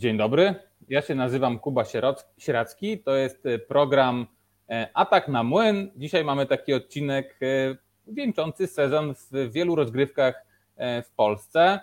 Dzień 0.00 0.16
dobry, 0.16 0.54
ja 0.88 1.02
się 1.02 1.14
nazywam 1.14 1.58
Kuba 1.58 1.84
Sieracki, 2.38 2.98
to 2.98 3.16
jest 3.16 3.46
e, 3.46 3.58
program 3.58 4.26
e, 4.68 4.88
Atak 4.94 5.28
na 5.28 5.42
Młyn. 5.42 5.90
Dzisiaj 5.96 6.24
mamy 6.24 6.46
taki 6.46 6.74
odcinek 6.74 7.38
e, 7.42 7.76
wieńczący 8.06 8.66
sezon 8.66 9.14
w 9.14 9.52
wielu 9.52 9.74
rozgrywkach 9.74 10.44
w 10.78 11.14
Polsce. 11.16 11.80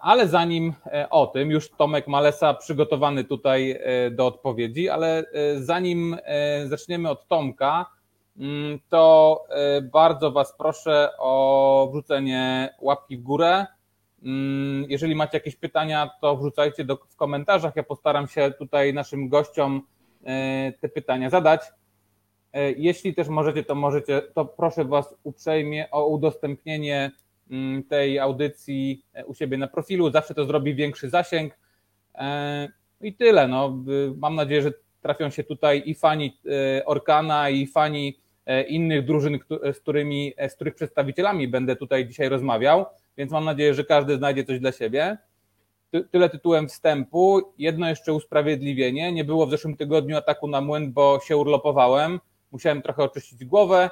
Ale 0.00 0.28
zanim 0.28 0.74
o 1.10 1.26
tym, 1.26 1.50
już 1.50 1.70
Tomek 1.70 2.08
Malesa 2.08 2.54
przygotowany 2.54 3.24
tutaj 3.24 3.80
do 4.10 4.26
odpowiedzi, 4.26 4.88
ale 4.88 5.24
zanim 5.56 6.16
zaczniemy 6.66 7.10
od 7.10 7.28
Tomka, 7.28 7.86
mm, 8.38 8.78
to 8.88 9.44
bardzo 9.82 10.30
Was 10.30 10.54
proszę 10.58 11.10
o 11.18 11.88
wrzucenie 11.92 12.74
łapki 12.80 13.16
w 13.16 13.22
górę 13.22 13.66
jeżeli 14.88 15.14
macie 15.14 15.36
jakieś 15.36 15.56
pytania, 15.56 16.10
to 16.20 16.36
wrzucajcie 16.36 16.84
do, 16.84 16.96
w 16.96 17.16
komentarzach. 17.16 17.76
Ja 17.76 17.82
postaram 17.82 18.28
się 18.28 18.52
tutaj 18.58 18.94
naszym 18.94 19.28
gościom 19.28 19.82
e, 20.24 20.72
te 20.80 20.88
pytania 20.88 21.30
zadać. 21.30 21.60
E, 22.52 22.72
jeśli 22.72 23.14
też 23.14 23.28
możecie, 23.28 23.64
to 23.64 23.74
możecie, 23.74 24.22
to 24.34 24.44
proszę 24.44 24.84
Was 24.84 25.14
uprzejmie 25.22 25.90
o 25.90 26.06
udostępnienie 26.06 27.10
mm, 27.50 27.84
tej 27.84 28.18
audycji 28.18 29.04
e, 29.14 29.26
u 29.26 29.34
siebie 29.34 29.58
na 29.58 29.66
profilu. 29.66 30.10
Zawsze 30.10 30.34
to 30.34 30.44
zrobi 30.44 30.74
większy 30.74 31.10
zasięg. 31.10 31.58
I 33.00 33.14
tyle. 33.14 33.48
No, 33.48 33.78
mam 34.16 34.34
nadzieję, 34.34 34.62
że 34.62 34.72
trafią 35.02 35.30
się 35.30 35.44
tutaj 35.44 35.82
i 35.86 35.94
fani 35.94 36.38
Orkana, 36.84 37.50
i 37.50 37.66
fani 37.66 38.18
innych 38.68 39.04
drużyn, 39.04 39.38
z 39.72 39.80
którymi, 39.80 40.34
z 40.48 40.54
których 40.54 40.74
przedstawicielami 40.74 41.48
będę 41.48 41.76
tutaj 41.76 42.06
dzisiaj 42.06 42.28
rozmawiał 42.28 42.86
więc 43.18 43.32
mam 43.32 43.44
nadzieję, 43.44 43.74
że 43.74 43.84
każdy 43.84 44.16
znajdzie 44.16 44.44
coś 44.44 44.60
dla 44.60 44.72
siebie. 44.72 45.18
Tyle 46.10 46.30
tytułem 46.30 46.68
wstępu. 46.68 47.52
Jedno 47.58 47.88
jeszcze 47.88 48.12
usprawiedliwienie. 48.12 49.12
Nie 49.12 49.24
było 49.24 49.46
w 49.46 49.50
zeszłym 49.50 49.76
tygodniu 49.76 50.16
ataku 50.16 50.48
na 50.48 50.60
młyn, 50.60 50.92
bo 50.92 51.20
się 51.24 51.36
urlopowałem. 51.36 52.20
Musiałem 52.52 52.82
trochę 52.82 53.02
oczyścić 53.02 53.44
głowę, 53.44 53.90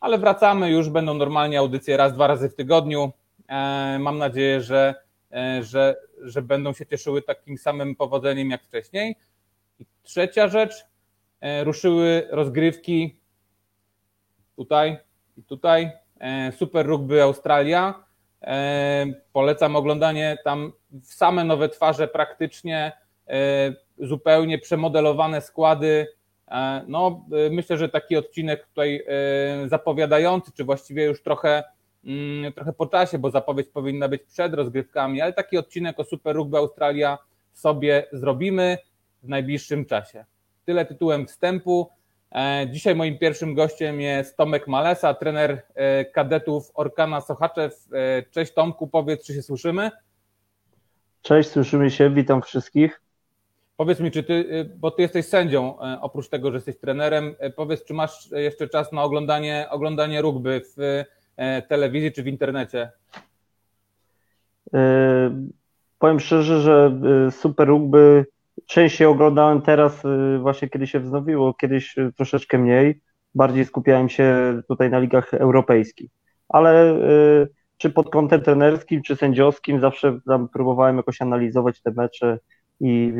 ale 0.00 0.18
wracamy 0.18 0.70
już. 0.70 0.88
Będą 0.88 1.14
normalnie 1.14 1.58
audycje 1.58 1.96
raz, 1.96 2.12
dwa 2.12 2.26
razy 2.26 2.48
w 2.48 2.54
tygodniu. 2.54 3.12
E, 3.48 3.98
mam 4.00 4.18
nadzieję, 4.18 4.60
że, 4.60 4.94
e, 5.32 5.62
że, 5.62 5.96
że 6.22 6.42
będą 6.42 6.72
się 6.72 6.86
cieszyły 6.86 7.22
takim 7.22 7.58
samym 7.58 7.96
powodzeniem 7.96 8.50
jak 8.50 8.62
wcześniej. 8.62 9.16
I 9.78 9.86
trzecia 10.02 10.48
rzecz. 10.48 10.84
E, 11.40 11.64
ruszyły 11.64 12.28
rozgrywki 12.30 13.16
tutaj 14.56 14.98
i 15.36 15.42
tutaj. 15.42 15.90
Super 16.58 16.86
Rugby 16.86 17.22
Australia 17.22 18.09
polecam 19.32 19.76
oglądanie 19.76 20.38
tam 20.44 20.72
same 21.02 21.44
nowe 21.44 21.68
twarze 21.68 22.08
praktycznie, 22.08 22.92
e, 23.28 23.72
zupełnie 23.98 24.58
przemodelowane 24.58 25.40
składy. 25.40 26.06
E, 26.48 26.84
no, 26.88 27.24
myślę, 27.50 27.76
że 27.76 27.88
taki 27.88 28.16
odcinek 28.16 28.66
tutaj 28.66 29.04
zapowiadający, 29.66 30.52
czy 30.52 30.64
właściwie 30.64 31.04
już 31.04 31.22
trochę, 31.22 31.64
mm, 32.04 32.52
trochę 32.52 32.72
po 32.72 32.86
czasie, 32.86 33.18
bo 33.18 33.30
zapowiedź 33.30 33.68
powinna 33.68 34.08
być 34.08 34.22
przed 34.22 34.54
rozgrywkami, 34.54 35.20
ale 35.20 35.32
taki 35.32 35.58
odcinek 35.58 36.00
o 36.00 36.04
Super 36.04 36.36
Rugby 36.36 36.56
Australia 36.56 37.18
sobie 37.52 38.06
zrobimy 38.12 38.78
w 39.22 39.28
najbliższym 39.28 39.84
czasie. 39.84 40.24
Tyle 40.64 40.84
tytułem 40.84 41.26
wstępu. 41.26 41.90
E, 42.34 42.66
dzisiaj 42.70 42.94
moim 42.94 43.18
pierwszym 43.18 43.54
gościem 43.54 44.00
jest 44.00 44.36
Tomek 44.36 44.68
Malesa, 44.68 45.14
trener 45.14 45.62
e, 45.74 46.04
kadetów 46.04 46.70
Orkana 46.74 47.20
Sochaczew. 47.20 47.88
E, 47.92 48.22
cześć 48.22 48.52
Tomku, 48.52 48.88
powiedz, 48.88 49.26
czy 49.26 49.34
się 49.34 49.42
słyszymy? 49.42 49.90
Cześć, 51.22 51.50
słyszymy 51.50 51.90
się, 51.90 52.10
witam 52.10 52.42
wszystkich. 52.42 53.00
Powiedz 53.76 54.00
mi, 54.00 54.10
czy 54.10 54.22
ty, 54.22 54.68
bo 54.76 54.90
ty 54.90 55.02
jesteś 55.02 55.26
sędzią, 55.26 55.78
oprócz 56.00 56.28
tego, 56.28 56.50
że 56.50 56.56
jesteś 56.56 56.78
trenerem, 56.78 57.34
powiedz, 57.56 57.84
czy 57.84 57.94
masz 57.94 58.30
jeszcze 58.30 58.68
czas 58.68 58.92
na 58.92 59.02
oglądanie, 59.02 59.66
oglądanie 59.70 60.22
rugby 60.22 60.62
w 60.76 61.04
telewizji 61.68 62.12
czy 62.12 62.22
w 62.22 62.26
internecie? 62.26 62.90
Powiem 65.98 66.20
szczerze, 66.20 66.60
że 66.60 66.92
Super 67.30 67.68
Rugby 67.68 68.26
częściej 68.70 69.06
oglądałem 69.06 69.62
teraz, 69.62 70.04
y, 70.04 70.38
właśnie 70.38 70.68
kiedy 70.68 70.86
się 70.86 71.00
wznowiło, 71.00 71.54
kiedyś 71.54 71.98
y, 71.98 72.12
troszeczkę 72.16 72.58
mniej. 72.58 73.00
Bardziej 73.34 73.64
skupiałem 73.64 74.08
się 74.08 74.60
tutaj 74.68 74.90
na 74.90 74.98
ligach 74.98 75.34
europejskich. 75.34 76.10
Ale 76.48 76.94
y, 76.94 77.48
czy 77.76 77.90
pod 77.90 78.10
kątem 78.10 78.42
trenerskim, 78.42 79.02
czy 79.02 79.16
sędziowskim, 79.16 79.80
zawsze 79.80 80.18
tam 80.26 80.48
próbowałem 80.48 80.96
jakoś 80.96 81.22
analizować 81.22 81.82
te 81.82 81.90
mecze 81.90 82.38
i 82.80 83.12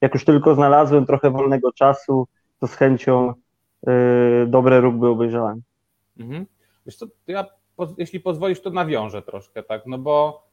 jak 0.00 0.14
już 0.14 0.24
tylko 0.24 0.54
znalazłem 0.54 1.06
trochę 1.06 1.30
wolnego 1.30 1.72
czasu, 1.72 2.28
to 2.60 2.66
z 2.66 2.74
chęcią 2.74 3.34
dobre 4.46 4.80
rugby 4.80 5.08
obejrzałem. 5.08 5.62
Mhm. 6.20 6.46
Wiesz 6.86 6.96
co, 6.96 7.06
ja, 7.26 7.46
jeśli 7.98 8.20
pozwolisz, 8.20 8.60
to 8.60 8.70
nawiążę 8.70 9.22
troszkę, 9.22 9.62
tak, 9.62 9.82
no 9.86 9.98
bo 9.98 10.45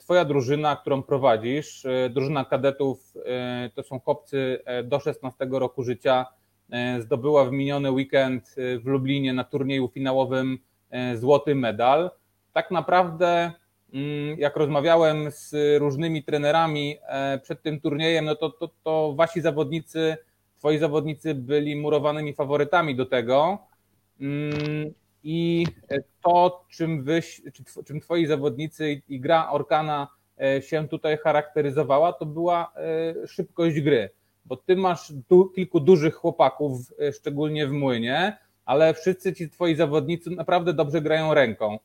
twoja 0.00 0.24
drużyna, 0.24 0.76
którą 0.76 1.02
prowadzisz, 1.02 1.86
e, 1.86 2.10
drużyna 2.10 2.44
kadetów, 2.44 3.14
e, 3.24 3.70
to 3.74 3.82
są 3.82 4.00
chłopcy 4.00 4.62
do 4.84 5.00
16 5.00 5.58
roku 5.58 5.82
życia, 5.82 6.26
zdobyła 6.98 7.44
w 7.44 7.52
miniony 7.52 7.90
weekend 7.90 8.54
w 8.56 8.86
Lublinie 8.86 9.32
na 9.32 9.44
turnieju 9.44 9.88
finałowym 9.88 10.58
złoty 11.14 11.54
medal. 11.54 12.10
Tak 12.52 12.70
naprawdę, 12.70 13.52
mm, 13.94 14.38
jak 14.38 14.56
rozmawiałem 14.56 15.30
z 15.30 15.54
różnymi 15.78 16.24
trenerami 16.24 16.96
przed 17.42 17.62
tym 17.62 17.80
turniejem, 17.80 18.24
no 18.24 18.34
to, 18.34 18.50
to, 18.50 18.70
to 18.84 19.14
wasi 19.16 19.40
zawodnicy, 19.40 20.16
twoi 20.58 20.78
zawodnicy 20.78 21.34
byli 21.34 21.76
murowanymi 21.76 22.34
faworytami 22.34 22.96
do 22.96 23.06
tego. 23.06 23.58
I 25.24 25.66
to, 26.22 26.64
czym, 26.70 27.02
wy, 27.02 27.20
czym 27.86 28.00
twoi 28.00 28.26
zawodnicy 28.26 29.02
i 29.08 29.20
gra 29.20 29.50
Orkana 29.50 30.08
e, 30.42 30.62
się 30.62 30.88
tutaj 30.88 31.18
charakteryzowała, 31.18 32.12
to 32.12 32.26
była 32.26 32.72
e, 32.76 33.28
szybkość 33.28 33.80
gry, 33.80 34.10
bo 34.44 34.56
ty 34.56 34.76
masz 34.76 35.12
du, 35.28 35.50
kilku 35.50 35.80
dużych 35.80 36.14
chłopaków, 36.14 36.78
e, 37.00 37.12
szczególnie 37.12 37.66
w 37.66 37.72
młynie, 37.72 38.38
ale 38.64 38.94
wszyscy 38.94 39.34
ci 39.34 39.50
twoi 39.50 39.76
zawodnicy 39.76 40.30
naprawdę 40.30 40.74
dobrze 40.74 41.00
grają 41.00 41.34
ręką. 41.34 41.78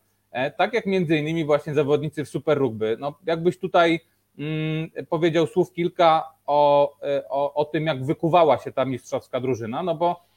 Tak 0.57 0.73
jak 0.73 0.85
między 0.85 1.17
innymi 1.17 1.45
właśnie 1.45 1.73
zawodnicy 1.73 2.25
w 2.25 2.29
Super 2.29 2.57
Rugby. 2.57 2.97
No, 2.99 3.19
jakbyś 3.25 3.57
tutaj 3.57 3.99
mm, 4.39 4.89
powiedział 5.09 5.47
słów 5.47 5.73
kilka 5.73 6.23
o, 6.45 6.91
o, 7.29 7.53
o 7.53 7.65
tym, 7.65 7.85
jak 7.85 8.05
wykuwała 8.05 8.57
się 8.57 8.71
ta 8.71 8.85
mistrzowska 8.85 9.39
drużyna, 9.39 9.83
no 9.83 9.95
bo 9.95 10.28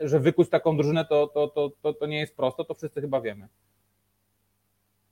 że 0.00 0.20
wykuć 0.20 0.48
taką 0.48 0.76
drużynę 0.76 1.04
to, 1.04 1.26
to, 1.26 1.48
to, 1.48 1.70
to, 1.82 1.92
to 1.92 2.06
nie 2.06 2.20
jest 2.20 2.36
prosto, 2.36 2.64
to 2.64 2.74
wszyscy 2.74 3.00
chyba 3.00 3.20
wiemy. 3.20 3.48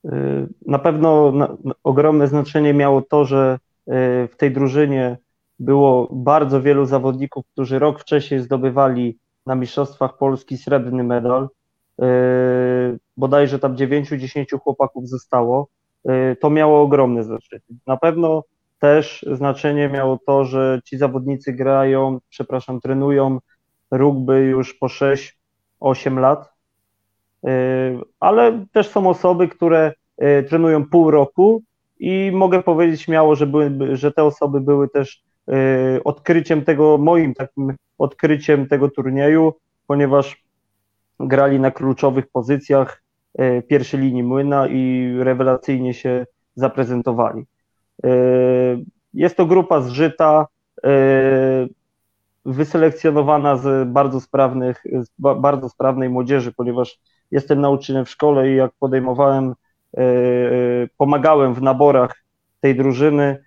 E, 0.05 0.47
na 0.67 0.79
pewno 0.79 1.33
ogromne 1.85 2.27
znaczenie 2.27 2.75
miało 2.75 3.03
to, 3.03 3.25
że 3.25 3.59
e, 3.87 4.29
w 4.29 4.37
tej 4.37 4.53
drużynie 4.53 5.17
było 5.59 6.09
bardzo 6.13 6.63
wielu 6.63 6.87
zawodników, 6.87 7.47
którzy 7.53 7.79
rok 7.79 8.01
wcześniej 8.01 8.41
zdobywali 8.41 9.19
na 9.47 9.55
Mistrzostwach 9.55 10.19
Polski 10.19 10.59
srebrny 10.59 11.05
medal. 11.05 11.49
Bodajże 13.17 13.59
tam 13.59 13.77
9-10 13.77 14.59
chłopaków 14.61 15.09
zostało. 15.09 15.69
To 16.41 16.51
miało 16.51 16.83
ogromne 16.83 17.25
znaczenie. 17.25 17.63
Na 17.87 17.97
pewno 17.97 18.43
też 18.79 19.27
znaczenie 19.33 19.89
miało 19.89 20.19
to, 20.27 20.45
że 20.45 20.81
ci 20.85 20.99
zawodnicy 20.99 21.53
grają, 21.53 22.19
przepraszam, 22.29 22.81
trenują 22.81 23.39
rugby 23.91 24.41
już 24.41 24.75
po 24.75 24.87
6-8 24.87 26.21
lat, 26.21 26.53
y, 27.45 27.49
ale 28.21 28.67
też 28.73 28.89
są 28.89 29.09
osoby, 29.09 29.49
które 29.49 29.93
y, 30.23 30.43
trenują 30.49 30.85
pół 30.85 31.11
roku 31.11 31.63
i 31.99 32.31
mogę 32.35 32.63
powiedzieć 32.63 33.03
śmiało, 33.03 33.35
że, 33.35 33.47
były, 33.47 33.97
że 33.97 34.13
te 34.13 34.25
osoby 34.25 34.61
były 34.61 34.89
też 34.89 35.23
y, 35.49 36.05
odkryciem 36.05 36.65
tego, 36.65 36.99
moim 36.99 37.35
takim 37.35 37.75
odkryciem 37.99 38.69
tego 38.69 38.91
turnieju, 38.91 39.55
ponieważ 39.87 40.45
grali 41.21 41.61
na 41.61 41.71
kluczowych 41.71 42.27
pozycjach 42.29 43.03
pierwszej 43.69 44.01
linii 44.01 44.23
młyna 44.23 44.67
i 44.69 45.13
rewelacyjnie 45.19 45.95
się 45.95 46.27
zaprezentowali. 46.55 47.45
Jest 49.15 49.37
to 49.37 49.47
grupa 49.47 49.81
zżyta, 49.81 50.47
wyselekcjonowana 52.47 53.57
z 53.57 53.89
bardzo 53.89 54.21
sprawnych, 54.21 54.85
z 55.01 55.11
bardzo 55.19 55.69
sprawnej 55.69 56.09
młodzieży, 56.09 56.53
ponieważ 56.53 56.99
jestem 57.31 57.61
nauczycielem 57.61 58.05
w 58.05 58.11
szkole 58.11 58.51
i 58.51 58.57
jak 58.57 58.73
podejmowałem, 58.81 59.55
e, 59.97 60.01
e, 60.01 60.09
pomagałem 60.97 61.55
w 61.55 61.63
naborach 61.63 62.25
tej 62.61 62.77
drużyny 62.77 63.43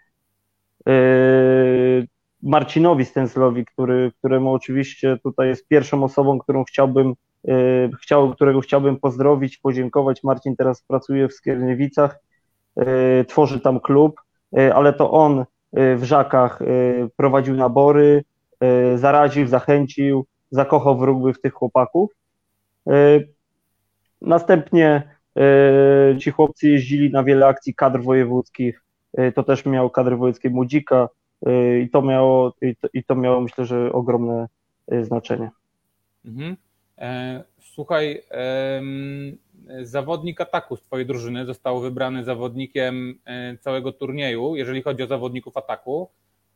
e, 0.87 0.91
Marcinowi 2.43 3.05
Stenslowi, 3.05 3.65
który, 3.65 4.11
któremu 4.19 4.53
oczywiście 4.53 5.17
tutaj 5.23 5.47
jest 5.47 5.67
pierwszą 5.67 6.03
osobą, 6.03 6.39
którą 6.39 6.63
chciałbym, 6.63 7.13
chciał, 8.01 8.33
którego 8.33 8.61
chciałbym 8.61 8.99
pozdrowić, 8.99 9.57
podziękować. 9.57 10.23
Marcin 10.23 10.55
teraz 10.55 10.81
pracuje 10.81 11.27
w 11.27 11.33
Skierniewicach, 11.33 12.19
tworzy 13.27 13.59
tam 13.59 13.79
klub, 13.79 14.21
ale 14.75 14.93
to 14.93 15.11
on 15.11 15.45
w 15.71 16.03
Żakach 16.03 16.59
prowadził 17.17 17.55
nabory, 17.55 18.23
zaraził, 18.95 19.47
zachęcił, 19.47 20.25
zakochał 20.51 20.97
w 20.97 21.01
rugby 21.01 21.33
w 21.33 21.41
tych 21.41 21.53
chłopaków. 21.53 22.11
Następnie 24.21 25.15
ci 26.19 26.31
chłopcy 26.31 26.69
jeździli 26.69 27.11
na 27.11 27.23
wiele 27.23 27.47
akcji 27.47 27.75
kadr 27.75 28.01
wojewódzkich, 28.01 28.83
to 29.35 29.43
też 29.43 29.65
miał 29.65 29.89
kadr 29.89 30.09
wojewódzkiej 30.09 30.51
Młodzika 30.51 31.09
i 31.83 31.89
to 31.89 32.01
miało, 32.01 32.53
i 32.61 32.75
to, 32.75 32.87
i 32.93 33.03
to 33.03 33.15
miało 33.15 33.41
myślę, 33.41 33.65
że 33.65 33.91
ogromne 33.91 34.47
znaczenie. 35.01 35.49
Mhm. 36.25 36.57
E, 36.97 37.43
słuchaj, 37.59 38.23
zawodnik 39.81 40.41
ataku 40.41 40.75
z 40.75 40.81
Twojej 40.81 41.05
drużyny 41.05 41.45
został 41.45 41.79
wybrany 41.79 42.23
zawodnikiem 42.23 43.19
e, 43.25 43.57
całego 43.57 43.91
turnieju, 43.91 44.55
jeżeli 44.55 44.81
chodzi 44.81 45.03
o 45.03 45.07
zawodników 45.07 45.57
ataku. 45.57 46.09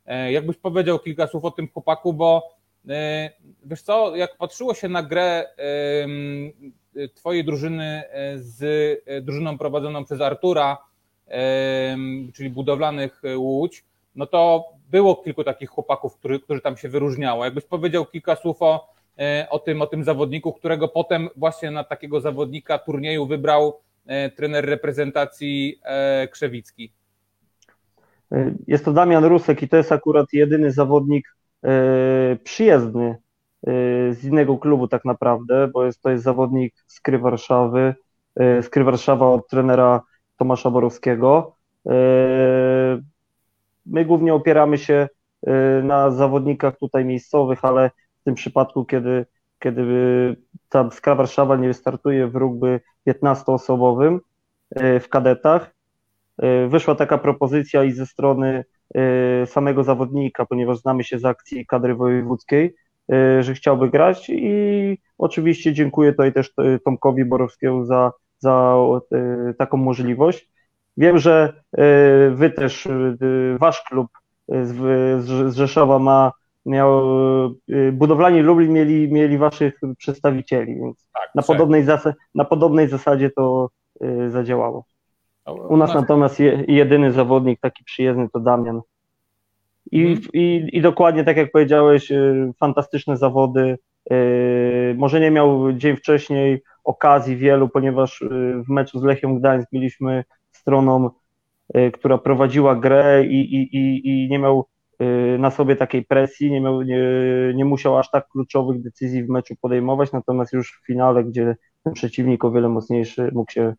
E, 0.06 0.32
jakbyś 0.32 0.56
powiedział 0.56 0.98
kilka 0.98 1.26
słów 1.26 1.44
o 1.44 1.50
tym 1.50 1.68
chłopaku, 1.68 2.12
bo 2.12 2.54
wiesz 3.64 3.82
co, 3.82 4.16
jak 4.16 4.36
patrzyło 4.36 4.74
się 4.74 4.88
na 4.88 5.02
grę 5.02 5.48
Twojej 7.14 7.44
drużyny 7.44 8.02
z 8.36 8.64
drużyną 9.24 9.58
prowadzoną 9.58 10.04
przez 10.04 10.20
Artura, 10.20 10.78
czyli 12.34 12.50
budowlanych 12.50 13.22
Łódź, 13.36 13.84
no 14.16 14.26
to 14.26 14.64
było 14.90 15.16
kilku 15.16 15.44
takich 15.44 15.70
chłopaków, 15.70 16.18
którzy, 16.42 16.60
tam 16.62 16.76
się 16.76 16.88
wyróżniało. 16.88 17.44
Jakbyś 17.44 17.64
powiedział 17.64 18.06
kilka 18.06 18.36
słów 18.36 18.62
o, 18.62 18.88
e, 19.18 19.46
o, 19.50 19.58
tym, 19.58 19.82
o 19.82 19.86
tym 19.86 20.04
zawodniku, 20.04 20.52
którego 20.52 20.88
potem 20.88 21.28
właśnie 21.36 21.70
na 21.70 21.84
takiego 21.84 22.20
zawodnika 22.20 22.78
turnieju 22.78 23.26
wybrał 23.26 23.80
e, 24.06 24.30
trener 24.30 24.64
reprezentacji 24.64 25.80
e, 25.82 26.28
Krzewicki. 26.28 26.92
Jest 28.66 28.84
to 28.84 28.92
Damian 28.92 29.24
Rusek 29.24 29.62
i 29.62 29.68
to 29.68 29.76
jest 29.76 29.92
akurat 29.92 30.26
jedyny 30.32 30.70
zawodnik 30.70 31.36
przyjezdny 32.44 33.16
z 34.10 34.24
innego 34.24 34.58
klubu 34.58 34.88
tak 34.88 35.04
naprawdę, 35.04 35.68
bo 35.68 35.84
jest, 35.84 36.02
to 36.02 36.10
jest 36.10 36.24
zawodnik 36.24 36.74
z 36.86 37.00
Kry 37.00 37.18
Warszawy, 37.18 37.94
z 38.36 38.68
Kry 38.68 38.84
Warszawa 38.84 39.28
od 39.28 39.48
trenera 39.48 40.02
Tomasza 40.36 40.70
Borowskiego. 40.70 41.56
My 43.86 44.04
głównie 44.04 44.34
opieramy 44.34 44.78
się 44.78 45.08
y, 45.48 45.82
na 45.82 46.10
zawodnikach 46.10 46.78
tutaj 46.78 47.04
miejscowych, 47.04 47.64
ale 47.64 47.90
w 48.20 48.24
tym 48.24 48.34
przypadku, 48.34 48.84
kiedy, 48.84 49.26
kiedy 49.58 49.84
ta 50.68 50.90
Skra 50.90 51.14
Warszawa 51.14 51.56
nie 51.56 51.68
wystartuje 51.68 52.28
w 52.28 52.36
rugby 52.36 52.80
15-osobowym 53.08 54.18
y, 54.80 55.00
w 55.00 55.08
kadetach, 55.08 55.66
y, 55.70 55.73
wyszła 56.68 56.94
taka 56.94 57.18
propozycja 57.18 57.84
i 57.84 57.92
ze 57.92 58.06
strony 58.06 58.64
samego 59.46 59.84
zawodnika, 59.84 60.46
ponieważ 60.46 60.78
znamy 60.78 61.04
się 61.04 61.18
z 61.18 61.24
akcji 61.24 61.66
kadry 61.66 61.94
wojewódzkiej, 61.94 62.74
że 63.40 63.54
chciałby 63.54 63.90
grać 63.90 64.30
i 64.30 64.98
oczywiście 65.18 65.72
dziękuję 65.72 66.10
tutaj 66.10 66.32
też 66.32 66.52
Tomkowi 66.84 67.24
Borowskiemu 67.24 67.84
za, 67.84 68.12
za 68.38 68.76
taką 69.58 69.76
możliwość. 69.76 70.50
Wiem, 70.96 71.18
że 71.18 71.62
wy 72.30 72.50
też, 72.56 72.88
wasz 73.58 73.82
klub 73.82 74.06
z 74.48 75.54
Rzeszowa 75.54 75.98
ma, 75.98 76.32
miał, 76.66 77.02
budowlani 77.92 78.40
Lublin 78.40 78.72
mieli, 78.72 79.12
mieli 79.12 79.38
waszych 79.38 79.80
przedstawicieli, 79.98 80.74
więc 80.74 81.08
tak, 81.12 81.30
na, 81.34 81.42
podobnej 81.42 81.84
zas- 81.84 82.12
na 82.34 82.44
podobnej 82.44 82.88
zasadzie 82.88 83.30
to 83.30 83.70
zadziałało. 84.28 84.84
U 85.46 85.76
nas 85.76 85.94
natomiast 85.94 86.40
jedyny 86.68 87.12
zawodnik 87.12 87.60
taki 87.60 87.84
przyjezdny 87.84 88.28
to 88.32 88.40
Damian. 88.40 88.80
I, 89.90 90.02
hmm. 90.02 90.22
i, 90.32 90.68
I 90.72 90.80
dokładnie 90.80 91.24
tak 91.24 91.36
jak 91.36 91.52
powiedziałeś, 91.52 92.12
fantastyczne 92.60 93.16
zawody. 93.16 93.78
Może 94.96 95.20
nie 95.20 95.30
miał 95.30 95.72
dzień 95.72 95.96
wcześniej 95.96 96.62
okazji 96.84 97.36
wielu, 97.36 97.68
ponieważ 97.68 98.24
w 98.66 98.68
meczu 98.68 99.00
z 99.00 99.02
Lechią 99.02 99.38
Gdańsk 99.38 99.68
mieliśmy 99.72 100.24
stroną, 100.64 101.10
y, 101.76 101.90
która 101.90 102.18
prowadziła 102.18 102.76
grę 102.76 103.24
i, 103.26 103.54
i, 103.54 103.76
i, 103.76 104.28
nie 104.30 104.38
miał 104.38 104.66
y, 105.02 105.36
na 105.38 105.50
sobie 105.50 105.76
takiej 105.76 106.04
presji, 106.04 106.50
nie, 106.50 106.60
miał, 106.60 106.82
nie, 106.82 106.98
nie 107.54 107.64
musiał 107.64 107.98
aż 107.98 108.10
tak 108.10 108.28
kluczowych 108.28 108.82
decyzji 108.82 109.24
w 109.24 109.28
meczu 109.28 109.54
podejmować, 109.60 110.12
natomiast 110.12 110.52
już 110.52 110.72
w 110.72 110.86
finale, 110.86 111.24
gdzie 111.24 111.56
ten 111.84 111.92
przeciwnik 111.92 112.44
o 112.44 112.50
wiele 112.50 112.68
mocniejszy 112.68 113.30
mógł 113.34 113.52
się, 113.52 113.62
y, 113.62 113.74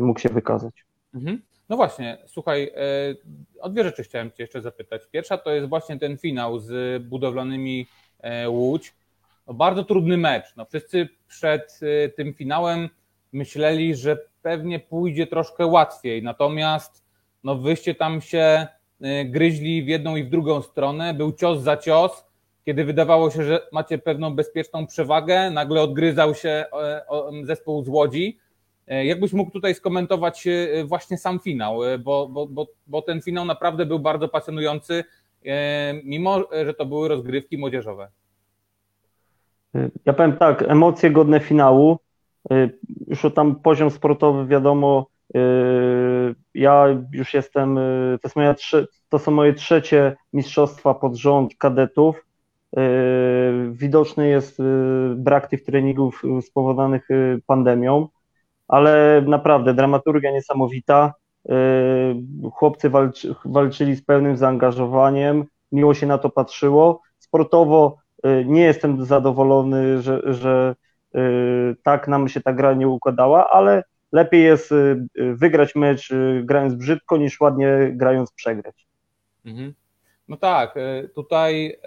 mógł 0.00 0.20
się 0.20 0.28
wykazać. 0.28 0.84
Mhm. 1.14 1.42
No 1.68 1.76
właśnie, 1.76 2.18
słuchaj, 2.26 2.72
o 3.60 3.68
dwie 3.68 3.84
rzeczy 3.84 4.02
chciałem 4.02 4.30
Cię 4.30 4.42
jeszcze 4.42 4.60
zapytać. 4.60 5.02
Pierwsza 5.10 5.38
to 5.38 5.50
jest 5.50 5.68
właśnie 5.68 5.98
ten 5.98 6.18
finał 6.18 6.58
z 6.58 7.02
budowlanymi 7.02 7.86
e, 8.20 8.50
Łódź. 8.50 8.94
No 9.46 9.54
bardzo 9.54 9.84
trudny 9.84 10.16
mecz. 10.16 10.56
No 10.56 10.64
wszyscy 10.64 11.08
przed 11.28 11.80
tym 12.16 12.34
finałem 12.34 12.88
myśleli, 13.32 13.94
że 13.94 14.18
pewnie 14.42 14.80
pójdzie 14.80 15.26
troszkę 15.26 15.66
łatwiej. 15.66 16.22
Natomiast 16.22 17.04
no, 17.44 17.56
wyście 17.56 17.94
tam 17.94 18.20
się 18.20 18.66
y, 19.04 19.24
gryźli 19.24 19.82
w 19.82 19.88
jedną 19.88 20.16
i 20.16 20.24
w 20.24 20.30
drugą 20.30 20.62
stronę. 20.62 21.14
Był 21.14 21.32
cios 21.32 21.60
za 21.60 21.76
cios. 21.76 22.24
Kiedy 22.64 22.84
wydawało 22.84 23.30
się, 23.30 23.44
że 23.44 23.68
macie 23.72 23.98
pewną 23.98 24.34
bezpieczną 24.34 24.86
przewagę, 24.86 25.50
nagle 25.50 25.82
odgryzał 25.82 26.34
się 26.34 26.48
e, 26.48 27.02
zespół 27.42 27.84
z 27.84 27.88
Łodzi. 27.88 28.38
E, 28.90 29.04
jakbyś 29.04 29.32
mógł 29.32 29.50
tutaj 29.50 29.74
skomentować 29.74 30.46
e, 30.46 30.84
właśnie 30.84 31.18
sam 31.18 31.40
finał, 31.40 31.78
bo, 32.04 32.28
bo, 32.28 32.46
bo, 32.46 32.66
bo 32.86 33.02
ten 33.02 33.22
finał 33.22 33.44
naprawdę 33.44 33.86
był 33.86 33.98
bardzo 33.98 34.28
pasjonujący, 34.28 35.04
mimo 36.04 36.44
że 36.64 36.74
to 36.74 36.86
były 36.86 37.08
rozgrywki 37.08 37.58
młodzieżowe. 37.58 38.08
Ja 40.04 40.12
powiem 40.12 40.36
tak, 40.36 40.62
emocje 40.62 41.10
godne 41.10 41.40
finału. 41.40 41.98
Już 43.06 43.26
tam 43.34 43.56
poziom 43.56 43.90
sportowy, 43.90 44.46
wiadomo, 44.46 45.06
ja 46.54 46.86
już 47.12 47.34
jestem, 47.34 47.78
to, 48.22 48.40
jest 48.42 48.90
to 49.08 49.18
są 49.18 49.30
moje 49.30 49.54
trzecie 49.54 50.16
mistrzostwa 50.32 50.94
pod 50.94 51.16
rząd 51.16 51.54
kadetów. 51.54 52.26
Widoczny 53.70 54.28
jest 54.28 54.62
brak 55.16 55.46
tych 55.46 55.64
treningów 55.64 56.22
spowodowanych 56.40 57.08
pandemią, 57.46 58.08
ale 58.70 59.22
naprawdę 59.26 59.74
dramaturgia 59.74 60.32
niesamowita. 60.32 61.14
Chłopcy 62.52 62.90
walczy, 62.90 63.34
walczyli 63.44 63.96
z 63.96 64.04
pełnym 64.04 64.36
zaangażowaniem, 64.36 65.44
miło 65.72 65.94
się 65.94 66.06
na 66.06 66.18
to 66.18 66.30
patrzyło. 66.30 67.00
Sportowo 67.18 67.96
nie 68.44 68.62
jestem 68.62 69.04
zadowolony, 69.04 70.02
że, 70.02 70.22
że 70.34 70.74
Y, 71.14 71.76
tak 71.82 72.08
nam 72.08 72.28
się 72.28 72.40
ta 72.40 72.52
gra 72.52 72.74
nie 72.74 72.88
układała, 72.88 73.50
ale 73.50 73.82
lepiej 74.12 74.44
jest 74.44 74.72
y, 74.72 75.06
wygrać 75.16 75.74
mecz 75.74 76.10
y, 76.10 76.42
grając 76.44 76.74
brzydko, 76.74 77.16
niż 77.16 77.40
ładnie 77.40 77.90
grając 77.92 78.32
przegrać. 78.32 78.86
Mhm. 79.44 79.74
No 80.28 80.36
tak, 80.36 80.74
tutaj 81.14 81.78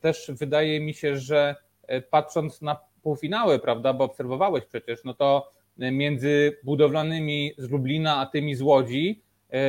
też 0.00 0.30
wydaje 0.34 0.80
mi 0.80 0.94
się, 0.94 1.16
że 1.16 1.56
patrząc 2.10 2.62
na 2.62 2.76
półfinały, 3.02 3.58
prawda, 3.58 3.92
bo 3.92 4.04
obserwowałeś 4.04 4.64
przecież, 4.64 5.04
no 5.04 5.14
to 5.14 5.52
między 5.76 6.56
budowlanymi 6.64 7.52
z 7.58 7.70
Lublina 7.70 8.16
a 8.16 8.26
tymi 8.26 8.54
z 8.54 8.62
Łodzi 8.62 9.22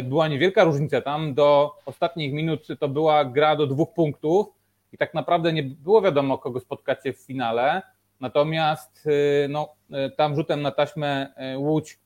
była 0.04 0.28
niewielka 0.28 0.64
różnica. 0.64 1.02
Tam 1.02 1.34
do 1.34 1.72
ostatnich 1.86 2.34
minut 2.34 2.68
to 2.80 2.88
była 2.88 3.26
gra 3.26 3.56
do 3.56 3.68
dwóch 3.68 3.94
punktów, 3.94 4.48
i 4.94 4.98
tak 4.98 5.14
naprawdę 5.14 5.54
nie 5.54 5.64
było 5.64 6.02
wiadomo, 6.02 6.38
kogo 6.38 6.60
spotkacie 6.60 7.14
w 7.14 7.18
finale. 7.18 7.82
Natomiast 8.20 9.08
y, 9.08 9.48
no, 9.50 9.76
tam 10.18 10.36
rzutem 10.36 10.62
na 10.62 10.72
taśmę 10.72 11.34
Łódź 11.58 12.00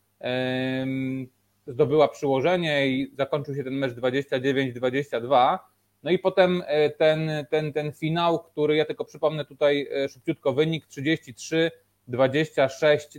zdobyła 1.68 2.08
przyłożenie 2.08 2.88
i 2.88 3.12
zakończył 3.18 3.56
się 3.56 3.64
ten 3.64 3.74
mecz 3.74 3.94
29-22. 3.94 5.60
No 6.04 6.12
i 6.12 6.20
potem 6.20 6.64
ten, 6.98 7.32
ten, 7.50 7.74
ten 7.74 7.92
finał, 7.92 8.40
który 8.40 8.76
ja 8.76 8.86
tylko 8.86 9.06
przypomnę 9.06 9.46
tutaj 9.46 9.88
szybciutko 10.10 10.54
wynik 10.54 10.86
33-26 10.88 11.72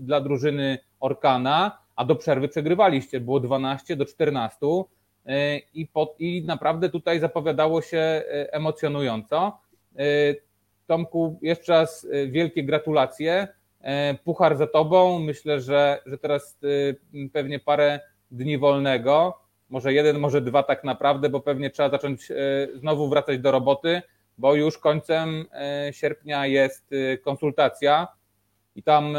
dla 0.01 0.21
drużyny 0.21 0.79
Orkana, 1.01 1.79
a 1.97 2.05
do 2.05 2.17
przerwy 2.17 2.49
przegrywaliście, 2.49 3.21
było 3.21 3.41
12 3.41 3.97
do 3.97 4.05
14 4.05 4.67
i, 5.75 5.87
pod, 5.87 6.17
i 6.19 6.45
naprawdę 6.45 6.89
tutaj 6.89 7.21
zapowiadało 7.21 7.83
się 7.83 7.99
e, 7.99 8.53
emocjonująco. 8.53 9.59
E, 9.97 10.05
Tomku, 10.87 11.39
jeszcze 11.43 11.73
raz 11.73 12.07
e, 12.13 12.27
wielkie 12.27 12.65
gratulacje. 12.65 13.49
Puchar 14.25 14.57
za 14.57 14.67
tobą. 14.67 15.19
Myślę, 15.19 15.61
że, 15.61 16.03
że 16.07 16.19
teraz 16.19 16.59
pewnie 17.33 17.59
parę 17.59 18.01
dni 18.31 18.59
wolnego, 18.59 19.41
może 19.75 19.93
jeden, 19.93 20.19
może 20.19 20.41
dwa 20.41 20.63
tak 20.63 20.85
naprawdę, 20.85 21.29
bo 21.29 21.41
pewnie 21.41 21.71
trzeba 21.71 21.91
zacząć 21.91 22.33
znowu 22.75 23.09
wracać 23.09 23.39
do 23.39 23.51
roboty, 23.51 24.03
bo 24.39 24.55
już 24.55 24.79
końcem 24.79 25.45
sierpnia 25.91 26.47
jest 26.47 26.91
konsultacja 27.25 28.09
i 28.77 28.83
tam 28.83 29.17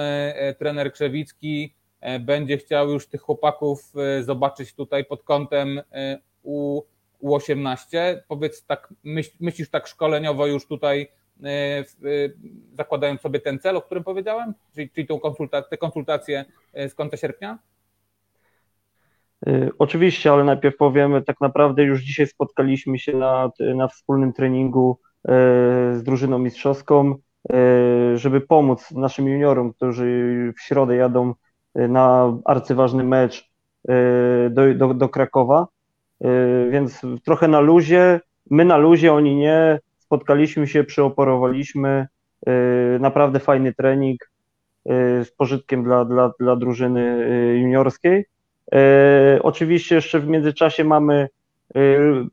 trener 0.58 0.94
Krzewicki 0.94 1.74
E, 2.06 2.20
będzie 2.20 2.58
chciał 2.58 2.90
już 2.90 3.08
tych 3.08 3.22
chłopaków 3.22 3.94
e, 3.98 4.24
zobaczyć 4.24 4.74
tutaj 4.74 5.06
pod 5.06 5.24
kątem 5.24 5.82
e, 5.92 6.18
U18. 7.24 8.18
Powiedz 8.28 8.66
tak, 8.66 8.94
myślisz 9.40 9.70
tak 9.70 9.88
szkoleniowo 9.88 10.48
już 10.48 10.68
tutaj, 10.68 11.12
zakładając 12.74 13.22
sobie 13.22 13.40
ten 13.40 13.60
cel, 13.60 13.78
o 13.78 13.82
którym 13.82 14.04
powiedziałem, 14.04 14.54
czyli, 14.76 14.90
czyli 14.90 15.08
tą 15.08 15.20
te 15.70 15.78
konsultacje 15.78 16.46
z 16.74 16.94
końca 16.94 17.18
sierpnia? 17.18 17.60
Oczywiście, 19.80 20.32
ale 20.32 20.44
najpierw 20.44 20.78
powiemy, 20.78 21.22
tak 21.22 21.42
naprawdę 21.42 21.84
już 21.84 22.02
dzisiaj 22.02 22.28
spotkaliśmy 22.28 23.00
się 23.00 23.18
na, 23.18 23.52
na 23.76 23.88
wspólnym 23.88 24.34
treningu 24.34 25.00
z 25.92 26.04
drużyną 26.04 26.40
mistrzowską. 26.40 27.16
E, 27.54 28.18
żeby 28.18 28.42
pomóc 28.42 28.92
naszym 28.92 29.28
juniorom, 29.28 29.74
którzy 29.74 30.54
w 30.58 30.62
środę 30.62 30.96
jadą 30.96 31.34
na 31.76 32.38
arcyważny 32.46 33.04
mecz 33.04 33.50
do, 34.50 34.74
do, 34.76 34.94
do 34.94 35.10
Krakowa. 35.10 35.68
Więc 36.70 37.02
trochę 37.26 37.48
na 37.48 37.60
luzie, 37.60 38.20
my 38.52 38.66
na 38.66 38.78
luzie, 38.78 39.14
oni 39.14 39.36
nie. 39.36 39.80
Spotkaliśmy 40.00 40.68
się, 40.68 40.84
przyoporowaliśmy. 40.84 42.08
Naprawdę 43.00 43.40
fajny 43.40 43.74
trening 43.74 44.32
z 45.24 45.32
pożytkiem 45.38 45.84
dla, 45.84 46.06
dla, 46.06 46.32
dla 46.40 46.56
drużyny 46.56 47.30
juniorskiej. 47.62 48.26
Oczywiście 49.42 49.96
jeszcze 49.96 50.20
w 50.20 50.28
międzyczasie 50.28 50.84
mamy 50.84 51.30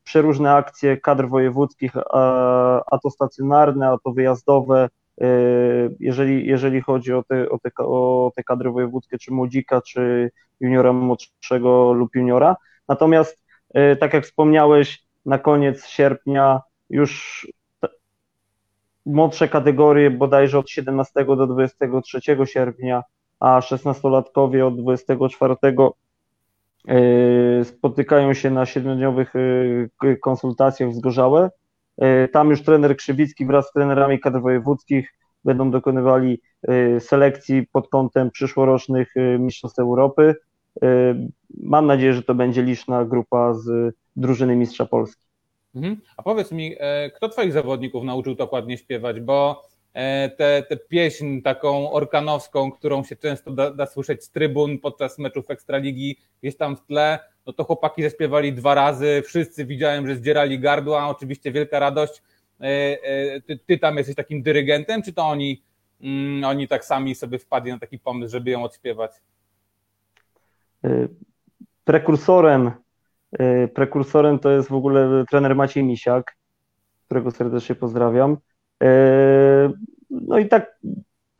przeróżne 0.04 0.52
akcje 0.52 0.96
kadr 0.96 1.28
wojewódzkich, 1.28 1.92
a, 1.96 2.98
to 3.02 3.10
stacjonarne, 3.10 3.88
a 3.88 3.98
to 4.04 4.12
wyjazdowe, 4.12 4.88
E, 5.20 5.26
jeżeli, 6.00 6.46
jeżeli 6.46 6.80
chodzi 6.80 7.12
o 7.12 7.22
te, 7.22 7.50
o, 7.50 7.58
te, 7.58 7.70
o 7.78 8.32
te 8.36 8.44
kadry 8.44 8.70
wojewódzkie, 8.70 9.18
czy 9.18 9.32
młodzika, 9.32 9.82
czy 9.82 10.30
juniora 10.60 10.92
młodszego 10.92 11.92
lub 11.92 12.14
juniora. 12.14 12.56
Natomiast, 12.88 13.44
e, 13.74 13.96
tak 13.96 14.14
jak 14.14 14.24
wspomniałeś, 14.24 15.04
na 15.26 15.38
koniec 15.38 15.86
sierpnia 15.86 16.60
już 16.90 17.46
młodsze 19.06 19.48
kategorie 19.48 20.10
bodajże 20.10 20.58
od 20.58 20.70
17 20.70 21.24
do 21.24 21.46
23 21.46 22.20
sierpnia, 22.44 23.02
a 23.40 23.60
16-latkowie 23.60 24.66
od 24.66 24.80
24 24.82 25.54
e, 25.62 25.88
spotykają 27.64 28.34
się 28.34 28.50
na 28.50 28.66
siedmiodniowych 28.66 29.32
konsultacjach 30.20 30.90
w 30.90 30.94
Zgorzałe 30.94 31.50
E, 31.98 32.28
tam 32.28 32.50
już 32.50 32.62
trener 32.62 32.96
Krzywicki 32.96 33.46
wraz 33.46 33.68
z 33.68 33.72
trenerami 33.72 34.20
kadr 34.20 34.40
wojewódzkich 34.40 35.14
będą 35.44 35.70
dokonywali 35.70 36.40
e, 36.62 37.00
selekcji 37.00 37.66
pod 37.72 37.88
kątem 37.88 38.30
przyszłorocznych 38.30 39.16
e, 39.16 39.38
Mistrzostw 39.38 39.78
Europy. 39.78 40.34
Mam 41.60 41.86
nadzieję, 41.86 42.12
że 42.12 42.22
to 42.22 42.34
będzie 42.34 42.62
liczna 42.62 43.04
grupa 43.04 43.54
z 43.54 43.94
drużyny 44.16 44.56
Mistrza 44.56 44.86
Polski. 44.86 45.22
Mhm. 45.74 45.96
A 46.16 46.22
powiedz 46.22 46.52
mi, 46.52 46.76
kto 47.16 47.28
Twoich 47.28 47.52
zawodników 47.52 48.04
nauczył 48.04 48.34
dokładnie 48.34 48.78
śpiewać? 48.78 49.20
Bo 49.20 49.64
tę 49.92 50.30
te, 50.36 50.62
te 50.68 50.76
pieśń 50.76 51.40
taką 51.40 51.92
orkanowską, 51.92 52.72
którą 52.72 53.04
się 53.04 53.16
często 53.16 53.50
da, 53.50 53.70
da, 53.70 53.86
słyszeć 53.86 54.24
z 54.24 54.30
trybun 54.30 54.78
podczas 54.78 55.18
meczów 55.18 55.50
Ekstraligi, 55.50 56.16
jest 56.42 56.58
tam 56.58 56.76
w 56.76 56.86
tle, 56.86 57.18
no 57.46 57.52
to 57.52 57.64
chłopaki 57.64 58.02
zaśpiewali 58.02 58.52
dwa 58.52 58.74
razy, 58.74 59.22
wszyscy 59.26 59.64
widziałem, 59.64 60.06
że 60.06 60.16
zdzierali 60.16 60.58
gardła, 60.58 61.08
oczywiście 61.08 61.52
wielka 61.52 61.78
radość. 61.78 62.22
E, 62.60 62.64
e, 63.02 63.40
ty, 63.40 63.58
ty 63.66 63.78
tam 63.78 63.96
jesteś 63.96 64.16
takim 64.16 64.42
dyrygentem, 64.42 65.02
czy 65.02 65.12
to 65.12 65.26
oni, 65.26 65.62
mm, 66.00 66.44
oni 66.44 66.68
tak 66.68 66.84
sami 66.84 67.14
sobie 67.14 67.38
wpadli 67.38 67.72
na 67.72 67.78
taki 67.78 67.98
pomysł, 67.98 68.32
żeby 68.32 68.50
ją 68.50 68.62
odśpiewać? 68.62 69.12
E, 70.84 71.08
prekursorem, 71.84 72.70
prekursorem 73.74 74.38
to 74.38 74.50
jest 74.50 74.68
w 74.68 74.74
ogóle 74.74 75.24
trener 75.30 75.56
Maciej 75.56 75.84
Misiak, 75.84 76.36
którego 77.06 77.30
serdecznie 77.30 77.74
pozdrawiam. 77.74 78.36
No 80.10 80.38
i 80.38 80.48
tak 80.48 80.80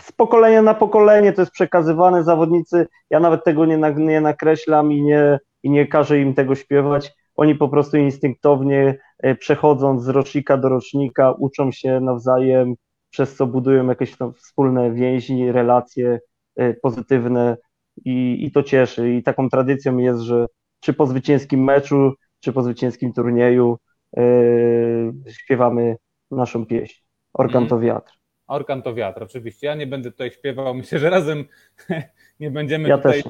z 0.03 0.13
pokolenia 0.13 0.63
na 0.63 0.75
pokolenie 0.75 1.33
to 1.33 1.43
jest 1.43 1.53
przekazywane, 1.53 2.25
zawodnicy, 2.25 2.87
ja 3.11 3.21
nawet 3.21 3.45
tego 3.45 3.67
nie, 3.67 3.79
nie 3.97 4.21
nakreślam 4.21 4.93
i 4.93 5.03
nie, 5.03 5.39
i 5.63 5.71
nie 5.71 5.87
każę 5.87 6.21
im 6.21 6.35
tego 6.35 6.55
śpiewać. 6.55 7.13
Oni 7.37 7.55
po 7.55 7.69
prostu 7.69 7.97
instynktownie 7.97 8.99
e, 9.19 9.35
przechodząc 9.35 10.03
z 10.03 10.09
rocznika 10.09 10.57
do 10.57 10.69
rocznika 10.69 11.33
uczą 11.33 11.73
się 11.73 12.01
nawzajem, 12.01 12.75
przez 13.11 13.37
co 13.37 13.47
budują 13.47 13.87
jakieś 13.87 14.17
wspólne 14.37 14.93
więzi, 14.93 15.53
relacje 15.53 16.21
e, 16.57 16.75
pozytywne 16.75 17.57
i, 18.05 18.45
i 18.47 18.53
to 18.53 18.63
cieszy. 18.63 19.13
I 19.13 19.23
taką 19.23 19.49
tradycją 19.49 19.99
jest, 19.99 20.21
że 20.21 20.47
czy 20.81 20.93
po 20.95 21.07
zwycięskim 21.07 21.65
meczu, 21.65 22.13
czy 22.41 22.53
po 22.53 22.63
zwycięskim 22.63 23.13
turnieju 23.13 23.79
yy, 24.17 25.13
śpiewamy 25.33 25.97
naszą 26.31 26.67
pieśń. 26.67 27.12
Orkan 27.35 27.67
to 27.67 27.75
mhm. 27.75 27.81
wiatr. 27.81 28.13
Orkan 28.47 28.83
to 28.83 28.95
wiatr, 28.95 29.23
oczywiście. 29.23 29.67
Ja 29.67 29.75
nie 29.75 29.87
będę 29.87 30.11
tutaj 30.11 30.31
śpiewał, 30.31 30.75
myślę, 30.75 30.99
że 30.99 31.11
razem 31.11 31.45
nie 32.41 32.51
będziemy 32.51 32.89
ja 32.89 32.97
tutaj, 32.97 33.23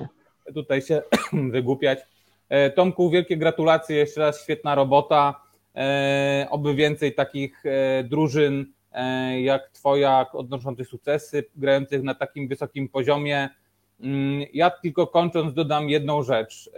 nie. 0.47 0.53
tutaj 0.53 0.83
się 0.83 1.03
wygłupiać. 1.53 1.99
E, 2.49 2.71
Tomku, 2.71 3.11
wielkie 3.11 3.37
gratulacje, 3.37 3.97
jeszcze 3.97 4.21
raz 4.21 4.43
świetna 4.43 4.75
robota. 4.75 5.41
E, 5.77 6.47
oby 6.51 6.75
więcej 6.75 7.15
takich 7.15 7.67
e, 7.67 8.05
drużyn 8.05 8.67
jak 9.41 9.71
Twoja, 9.71 10.27
odnoszących 10.33 10.89
sukcesy, 10.89 11.45
grających 11.57 12.03
na 12.03 12.15
takim 12.15 12.49
wysokim 12.49 12.89
poziomie. 12.89 13.49
Mm, 14.01 14.47
ja 14.53 14.71
tylko 14.71 15.07
kończąc 15.07 15.55
dodam 15.55 15.89
jedną 15.89 16.23
rzecz. 16.23 16.71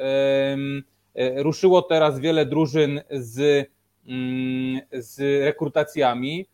Ruszyło 1.37 1.83
teraz 1.83 2.21
wiele 2.21 2.47
drużyn 2.47 3.00
z, 3.11 3.69
mm, 4.07 4.81
z 4.93 5.43
rekrutacjami 5.45 6.47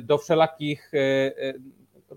do 0.00 0.18
wszelakich, 0.18 0.92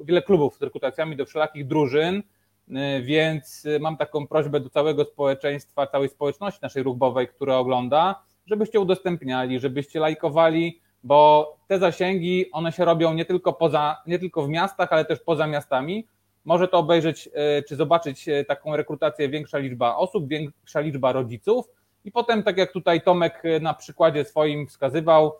wiele 0.03 0.21
klubów 0.21 0.57
z 0.57 0.61
rekrutacjami 0.61 1.15
do 1.15 1.25
wszelakich 1.25 1.67
drużyn 1.67 2.23
E, 2.71 3.01
więc 3.01 3.65
e, 3.65 3.79
mam 3.79 3.97
taką 3.97 4.27
prośbę 4.27 4.59
do 4.59 4.69
całego 4.69 5.05
społeczeństwa, 5.05 5.87
całej 5.87 6.09
społeczności 6.09 6.59
naszej 6.61 6.83
rugbowej, 6.83 7.27
która 7.27 7.57
ogląda, 7.57 8.23
żebyście 8.45 8.79
udostępniali, 8.79 9.59
żebyście 9.59 9.99
lajkowali, 9.99 10.79
bo 11.03 11.53
te 11.67 11.79
zasięgi, 11.79 12.51
one 12.51 12.71
się 12.71 12.85
robią 12.85 13.13
nie 13.13 13.25
tylko, 13.25 13.53
poza, 13.53 13.97
nie 14.07 14.19
tylko 14.19 14.43
w 14.43 14.49
miastach, 14.49 14.93
ale 14.93 15.05
też 15.05 15.19
poza 15.19 15.47
miastami. 15.47 16.07
Może 16.45 16.67
to 16.67 16.77
obejrzeć 16.77 17.29
e, 17.33 17.63
czy 17.63 17.75
zobaczyć 17.75 18.25
taką 18.47 18.75
rekrutację 18.75 19.29
większa 19.29 19.57
liczba 19.57 19.95
osób, 19.95 20.27
większa 20.27 20.79
liczba 20.79 21.11
rodziców 21.11 21.65
i 22.05 22.11
potem, 22.11 22.43
tak 22.43 22.57
jak 22.57 22.71
tutaj 22.71 23.01
Tomek 23.01 23.43
na 23.61 23.73
przykładzie 23.73 24.25
swoim 24.25 24.67
wskazywał, 24.67 25.33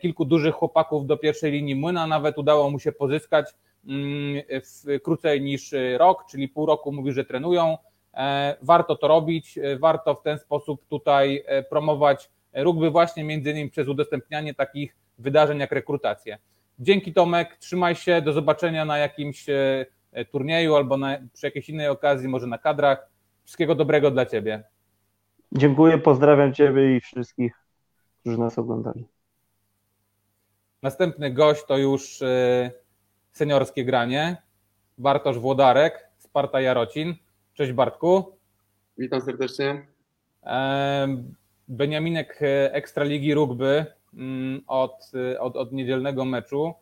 kilku 0.00 0.24
dużych 0.24 0.54
chłopaków 0.54 1.06
do 1.06 1.16
pierwszej 1.16 1.52
linii 1.52 1.74
młyna 1.74 2.06
nawet 2.06 2.38
udało 2.38 2.70
mu 2.70 2.78
się 2.78 2.92
pozyskać 2.92 3.46
Mm, 3.86 4.42
w 4.50 5.02
krócej 5.02 5.40
niż 5.40 5.74
rok, 5.98 6.24
czyli 6.30 6.48
pół 6.48 6.66
roku 6.66 6.92
mówi, 6.92 7.12
że 7.12 7.24
trenują. 7.24 7.78
E, 8.14 8.56
warto 8.62 8.96
to 8.96 9.08
robić, 9.08 9.58
e, 9.58 9.78
warto 9.78 10.14
w 10.14 10.22
ten 10.22 10.38
sposób 10.38 10.86
tutaj 10.88 11.44
e, 11.46 11.62
promować 11.62 12.30
rugby 12.52 12.90
właśnie 12.90 13.24
między 13.24 13.50
innymi 13.50 13.70
przez 13.70 13.88
udostępnianie 13.88 14.54
takich 14.54 14.96
wydarzeń 15.18 15.58
jak 15.58 15.72
rekrutacje. 15.72 16.38
Dzięki 16.78 17.12
Tomek, 17.12 17.56
trzymaj 17.56 17.94
się, 17.94 18.22
do 18.22 18.32
zobaczenia 18.32 18.84
na 18.84 18.98
jakimś 18.98 19.46
turnieju 20.32 20.74
albo 20.74 20.96
na, 20.96 21.18
przy 21.32 21.46
jakiejś 21.46 21.68
innej 21.68 21.88
okazji, 21.88 22.28
może 22.28 22.46
na 22.46 22.58
kadrach. 22.58 23.08
Wszystkiego 23.44 23.74
dobrego 23.74 24.10
dla 24.10 24.26
Ciebie. 24.26 24.64
Dziękuję, 25.52 25.98
pozdrawiam 25.98 26.54
Ciebie 26.54 26.96
i 26.96 27.00
wszystkich, 27.00 27.52
którzy 28.20 28.38
nas 28.38 28.58
oglądali. 28.58 29.06
Następny 30.82 31.30
gość 31.30 31.64
to 31.64 31.78
już 31.78 32.20
seniorskie 33.32 33.84
granie. 33.84 34.36
Bartosz 34.98 35.38
Włodarek, 35.38 36.10
Sparta 36.18 36.60
Jarocin. 36.60 37.14
Cześć 37.54 37.72
Bartku. 37.72 38.36
Witam 38.98 39.20
serdecznie. 39.20 39.86
Beniaminek 41.68 42.42
e, 42.42 42.72
Ekstraligi 42.72 43.34
Rugby 43.34 43.86
mm, 44.14 44.62
od, 44.66 45.10
e, 45.14 45.40
od, 45.40 45.56
od 45.56 45.72
niedzielnego 45.72 46.24
meczu. 46.24 46.74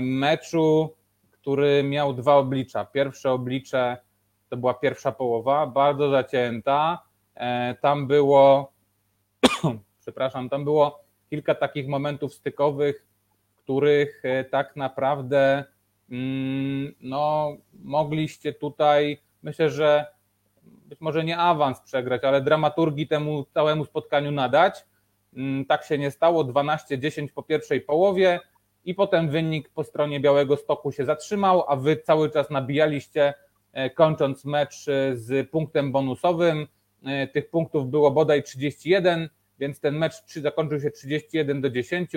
Meczu, 0.00 0.94
który 1.30 1.82
miał 1.82 2.14
dwa 2.14 2.34
oblicza. 2.34 2.84
Pierwsze 2.84 3.30
oblicze 3.30 3.96
to 4.48 4.56
była 4.56 4.74
pierwsza 4.74 5.12
połowa, 5.12 5.66
bardzo 5.66 6.10
zacięta. 6.10 7.02
E, 7.44 7.74
tam 7.80 8.06
było, 8.06 8.72
przepraszam, 10.02 10.48
tam 10.48 10.64
było 10.64 11.04
kilka 11.30 11.54
takich 11.54 11.88
momentów 11.88 12.34
stykowych, 12.34 13.06
których 13.56 14.22
e, 14.24 14.44
tak 14.44 14.76
naprawdę 14.76 15.64
mm, 16.10 16.94
no, 17.00 17.52
mogliście 17.84 18.52
tutaj, 18.52 19.20
myślę, 19.42 19.70
że 19.70 20.06
być 20.62 21.00
może 21.00 21.24
nie 21.24 21.38
awans 21.38 21.80
przegrać, 21.80 22.24
ale 22.24 22.40
dramaturgii 22.40 23.08
temu 23.08 23.44
całemu 23.44 23.84
spotkaniu 23.84 24.30
nadać. 24.30 24.84
Mm, 25.36 25.64
tak 25.64 25.84
się 25.84 25.98
nie 25.98 26.10
stało, 26.10 26.44
12-10 26.44 27.28
po 27.34 27.42
pierwszej 27.42 27.80
połowie 27.80 28.40
i 28.84 28.94
potem 28.94 29.28
wynik 29.28 29.68
po 29.68 29.84
stronie 29.84 30.20
Białego 30.20 30.56
Stoku 30.56 30.92
się 30.92 31.04
zatrzymał, 31.04 31.64
a 31.68 31.76
wy 31.76 31.96
cały 31.96 32.30
czas 32.30 32.50
nabijaliście, 32.50 33.34
e, 33.72 33.90
kończąc 33.90 34.44
mecz 34.44 34.84
z 35.14 35.50
punktem 35.50 35.92
bonusowym. 35.92 36.66
Tych 37.32 37.50
punktów 37.50 37.90
było 37.90 38.10
bodaj 38.10 38.42
31 38.42 39.28
więc 39.58 39.80
ten 39.80 39.98
mecz 39.98 40.14
zakończył 40.42 40.80
się 40.80 40.90
31 40.90 41.60
do 41.60 41.70
10. 41.70 42.10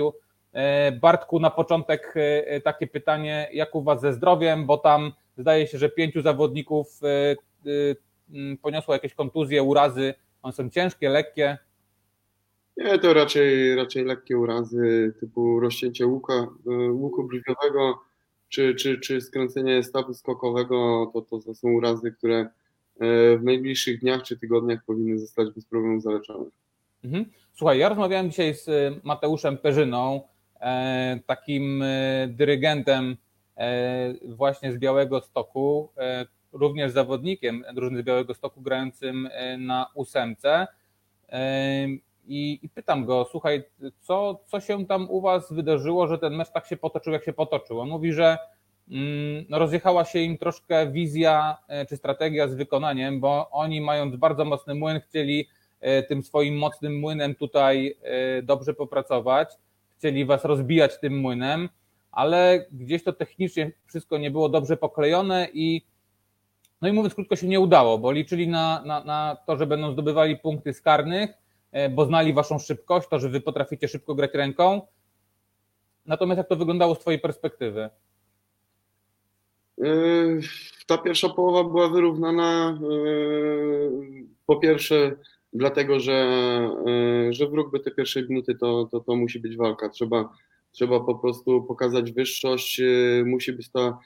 Bartku, 1.01 1.39
na 1.39 1.50
początek 1.50 2.13
takie 2.63 2.88
pytanie, 2.88 3.50
jak 3.53 3.75
u 3.75 3.84
Was 3.84 4.01
ze 4.01 4.13
zdrowiem, 4.13 4.65
bo 4.65 4.77
tam 4.77 5.12
zdaje 5.38 5.67
się, 5.67 5.77
że 5.77 5.89
pięciu 5.89 6.22
zawodników 6.22 7.00
poniosło 8.62 8.94
jakieś 8.94 9.13
kontuzje, 9.13 9.63
urazy, 9.63 10.13
one 10.41 10.53
są 10.53 10.70
ciężkie, 10.70 11.10
lekkie. 11.10 11.58
Nie, 12.77 13.00
to 13.00 13.13
raczej, 13.13 13.75
raczej 13.75 14.06
lekkie 14.06 14.38
urazy 14.38 15.13
typu 15.20 15.60
rozcięcie 15.60 16.08
łuka, 16.08 16.48
łuku 16.91 17.24
brwiowego, 17.24 18.00
czy, 18.50 18.75
czy, 18.75 19.00
czy 19.00 19.22
skręcenie 19.22 19.84
stawu 19.84 20.13
skokowego, 20.13 21.12
to, 21.13 21.22
to, 21.22 21.53
są 21.53 21.67
urazy, 21.70 22.12
które 22.12 22.38
e, 22.38 22.50
w 23.00 23.39
najbliższych 23.44 24.00
dniach 24.00 24.24
czy 24.24 24.38
tygodniach 24.38 24.86
powinny 24.86 25.20
zostać 25.20 25.50
bez 25.56 25.66
problemu 25.66 26.00
zaleczone. 26.00 26.46
Mhm. 27.04 27.25
Słuchaj, 27.54 27.80
ja 27.80 27.89
rozmawiałem 27.89 28.30
dzisiaj 28.30 28.56
z 28.56 28.70
e, 28.70 28.92
Mateuszem 29.04 29.58
Perzyną, 29.58 30.22
e, 30.62 31.20
takim 31.25 31.84
dyrygentem 32.27 33.18
właśnie 34.25 34.74
z 34.74 34.77
Białego 34.77 35.22
Stoku, 35.22 35.89
również 36.51 36.92
zawodnikiem 36.92 37.63
drużyny 37.74 38.01
z 38.01 38.06
Białego 38.06 38.34
Stoku 38.34 38.62
grającym 38.62 39.30
na 39.58 39.88
ósemce. 39.94 40.68
I, 42.27 42.60
I, 42.62 42.70
pytam 42.70 43.06
go, 43.06 43.27
słuchaj, 43.32 43.63
co, 44.00 44.39
co 44.46 44.60
się 44.60 44.86
tam 44.86 45.10
u 45.10 45.22
was 45.22 45.54
wydarzyło, 45.54 46.08
że 46.08 46.18
ten 46.18 46.36
mecz 46.36 46.51
tak 46.51 46.66
się 46.66 46.77
potoczył, 46.77 47.13
jak 47.13 47.24
się 47.24 47.34
potoczył? 47.34 47.80
On 47.80 47.89
mówi, 47.89 48.13
że 48.13 48.38
no, 49.50 49.60
rozjechała 49.60 50.06
się 50.06 50.20
im 50.20 50.38
troszkę 50.38 50.91
wizja 50.91 51.58
e, 51.67 51.86
czy 51.86 51.98
strategia 51.98 52.48
z 52.48 52.56
wykonaniem, 52.56 53.20
bo 53.20 53.50
oni 53.50 53.82
mając 53.82 54.15
bardzo 54.15 54.46
mocny 54.46 54.75
młyn, 54.75 55.00
chcieli 55.00 55.48
e, 55.79 56.03
tym 56.03 56.24
swoim 56.24 56.58
mocnym 56.58 57.00
młynem 57.00 57.36
tutaj 57.36 57.96
e, 58.01 58.41
dobrze 58.41 58.74
popracować, 58.74 59.50
chcieli 59.98 60.25
was 60.25 60.46
rozbijać 60.46 61.00
tym 61.00 61.20
młynem, 61.20 61.70
ale 62.12 62.65
gdzieś 62.72 63.03
to 63.03 63.13
technicznie 63.13 63.72
wszystko 63.86 64.17
nie 64.17 64.32
było 64.32 64.50
dobrze 64.50 64.77
poklejone 64.77 65.48
i 65.53 65.82
no 66.82 66.88
i 66.88 66.94
mówiąc 66.94 67.15
krótko 67.15 67.36
się 67.36 67.48
nie 67.48 67.60
udało, 67.60 67.98
bo 67.98 68.12
liczyli 68.12 68.48
na, 68.48 68.84
na, 68.86 69.03
na 69.03 69.38
to, 69.48 69.58
że 69.58 69.67
będą 69.67 69.91
zdobywali 69.91 70.38
punkty 70.38 70.74
z 70.74 70.82
karnych, 70.82 71.29
bo 71.91 72.06
znali 72.06 72.34
waszą 72.34 72.60
szybkość, 72.60 73.08
to, 73.10 73.20
że 73.20 73.29
wy 73.29 73.41
potraficie 73.41 73.88
szybko 73.88 74.15
grać 74.15 74.34
ręką. 74.34 74.82
Natomiast 76.06 76.38
jak 76.38 76.48
to 76.48 76.56
wyglądało 76.56 76.96
z 76.96 77.00
twojej 77.00 77.20
perspektywy? 77.20 77.89
E, 79.84 80.39
ta 80.88 80.98
pierwsza 80.98 81.29
połowa 81.29 81.69
była 81.69 81.89
wyrównana 81.89 82.69
e, 82.69 82.98
po 84.46 84.55
pierwsze 84.55 85.15
dlatego, 85.53 86.00
że, 86.00 86.29
że 87.29 87.48
w 87.48 87.53
rugby 87.53 87.79
te 87.79 87.91
pierwsze 87.91 88.22
minuty 88.22 88.55
to, 88.55 88.88
to, 88.91 89.00
to 89.00 89.15
musi 89.15 89.39
być 89.39 89.57
walka. 89.57 89.89
Trzeba, 89.89 90.34
trzeba 90.72 91.00
po 91.00 91.15
prostu 91.15 91.63
pokazać 91.63 92.12
wyższość, 92.12 92.81
musi 93.25 93.53
być 93.53 93.69
ta, 93.72 94.00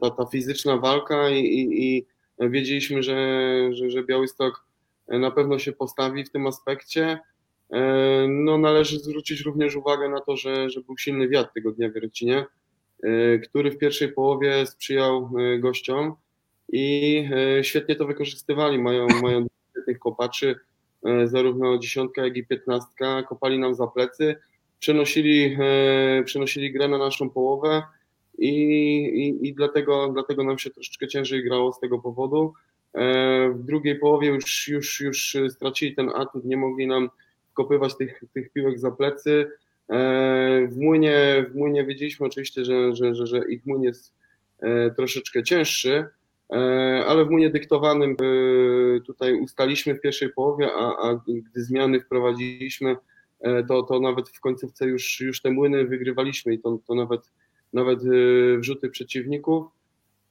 ta, 0.00 0.10
ta 0.10 0.26
fizyczna 0.26 0.76
walka 0.76 1.30
i, 1.30 1.38
i, 1.38 1.96
i 1.96 2.06
wiedzieliśmy, 2.40 3.02
że, 3.02 3.16
że, 3.72 3.90
że 3.90 4.04
Białystok 4.04 4.66
na 5.08 5.30
pewno 5.30 5.58
się 5.58 5.72
postawi 5.72 6.24
w 6.24 6.30
tym 6.30 6.46
aspekcie. 6.46 7.18
No, 8.28 8.58
należy 8.58 8.98
zwrócić 8.98 9.40
również 9.40 9.76
uwagę 9.76 10.08
na 10.08 10.20
to, 10.20 10.36
że, 10.36 10.70
że 10.70 10.80
był 10.80 10.98
silny 10.98 11.28
wiatr 11.28 11.50
tego 11.54 11.72
dnia 11.72 11.88
w 11.88 11.92
Wiercinie, 11.92 12.38
e, 12.38 12.46
który 13.44 13.70
w 13.70 13.78
pierwszej 13.78 14.12
połowie 14.12 14.66
sprzyjał 14.66 15.30
e, 15.38 15.58
gościom 15.58 16.14
i 16.72 17.28
świetnie 17.62 17.96
to 17.96 18.06
wykorzystywali. 18.06 18.78
Mają, 18.78 19.06
mają 19.22 19.46
świetnych 19.70 19.98
kopaczy, 19.98 20.56
zarówno 21.24 21.78
dziesiątka, 21.78 22.24
jak 22.24 22.36
i 22.36 22.46
piętnastka, 22.46 23.22
kopali 23.22 23.58
nam 23.58 23.74
za 23.74 23.86
plecy, 23.86 24.36
przenosili, 24.78 25.56
przenosili 26.24 26.72
grę 26.72 26.88
na 26.88 26.98
naszą 26.98 27.30
połowę 27.30 27.82
i, 28.38 28.48
i, 29.04 29.48
i 29.48 29.54
dlatego, 29.54 30.10
dlatego 30.12 30.44
nam 30.44 30.58
się 30.58 30.70
troszeczkę 30.70 31.08
ciężej 31.08 31.44
grało 31.44 31.72
z 31.72 31.80
tego 31.80 31.98
powodu. 31.98 32.52
W 33.54 33.64
drugiej 33.64 33.98
połowie 33.98 34.28
już, 34.28 34.68
już, 34.68 35.00
już 35.00 35.36
stracili 35.48 35.94
ten 35.94 36.08
atut, 36.08 36.44
nie 36.44 36.56
mogli 36.56 36.86
nam 36.86 37.10
kopywać 37.54 37.96
tych, 37.96 38.24
tych 38.34 38.52
piłek 38.52 38.78
za 38.78 38.90
plecy. 38.90 39.50
E, 39.90 40.66
w 40.66 40.76
młynie, 40.76 41.46
w 41.50 41.54
młynie 41.54 41.84
wiedzieliśmy 41.84 42.26
oczywiście, 42.26 42.64
że, 42.64 42.94
że, 42.94 43.14
że, 43.14 43.26
że 43.26 43.38
ich 43.48 43.66
młyn 43.66 43.82
jest 43.82 44.14
e, 44.58 44.90
troszeczkę 44.90 45.42
cięższy, 45.42 46.06
ale 47.06 47.24
w 47.24 47.30
młynie 47.30 47.50
dyktowanym 47.50 48.16
tutaj 49.06 49.34
ustaliśmy 49.34 49.94
w 49.94 50.00
pierwszej 50.00 50.32
połowie, 50.32 50.68
a, 50.72 50.96
a 50.96 51.20
gdy 51.26 51.64
zmiany 51.64 52.00
wprowadziliśmy, 52.00 52.96
to, 53.68 53.82
to 53.82 54.00
nawet 54.00 54.28
w 54.28 54.40
końcówce 54.40 54.86
już, 54.86 55.20
już 55.20 55.42
te 55.42 55.50
młyny 55.50 55.84
wygrywaliśmy 55.84 56.54
i 56.54 56.58
to, 56.58 56.78
to 56.86 56.94
nawet, 56.94 57.20
nawet 57.72 57.98
wrzuty 58.58 58.90
przeciwników. 58.90 59.66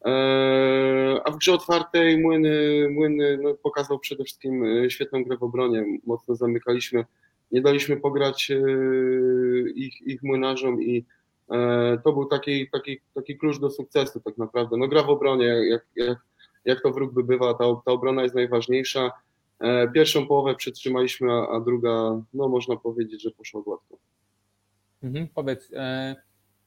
E, 0.05 1.21
a 1.25 1.31
w 1.31 1.37
grze 1.37 1.53
otwartej 1.53 2.17
Młyny, 2.17 2.87
Młyny 2.91 3.37
no, 3.41 3.53
pokazał 3.53 3.99
przede 3.99 4.23
wszystkim 4.23 4.63
e, 4.65 4.89
świetną 4.89 5.23
grę 5.23 5.37
w 5.37 5.43
obronie. 5.43 5.85
Mocno 6.05 6.35
zamykaliśmy, 6.35 7.05
nie 7.51 7.61
daliśmy 7.61 7.97
pograć 7.97 8.51
e, 8.51 8.59
ich, 9.75 10.01
ich 10.01 10.23
młynarzom 10.23 10.83
i 10.83 11.05
to 12.03 12.13
był 12.13 12.25
taki, 12.25 12.69
taki, 12.69 12.99
taki 13.13 13.37
klucz 13.37 13.59
do 13.59 13.69
sukcesu 13.69 14.19
tak 14.19 14.37
naprawdę. 14.37 14.77
No 14.77 14.87
gra 14.87 15.03
w 15.03 15.09
obronie, 15.09 15.45
jak, 15.45 15.85
jak, 15.95 16.17
jak 16.65 16.81
to 16.81 16.91
w 16.91 16.97
rugby 16.97 17.23
bywa, 17.23 17.53
ta, 17.53 17.65
ta 17.85 17.91
obrona 17.91 18.23
jest 18.23 18.35
najważniejsza. 18.35 19.11
Pierwszą 19.93 20.27
połowę 20.27 20.55
przetrzymaliśmy, 20.55 21.31
a, 21.31 21.47
a 21.47 21.59
druga, 21.59 22.21
no 22.33 22.47
można 22.47 22.75
powiedzieć, 22.75 23.21
że 23.21 23.31
poszła 23.31 23.61
gładko. 23.61 23.97
Mhm, 25.03 25.27
powiedz, 25.35 25.71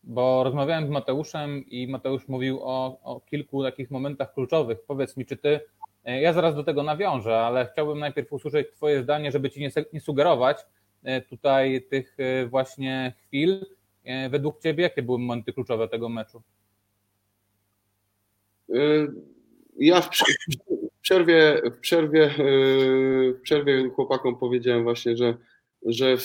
bo 0.05 0.45
rozmawiałem 0.45 0.87
z 0.87 0.91
Mateuszem 0.91 1.65
i 1.67 1.89
Mateusz 1.89 2.29
mówił 2.29 2.59
o, 2.63 3.01
o, 3.03 3.21
kilku 3.21 3.63
takich 3.63 3.91
momentach 3.91 4.35
kluczowych. 4.35 4.79
Powiedz 4.87 5.17
mi, 5.17 5.27
czy 5.27 5.37
ty, 5.37 5.49
e, 5.49 5.61
ja 6.05 6.33
zaraz 6.33 6.55
do 6.55 6.65
tego 6.65 6.83
nawiążę, 6.83 7.39
ale 7.39 7.69
chciałbym 7.73 7.99
najpierw 7.99 8.33
usłyszeć 8.33 8.67
Twoje 8.73 9.03
zdanie, 9.03 9.33
żeby 9.33 9.51
Ci 9.51 9.61
nie, 9.93 10.01
sugerować 10.01 10.59
e, 11.03 11.21
tutaj 11.21 11.83
tych 11.91 12.17
e, 12.19 12.47
właśnie 12.47 13.13
chwil. 13.27 13.67
Według 14.31 14.61
Ciebie, 14.61 14.83
jakie 14.83 15.03
były 15.03 15.19
momenty 15.19 15.53
kluczowe 15.53 15.89
tego 15.89 16.09
meczu? 16.09 16.43
Ja 19.79 20.01
w 20.01 20.09
przerwie, 21.01 21.63
w 21.75 21.79
przerwie, 21.79 22.31
w 23.35 23.41
przerwie 23.43 23.91
chłopakom 23.91 24.39
powiedziałem 24.39 24.83
właśnie, 24.83 25.17
że 25.17 25.35
że 25.87 26.17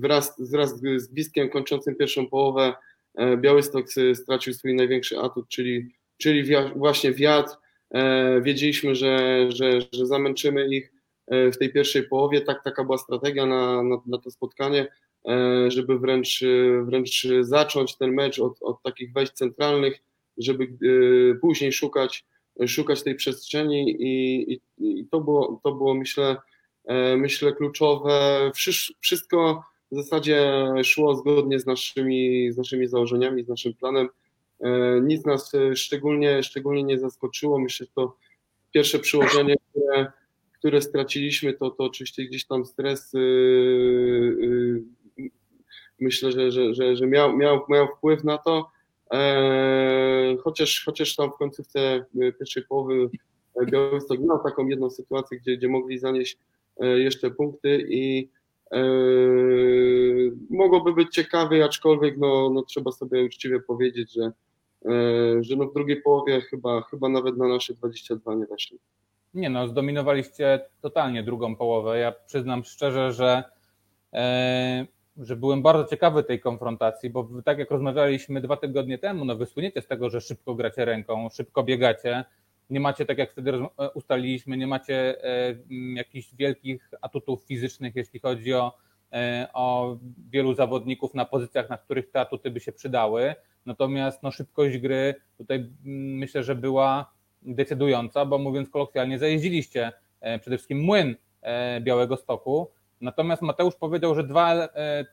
wraz, 0.00 0.50
wraz 0.50 0.80
z 0.96 1.08
Biskiem 1.08 1.48
kończącym 1.48 1.94
pierwszą 1.94 2.26
połowę 2.26 2.74
e, 3.14 3.36
Białystok 3.36 3.86
stracił 4.14 4.54
swój 4.54 4.74
największy 4.74 5.18
atut, 5.18 5.48
czyli, 5.48 5.94
czyli 6.16 6.54
właśnie 6.76 7.12
wiatr. 7.12 7.52
E, 7.94 8.40
wiedzieliśmy, 8.40 8.94
że, 8.94 9.46
że, 9.48 9.80
że 9.92 10.06
zamęczymy 10.06 10.68
ich 10.68 10.92
e, 11.26 11.52
w 11.52 11.58
tej 11.58 11.72
pierwszej 11.72 12.02
połowie. 12.02 12.40
Tak, 12.40 12.64
taka 12.64 12.84
była 12.84 12.98
strategia 12.98 13.46
na, 13.46 13.82
na, 13.82 13.96
na 14.06 14.18
to 14.18 14.30
spotkanie, 14.30 14.86
żeby 15.68 15.98
wręcz, 15.98 16.44
wręcz 16.82 17.26
zacząć 17.40 17.96
ten 17.96 18.12
mecz 18.14 18.38
od, 18.38 18.62
od 18.62 18.82
takich 18.82 19.12
wejść 19.12 19.32
centralnych, 19.32 20.02
żeby 20.38 20.68
później 21.40 21.72
szukać, 21.72 22.24
szukać 22.66 23.02
tej 23.02 23.14
przestrzeni 23.14 23.90
i, 24.02 24.52
i, 24.52 24.60
i 24.78 25.06
to, 25.06 25.20
było, 25.20 25.60
to 25.64 25.72
było 25.72 25.94
myślę 25.94 26.36
E, 26.84 27.16
myślę, 27.16 27.52
kluczowe. 27.52 28.50
Wszystko 29.00 29.64
w 29.92 29.96
zasadzie 29.96 30.52
szło 30.84 31.14
zgodnie 31.14 31.60
z 31.60 31.66
naszymi, 31.66 32.52
z 32.52 32.56
naszymi 32.56 32.88
założeniami, 32.88 33.44
z 33.44 33.48
naszym 33.48 33.74
planem. 33.74 34.08
E, 34.64 35.00
nic 35.00 35.26
nas 35.26 35.52
szczególnie, 35.74 36.42
szczególnie 36.42 36.84
nie 36.84 36.98
zaskoczyło. 36.98 37.58
Myślę, 37.58 37.86
że 37.86 37.92
to 37.94 38.16
pierwsze 38.72 38.98
przyłożenie, 38.98 39.56
które, 39.70 40.12
które 40.58 40.82
straciliśmy, 40.82 41.52
to, 41.52 41.70
to 41.70 41.84
oczywiście 41.84 42.24
gdzieś 42.24 42.46
tam 42.46 42.64
stres. 42.64 43.14
Y, 43.14 44.82
myślę, 46.00 46.32
że, 46.32 46.52
że, 46.52 46.74
że, 46.74 46.96
że 46.96 47.06
miał, 47.06 47.36
miał, 47.36 47.64
miał 47.68 47.88
wpływ 47.96 48.24
na 48.24 48.38
to. 48.38 48.70
E, 49.12 50.36
chociaż, 50.44 50.82
chociaż 50.86 51.16
tam 51.16 51.30
w 51.30 51.36
końcówce 51.36 52.04
pierwszej 52.38 52.62
połowy 52.62 53.10
Białystok 53.70 54.20
miał 54.20 54.42
taką 54.42 54.66
jedną 54.66 54.90
sytuację, 54.90 55.38
gdzie, 55.38 55.56
gdzie 55.56 55.68
mogli 55.68 55.98
zanieść 55.98 56.38
E, 56.80 56.98
jeszcze 56.98 57.30
punkty 57.30 57.86
i 57.88 58.28
e, 58.72 58.80
mogłoby 60.50 60.92
być 60.92 61.14
ciekawie, 61.14 61.64
aczkolwiek 61.64 62.18
no, 62.18 62.50
no 62.50 62.62
trzeba 62.62 62.92
sobie 62.92 63.24
uczciwie 63.24 63.60
powiedzieć, 63.60 64.12
że, 64.12 64.22
e, 64.22 64.32
że 65.40 65.56
no 65.56 65.66
w 65.66 65.74
drugiej 65.74 66.02
połowie 66.02 66.40
chyba, 66.40 66.82
chyba 66.82 67.08
nawet 67.08 67.36
na 67.36 67.48
nasze 67.48 67.74
22 67.74 68.34
nie 68.34 68.46
weszli. 68.46 68.78
Nie 69.34 69.50
no, 69.50 69.68
zdominowaliście 69.68 70.60
totalnie 70.80 71.22
drugą 71.22 71.56
połowę. 71.56 71.98
Ja 71.98 72.12
przyznam 72.26 72.64
szczerze, 72.64 73.12
że, 73.12 73.44
e, 74.12 74.86
że 75.16 75.36
byłem 75.36 75.62
bardzo 75.62 75.90
ciekawy 75.90 76.24
tej 76.24 76.40
konfrontacji, 76.40 77.10
bo 77.10 77.28
tak 77.44 77.58
jak 77.58 77.70
rozmawialiśmy 77.70 78.40
dwa 78.40 78.56
tygodnie 78.56 78.98
temu, 78.98 79.24
no 79.24 79.36
wysłuniecie 79.36 79.82
z 79.82 79.86
tego, 79.86 80.10
że 80.10 80.20
szybko 80.20 80.54
gracie 80.54 80.84
ręką, 80.84 81.28
szybko 81.28 81.62
biegacie, 81.62 82.24
nie 82.70 82.80
macie, 82.80 83.06
tak 83.06 83.18
jak 83.18 83.32
wtedy 83.32 83.52
ustaliliśmy, 83.94 84.56
nie 84.56 84.66
macie 84.66 85.16
jakichś 85.94 86.34
wielkich 86.34 86.90
atutów 87.00 87.44
fizycznych, 87.44 87.96
jeśli 87.96 88.20
chodzi 88.20 88.54
o, 88.54 88.72
o 89.52 89.96
wielu 90.30 90.54
zawodników 90.54 91.14
na 91.14 91.24
pozycjach, 91.24 91.70
na 91.70 91.78
których 91.78 92.10
te 92.10 92.20
atuty 92.20 92.50
by 92.50 92.60
się 92.60 92.72
przydały. 92.72 93.34
Natomiast 93.66 94.22
no, 94.22 94.30
szybkość 94.30 94.78
gry 94.78 95.14
tutaj 95.38 95.70
myślę, 95.84 96.42
że 96.42 96.54
była 96.54 97.12
decydująca, 97.42 98.24
bo 98.24 98.38
mówiąc 98.38 98.70
kolokwialnie, 98.70 99.18
zajeździliście 99.18 99.92
przede 100.20 100.56
wszystkim 100.56 100.80
młyn 100.80 101.16
Białego 101.80 102.16
Stoku. 102.16 102.70
Natomiast 103.00 103.42
Mateusz 103.42 103.74
powiedział, 103.76 104.14
że 104.14 104.24
dwa 104.24 104.68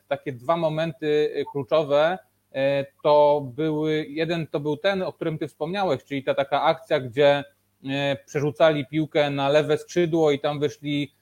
takie 0.08 0.32
dwa 0.32 0.56
momenty 0.56 1.34
kluczowe 1.52 2.18
E, 2.52 2.86
to 3.02 3.42
były, 3.54 4.06
jeden 4.08 4.46
to 4.46 4.60
był 4.60 4.76
ten, 4.76 5.02
o 5.02 5.12
którym 5.12 5.38
ty 5.38 5.48
wspomniałeś, 5.48 6.04
czyli 6.04 6.24
ta 6.24 6.34
taka 6.34 6.62
akcja, 6.62 7.00
gdzie 7.00 7.44
e, 7.84 8.16
przerzucali 8.26 8.86
piłkę 8.86 9.30
na 9.30 9.48
lewe 9.48 9.78
skrzydło 9.78 10.30
i 10.30 10.40
tam 10.40 10.60
wyszli 10.60 11.14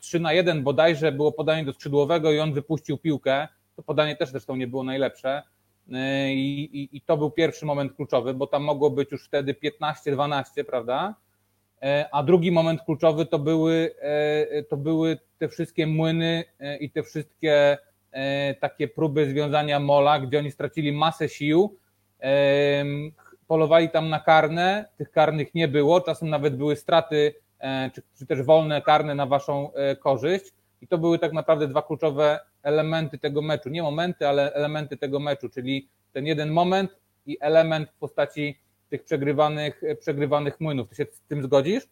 3 0.00 0.16
e, 0.16 0.20
na 0.20 0.32
1 0.32 0.62
bodajże, 0.62 1.12
było 1.12 1.32
podanie 1.32 1.64
do 1.64 1.72
skrzydłowego 1.72 2.32
i 2.32 2.38
on 2.38 2.52
wypuścił 2.52 2.98
piłkę. 2.98 3.48
To 3.76 3.82
podanie 3.82 4.16
też 4.16 4.30
zresztą 4.30 4.56
nie 4.56 4.66
było 4.66 4.84
najlepsze. 4.84 5.42
I, 6.28 6.70
i, 6.72 6.96
I, 6.96 7.00
to 7.00 7.16
był 7.16 7.30
pierwszy 7.30 7.66
moment 7.66 7.96
kluczowy, 7.96 8.34
bo 8.34 8.46
tam 8.46 8.62
mogło 8.62 8.90
być 8.90 9.12
już 9.12 9.24
wtedy 9.24 9.54
15-12, 9.82 10.64
prawda? 10.64 11.14
A 12.12 12.22
drugi 12.22 12.52
moment 12.52 12.82
kluczowy 12.82 13.26
to 13.26 13.38
były, 13.38 13.94
to 14.68 14.76
były 14.76 15.18
te 15.38 15.48
wszystkie 15.48 15.86
młyny 15.86 16.44
i 16.80 16.90
te 16.90 17.02
wszystkie 17.02 17.78
E, 18.12 18.54
takie 18.54 18.88
próby 18.88 19.30
związania 19.30 19.80
mola, 19.80 20.20
gdzie 20.20 20.38
oni 20.38 20.50
stracili 20.50 20.92
masę 20.92 21.28
sił, 21.28 21.78
e, 22.22 22.84
polowali 23.46 23.90
tam 23.90 24.08
na 24.08 24.20
karne, 24.20 24.88
tych 24.96 25.10
karnych 25.10 25.54
nie 25.54 25.68
było, 25.68 26.00
czasem 26.00 26.30
nawet 26.30 26.56
były 26.56 26.76
straty, 26.76 27.34
e, 27.34 27.47
czy, 27.94 28.02
czy 28.18 28.26
też 28.26 28.42
wolne 28.42 28.82
karne 28.82 29.14
na 29.14 29.26
waszą 29.26 29.70
korzyść 30.00 30.52
i 30.80 30.88
to 30.88 30.98
były 30.98 31.18
tak 31.18 31.32
naprawdę 31.32 31.68
dwa 31.68 31.82
kluczowe 31.82 32.40
elementy 32.62 33.18
tego 33.18 33.42
meczu, 33.42 33.68
nie 33.68 33.82
momenty, 33.82 34.28
ale 34.28 34.54
elementy 34.54 34.96
tego 34.96 35.20
meczu, 35.20 35.48
czyli 35.48 35.88
ten 36.12 36.26
jeden 36.26 36.50
moment 36.50 36.96
i 37.26 37.38
element 37.40 37.90
w 37.90 37.98
postaci 37.98 38.58
tych 38.90 39.04
przegrywanych, 39.04 39.82
przegrywanych 40.00 40.60
młynów. 40.60 40.88
Ty 40.88 40.96
się 40.96 41.06
z 41.12 41.20
tym 41.28 41.42
zgodzisz? 41.42 41.82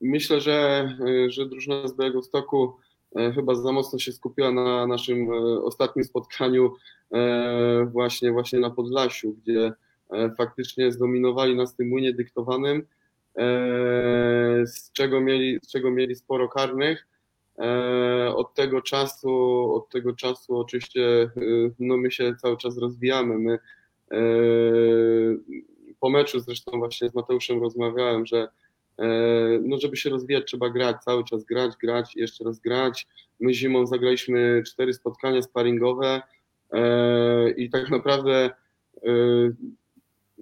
Myślę, 0.00 0.40
że, 0.40 0.88
że 1.28 1.46
drużyna 1.46 1.88
z 1.88 1.96
Białego 1.96 2.22
Stoku 2.22 2.74
E, 3.16 3.32
chyba 3.32 3.54
za 3.54 3.72
mocno 3.72 3.98
się 3.98 4.12
skupiła 4.12 4.50
na 4.52 4.86
naszym 4.86 5.32
e, 5.32 5.62
ostatnim 5.62 6.04
spotkaniu 6.04 6.72
e, 7.12 7.88
właśnie, 7.92 8.32
właśnie 8.32 8.58
na 8.58 8.70
Podlasiu, 8.70 9.32
gdzie 9.32 9.72
faktycznie 10.36 10.92
zdominowali 10.92 11.56
nas 11.56 11.76
tym 11.76 11.88
młynie 11.88 12.12
dyktowanym, 12.12 12.86
z 14.64 14.92
czego 14.92 15.20
mieli, 15.20 15.58
z 15.62 15.72
czego 15.72 15.90
mieli 15.90 16.14
sporo 16.14 16.48
karnych. 16.48 17.06
Od 18.34 18.54
tego 18.54 18.82
czasu, 18.82 19.30
od 19.74 19.88
tego 19.88 20.14
czasu 20.14 20.56
oczywiście 20.58 21.30
no 21.78 21.96
my 21.96 22.10
się 22.10 22.34
cały 22.42 22.56
czas 22.56 22.78
rozwijamy. 22.78 23.38
My 23.38 23.58
po 26.00 26.10
meczu 26.10 26.40
zresztą 26.40 26.78
właśnie 26.78 27.08
z 27.08 27.14
Mateuszem 27.14 27.60
rozmawiałem, 27.60 28.26
że 28.26 28.48
E, 29.00 29.58
no 29.62 29.78
żeby 29.78 29.96
się 29.96 30.10
rozwijać 30.10 30.44
trzeba 30.46 30.70
grać, 30.70 30.96
cały 31.04 31.24
czas 31.24 31.44
grać, 31.44 31.72
grać, 31.82 32.16
jeszcze 32.16 32.44
raz 32.44 32.60
grać. 32.60 33.06
My 33.40 33.54
zimą 33.54 33.86
zagraliśmy 33.86 34.62
cztery 34.66 34.92
spotkania 34.92 35.42
sparingowe 35.42 36.22
e, 36.72 37.50
i 37.50 37.70
tak 37.70 37.90
naprawdę 37.90 38.44
e, 38.44 38.50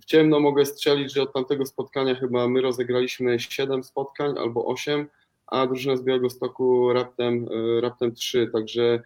w 0.01 0.05
ciemno 0.05 0.41
mogę 0.41 0.67
strzelić, 0.67 1.13
że 1.13 1.23
od 1.23 1.33
tamtego 1.33 1.67
spotkania 1.67 2.15
chyba 2.15 2.49
my 2.49 2.61
rozegraliśmy 2.61 3.41
siedem 3.41 3.85
spotkań 3.85 4.39
albo 4.39 4.67
osiem, 4.67 5.07
a 5.47 5.67
drużyna 5.67 5.97
z 5.97 6.03
Białego 6.03 6.31
Stoku 6.31 6.93
raptem, 6.93 7.49
raptem 7.81 8.15
trzy, 8.15 8.51
także 8.53 9.03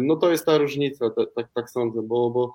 no 0.00 0.16
to 0.16 0.30
jest 0.30 0.46
ta 0.46 0.58
różnica, 0.58 1.10
tak, 1.34 1.48
tak 1.54 1.70
sądzę, 1.70 2.02
bo, 2.02 2.30
bo 2.30 2.54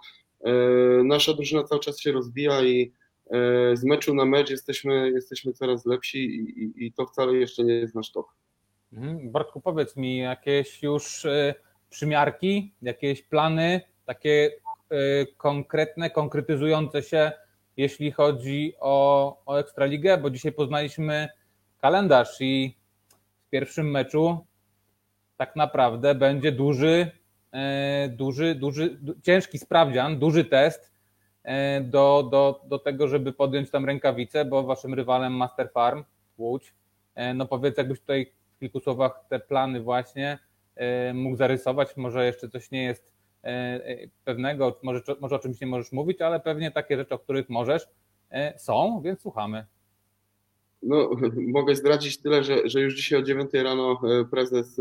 nasza 1.03 1.33
drużyna 1.33 1.63
cały 1.63 1.81
czas 1.81 1.99
się 1.99 2.11
rozwija 2.11 2.61
i 2.61 2.91
E, 3.29 3.77
z 3.77 3.83
meczu 3.83 4.13
na 4.13 4.25
mecz 4.25 4.49
jesteśmy, 4.49 5.11
jesteśmy 5.11 5.53
coraz 5.53 5.85
lepsi 5.85 6.17
i, 6.17 6.63
i, 6.63 6.85
i 6.85 6.93
to 6.93 7.05
wcale 7.05 7.35
jeszcze 7.35 7.63
nie 7.63 7.73
jest 7.73 7.95
nasz 7.95 8.11
top. 8.11 8.27
Mhm. 8.93 9.31
Bartku, 9.31 9.61
powiedz 9.61 9.95
mi 9.95 10.17
jakieś 10.17 10.83
już 10.83 11.25
e, 11.25 11.55
przymiarki, 11.89 12.73
jakieś 12.81 13.21
plany, 13.21 13.81
takie 14.05 14.51
e, 14.55 14.68
konkretne, 15.37 16.09
konkretyzujące 16.09 17.03
się, 17.03 17.31
jeśli 17.77 18.11
chodzi 18.11 18.73
o, 18.79 19.37
o 19.45 19.59
Ekstraligę, 19.59 20.17
bo 20.17 20.29
dzisiaj 20.29 20.51
poznaliśmy 20.51 21.29
kalendarz 21.81 22.41
i 22.41 22.77
w 23.47 23.49
pierwszym 23.49 23.91
meczu 23.91 24.45
tak 25.37 25.55
naprawdę 25.55 26.15
będzie 26.15 26.51
duży, 26.51 27.11
duży, 28.09 28.55
duży, 28.55 28.99
ciężki 29.23 29.59
sprawdzian, 29.59 30.19
duży 30.19 30.45
test 30.45 30.89
E, 31.43 31.81
do, 31.81 32.27
do, 32.31 32.61
do 32.65 32.79
tego, 32.79 33.07
żeby 33.07 33.33
podjąć 33.33 33.71
tam 33.71 33.85
rękawice, 33.85 34.45
bo 34.45 34.63
waszym 34.63 34.93
rywalem 34.93 35.33
Master 35.33 35.71
Farm, 35.71 36.03
Łódź, 36.37 36.73
no 37.35 37.45
powiedz 37.45 37.77
jakbyś 37.77 37.99
tutaj 37.99 38.33
w 38.55 38.59
kilku 38.59 38.79
słowach 38.79 39.25
te 39.29 39.39
plany 39.39 39.81
właśnie 39.81 40.39
mógł 41.13 41.35
zarysować, 41.35 41.97
może 41.97 42.25
jeszcze 42.25 42.49
coś 42.49 42.71
nie 42.71 42.83
jest 42.83 43.13
pewnego, 44.25 44.79
może, 44.83 45.01
może 45.21 45.35
o 45.35 45.39
czymś 45.39 45.61
nie 45.61 45.67
możesz 45.67 45.91
mówić, 45.91 46.21
ale 46.21 46.39
pewnie 46.39 46.71
takie 46.71 46.97
rzeczy, 46.97 47.13
o 47.13 47.19
których 47.19 47.49
możesz, 47.49 47.87
są, 48.57 49.01
więc 49.01 49.21
słuchamy. 49.21 49.65
No, 50.83 51.09
mogę 51.57 51.75
zdradzić 51.75 52.21
tyle, 52.21 52.43
że, 52.43 52.69
że 52.69 52.81
już 52.81 52.95
dzisiaj 52.95 53.19
o 53.19 53.23
9 53.23 53.53
rano 53.53 54.01
prezes 54.31 54.77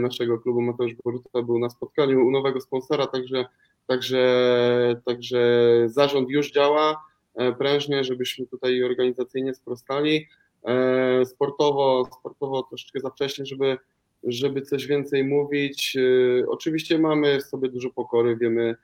naszego 0.00 0.38
klubu 0.38 0.60
Mateusz 0.60 0.94
Boruta 1.04 1.42
był 1.42 1.58
na 1.58 1.70
spotkaniu 1.70 2.26
u 2.26 2.30
nowego 2.30 2.60
sponsora, 2.60 3.06
także 3.06 3.44
Także, 3.90 5.02
także 5.04 5.40
zarząd 5.86 6.30
już 6.30 6.52
działa 6.52 7.04
e, 7.34 7.52
prężnie, 7.52 8.04
żebyśmy 8.04 8.46
tutaj 8.46 8.84
organizacyjnie 8.84 9.54
sprostali. 9.54 10.26
E, 10.64 11.24
sportowo, 11.24 12.08
sportowo 12.20 12.62
troszeczkę 12.62 13.00
za 13.00 13.10
wcześnie, 13.10 13.46
żeby, 13.46 13.78
żeby 14.24 14.62
coś 14.62 14.86
więcej 14.86 15.24
mówić. 15.24 15.96
E, 15.96 16.48
oczywiście 16.48 16.98
mamy 16.98 17.40
w 17.40 17.44
sobie 17.44 17.68
dużo 17.68 17.90
pokory, 17.90 18.36
wiemy, 18.36 18.76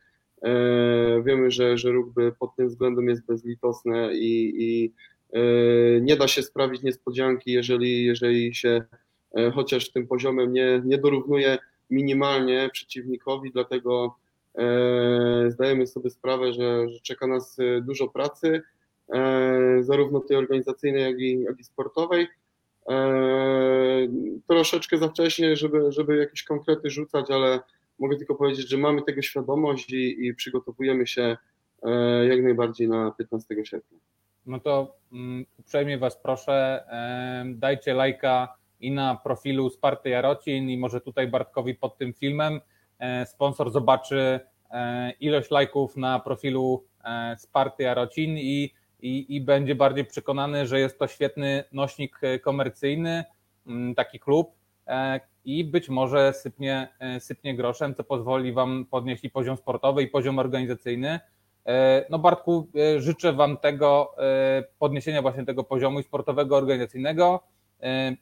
wiemy 1.24 1.50
że, 1.50 1.78
że 1.78 1.90
rugby 1.90 2.32
pod 2.38 2.56
tym 2.56 2.68
względem 2.68 3.08
jest 3.08 3.26
bezlitosne 3.26 4.14
i, 4.14 4.54
i 4.58 4.92
nie 6.00 6.16
da 6.16 6.28
się 6.28 6.42
sprawić 6.42 6.82
niespodzianki, 6.82 7.52
jeżeli, 7.52 8.04
jeżeli 8.04 8.54
się 8.54 8.82
chociaż 9.54 9.92
tym 9.92 10.06
poziomem 10.06 10.52
nie, 10.52 10.82
nie 10.84 10.98
dorównuje 10.98 11.58
minimalnie 11.90 12.70
przeciwnikowi, 12.72 13.50
dlatego 13.52 14.16
E, 14.58 15.50
zdajemy 15.50 15.86
sobie 15.86 16.10
sprawę, 16.10 16.52
że, 16.52 16.88
że 16.88 17.00
czeka 17.00 17.26
nas 17.26 17.58
e, 17.58 17.80
dużo 17.80 18.08
pracy, 18.08 18.62
e, 19.14 19.78
zarówno 19.80 20.20
tej 20.20 20.36
organizacyjnej, 20.36 21.02
jak 21.02 21.20
i, 21.20 21.40
jak 21.40 21.60
i 21.60 21.64
sportowej. 21.64 22.28
Troszeczkę 24.48 24.98
za 24.98 25.08
wcześnie, 25.08 25.56
żeby, 25.56 25.92
żeby 25.92 26.16
jakieś 26.16 26.42
konkrety 26.42 26.90
rzucać, 26.90 27.30
ale 27.30 27.60
mogę 27.98 28.16
tylko 28.16 28.34
powiedzieć, 28.34 28.68
że 28.70 28.76
mamy 28.76 29.02
tego 29.02 29.22
świadomość 29.22 29.92
i, 29.92 30.26
i 30.26 30.34
przygotowujemy 30.34 31.06
się 31.06 31.36
jak 32.28 32.42
najbardziej 32.42 32.88
na 32.88 33.10
15 33.10 33.54
sierpnia. 33.64 33.98
No 34.46 34.60
to 34.60 34.96
um, 35.12 35.44
uprzejmie 35.58 35.98
Was 35.98 36.22
proszę, 36.22 36.84
dajcie 37.54 37.94
lajka 37.94 38.56
i 38.80 38.90
na 38.90 39.16
profilu 39.24 39.70
Sparty 39.70 40.08
Jarocin 40.08 40.70
i 40.70 40.78
może 40.78 41.00
tutaj 41.00 41.28
Bartkowi 41.28 41.74
pod 41.74 41.98
tym 41.98 42.12
filmem 42.12 42.60
sponsor 43.26 43.70
zobaczy 43.70 44.40
ilość 45.20 45.50
lajków 45.50 45.96
na 45.96 46.20
profilu 46.20 46.84
Sparty 47.38 47.82
Jarocin 47.82 48.38
i, 48.38 48.74
i, 49.00 49.36
i 49.36 49.40
będzie 49.40 49.74
bardziej 49.74 50.04
przekonany, 50.04 50.66
że 50.66 50.80
jest 50.80 50.98
to 50.98 51.06
świetny 51.06 51.64
nośnik 51.72 52.20
komercyjny, 52.42 53.24
mm, 53.66 53.94
taki 53.94 54.20
klub 54.20 54.52
i 55.44 55.64
być 55.64 55.88
może 55.88 56.32
sypnie, 56.32 56.88
sypnie 57.18 57.56
groszem, 57.56 57.94
co 57.94 58.04
pozwoli 58.04 58.52
Wam 58.52 58.86
podnieść 58.90 59.24
i 59.24 59.30
poziom 59.30 59.56
sportowy, 59.56 60.02
i 60.02 60.08
poziom 60.08 60.38
organizacyjny. 60.38 61.20
No 62.10 62.18
Bartku, 62.18 62.68
życzę 62.98 63.32
Wam 63.32 63.56
tego 63.56 64.14
podniesienia 64.78 65.22
właśnie 65.22 65.44
tego 65.44 65.64
poziomu 65.64 66.02
sportowego, 66.02 66.56
organizacyjnego. 66.56 67.42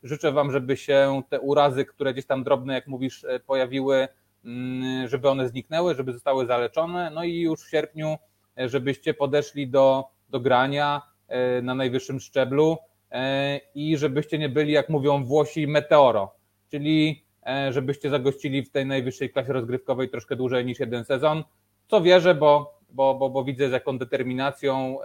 Życzę 0.03 0.33
Wam, 0.33 0.53
żeby 0.53 0.77
się 0.77 1.23
te 1.29 1.41
urazy, 1.41 1.85
które 1.85 2.13
gdzieś 2.13 2.27
tam 2.27 2.45
drobne, 2.45 2.75
jak 2.75 2.87
mówisz, 2.87 3.27
pojawiły, 3.47 4.09
Mm, 4.45 5.09
żeby 5.09 5.29
one 5.29 5.49
zniknęły, 5.49 5.95
żeby 5.95 6.13
zostały 6.13 6.47
zaleczone, 6.47 7.11
no 7.11 7.25
i 7.25 7.41
już 7.41 7.61
w 7.61 7.71
sierpniu, 7.71 8.17
e, 8.59 8.69
żebyście 8.69 9.15
podeszli 9.15 9.69
do, 9.69 10.09
do 10.29 10.41
grania 10.41 11.03
e, 11.29 11.63
na 11.63 11.75
najwyższym 11.75 12.21
szczeblu 12.21 12.77
e, 13.11 13.61
i 13.75 13.97
żebyście 13.97 14.39
nie 14.39 14.49
byli, 14.49 14.73
jak 14.73 14.89
mówią 14.89 15.25
Włosi, 15.25 15.67
meteoro, 15.67 16.35
czyli 16.71 17.25
żebyście 17.71 18.11
zagościli 18.11 18.63
w 18.63 18.71
tej 18.71 18.87
najwyższej 18.87 19.31
klasie 19.31 19.53
rozgrywkowej 19.53 20.11
troszkę 20.11 20.37
dłużej 20.37 20.67
niż 20.67 20.81
jeden 20.81 21.05
sezon, 21.05 21.45
co 21.89 22.01
wierzę, 22.01 22.35
bo 22.35 22.75
bo, 22.91 23.15
bo, 23.15 23.31
bo 23.31 23.45
widzę, 23.45 23.69
z 23.69 23.73
jaką 23.73 23.99
determinacją 23.99 24.99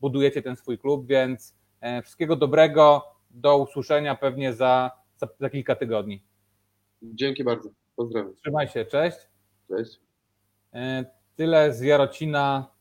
budujecie 0.00 0.42
ten 0.42 0.56
swój 0.56 0.78
klub, 0.78 1.06
więc 1.06 1.54
wszystkiego 2.02 2.36
dobrego, 2.36 3.02
do 3.30 3.58
usłyszenia 3.58 4.14
pewnie 4.14 4.52
za, 4.52 4.90
za, 5.16 5.28
za 5.40 5.50
kilka 5.50 5.74
tygodni. 5.74 6.22
Dzięki 7.02 7.44
bardzo, 7.44 7.70
pozdrawiam. 7.96 8.34
Trzymaj 8.34 8.68
się, 8.68 8.84
cześć. 8.84 9.18
Cześć. 9.68 10.00
Tyle 11.36 11.72
z 11.72 11.80
Jarocina 11.80 12.73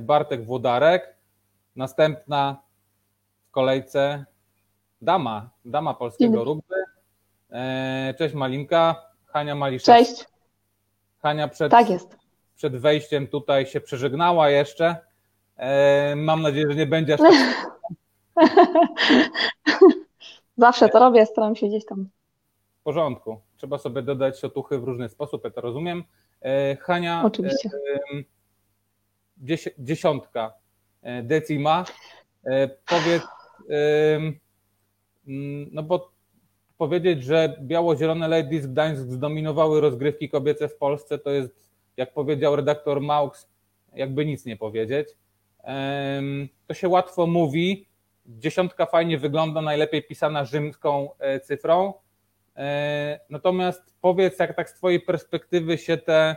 Bartek 0.00 0.44
Włodarek. 0.44 1.14
Następna 1.76 2.62
w 3.48 3.50
kolejce 3.50 4.24
dama, 5.02 5.50
dama 5.64 5.94
polskiego 5.94 6.44
rugby. 6.44 6.74
E, 7.50 8.14
cześć 8.18 8.34
Malinka, 8.34 9.02
Hania 9.26 9.54
Maliszewska. 9.54 10.14
Cześć. 10.14 10.24
Hania 11.18 11.48
przed, 11.48 11.70
tak 11.70 11.90
jest. 11.90 12.16
przed 12.56 12.76
wejściem 12.76 13.26
tutaj 13.26 13.66
się 13.66 13.80
przeżegnała 13.80 14.50
jeszcze. 14.50 14.96
E, 15.56 16.16
mam 16.16 16.42
nadzieję, 16.42 16.66
że 16.70 16.74
nie 16.76 16.86
będzie 16.86 17.14
aż 17.14 17.20
tak... 17.20 17.70
Zawsze 20.56 20.88
to 20.88 20.98
robię, 20.98 21.26
staram 21.26 21.56
się 21.56 21.68
gdzieś 21.68 21.84
tam. 21.84 22.08
W 22.80 22.82
porządku. 22.82 23.40
Trzeba 23.56 23.78
sobie 23.78 24.02
dodać 24.02 24.44
otuchy 24.44 24.78
w 24.78 24.84
różny 24.84 25.08
sposób, 25.08 25.44
ja 25.44 25.50
to 25.50 25.60
rozumiem. 25.60 26.04
E, 26.42 26.76
Hania, 26.76 27.22
Oczywiście. 27.24 27.70
Dziesiątka 29.78 30.52
decima. 31.22 31.84
Powiedz, 32.86 33.22
no 35.72 35.82
bo 35.82 36.12
powiedzieć, 36.78 37.24
że 37.24 37.56
biało-zielone 37.60 38.28
Ladies 38.28 38.66
Gdańsk 38.66 39.02
zdominowały 39.02 39.80
rozgrywki 39.80 40.28
kobiece 40.28 40.68
w 40.68 40.76
Polsce, 40.76 41.18
to 41.18 41.30
jest, 41.30 41.70
jak 41.96 42.14
powiedział 42.14 42.56
redaktor 42.56 43.00
Maux, 43.00 43.48
jakby 43.94 44.26
nic 44.26 44.44
nie 44.44 44.56
powiedzieć. 44.56 45.08
To 46.66 46.74
się 46.74 46.88
łatwo 46.88 47.26
mówi. 47.26 47.86
Dziesiątka 48.26 48.86
fajnie 48.86 49.18
wygląda, 49.18 49.62
najlepiej 49.62 50.02
pisana 50.02 50.44
rzymską 50.44 51.08
e, 51.18 51.40
cyfrą. 51.40 51.94
E, 52.56 53.20
natomiast 53.30 53.94
powiedz, 54.00 54.38
jak 54.38 54.56
tak 54.56 54.70
z 54.70 54.74
Twojej 54.74 55.00
perspektywy 55.00 55.78
się 55.78 55.96
te 55.96 56.36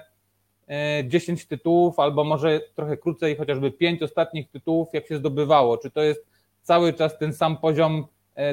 10 1.03 1.41
e, 1.43 1.47
tytułów, 1.47 1.99
albo 1.99 2.23
może 2.23 2.61
trochę 2.75 2.97
krócej, 2.97 3.37
chociażby 3.37 3.71
5 3.71 4.01
ostatnich 4.01 4.49
tytułów, 4.49 4.89
jak 4.93 5.07
się 5.07 5.17
zdobywało? 5.17 5.77
Czy 5.77 5.91
to 5.91 6.01
jest 6.01 6.25
cały 6.61 6.93
czas 6.93 7.17
ten 7.17 7.33
sam 7.33 7.57
poziom 7.57 8.05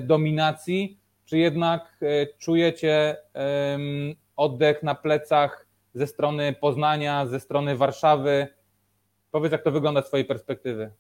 dominacji, 0.03 0.99
czy 1.25 1.39
jednak 1.39 1.97
e, 2.03 2.27
czujecie 2.39 3.17
oddech 4.37 4.83
na 4.83 4.95
plecach 4.95 5.67
ze 5.95 6.07
strony 6.07 6.55
Poznania, 6.61 7.27
ze 7.27 7.41
strony 7.41 7.77
Warszawy? 7.77 8.49
Powiedz, 9.31 9.53
jak 9.53 9.65
to 9.65 9.71
wygląda 9.71 10.03
z 10.03 10.07
Twojej 10.07 10.27
perspektywy. 10.27 10.91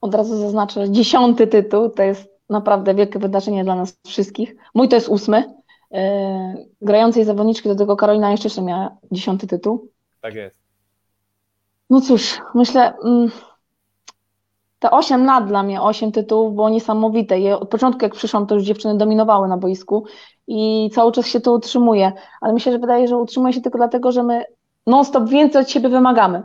Od 0.00 0.14
razu 0.14 0.38
zaznaczę, 0.38 0.90
dziesiąty 0.90 1.46
tytuł 1.46 1.90
to 1.90 2.02
jest 2.02 2.28
naprawdę 2.50 2.94
wielkie 2.94 3.18
wydarzenie 3.18 3.64
dla 3.64 3.74
nas 3.74 3.98
wszystkich. 4.06 4.56
Mój 4.74 4.88
to 4.88 4.96
jest 4.96 5.08
ósmy. 5.08 5.55
E, 5.96 6.54
grającej 6.82 7.24
zawodniczki 7.24 7.68
do 7.68 7.74
tego 7.74 7.96
Karolina 7.96 8.30
jeszcze 8.30 8.62
miała 8.62 8.96
dziesiąty 9.12 9.46
tytuł. 9.46 9.88
Tak 10.20 10.34
jest. 10.34 10.60
No 11.90 12.00
cóż, 12.00 12.40
myślę, 12.54 12.94
mm, 13.04 13.30
te 14.78 14.90
8 14.90 15.24
lat 15.24 15.46
dla 15.46 15.62
mnie, 15.62 15.82
8 15.82 16.12
tytułów 16.12 16.54
było 16.54 16.68
niesamowite. 16.68 17.58
Od 17.58 17.68
początku, 17.68 18.02
jak 18.02 18.14
przyszłam, 18.14 18.46
to 18.46 18.54
już 18.54 18.64
dziewczyny 18.64 18.96
dominowały 18.96 19.48
na 19.48 19.56
boisku 19.56 20.04
i 20.46 20.90
cały 20.94 21.12
czas 21.12 21.26
się 21.26 21.40
to 21.40 21.52
utrzymuje. 21.52 22.12
Ale 22.40 22.52
myślę, 22.52 22.72
że 22.72 22.78
wydaje, 22.78 23.08
że 23.08 23.16
utrzymuje 23.16 23.52
się 23.52 23.60
tylko 23.60 23.78
dlatego, 23.78 24.12
że 24.12 24.22
my 24.22 24.44
non-stop 24.86 25.28
więcej 25.28 25.62
od 25.62 25.70
siebie 25.70 25.88
wymagamy. 25.88 26.42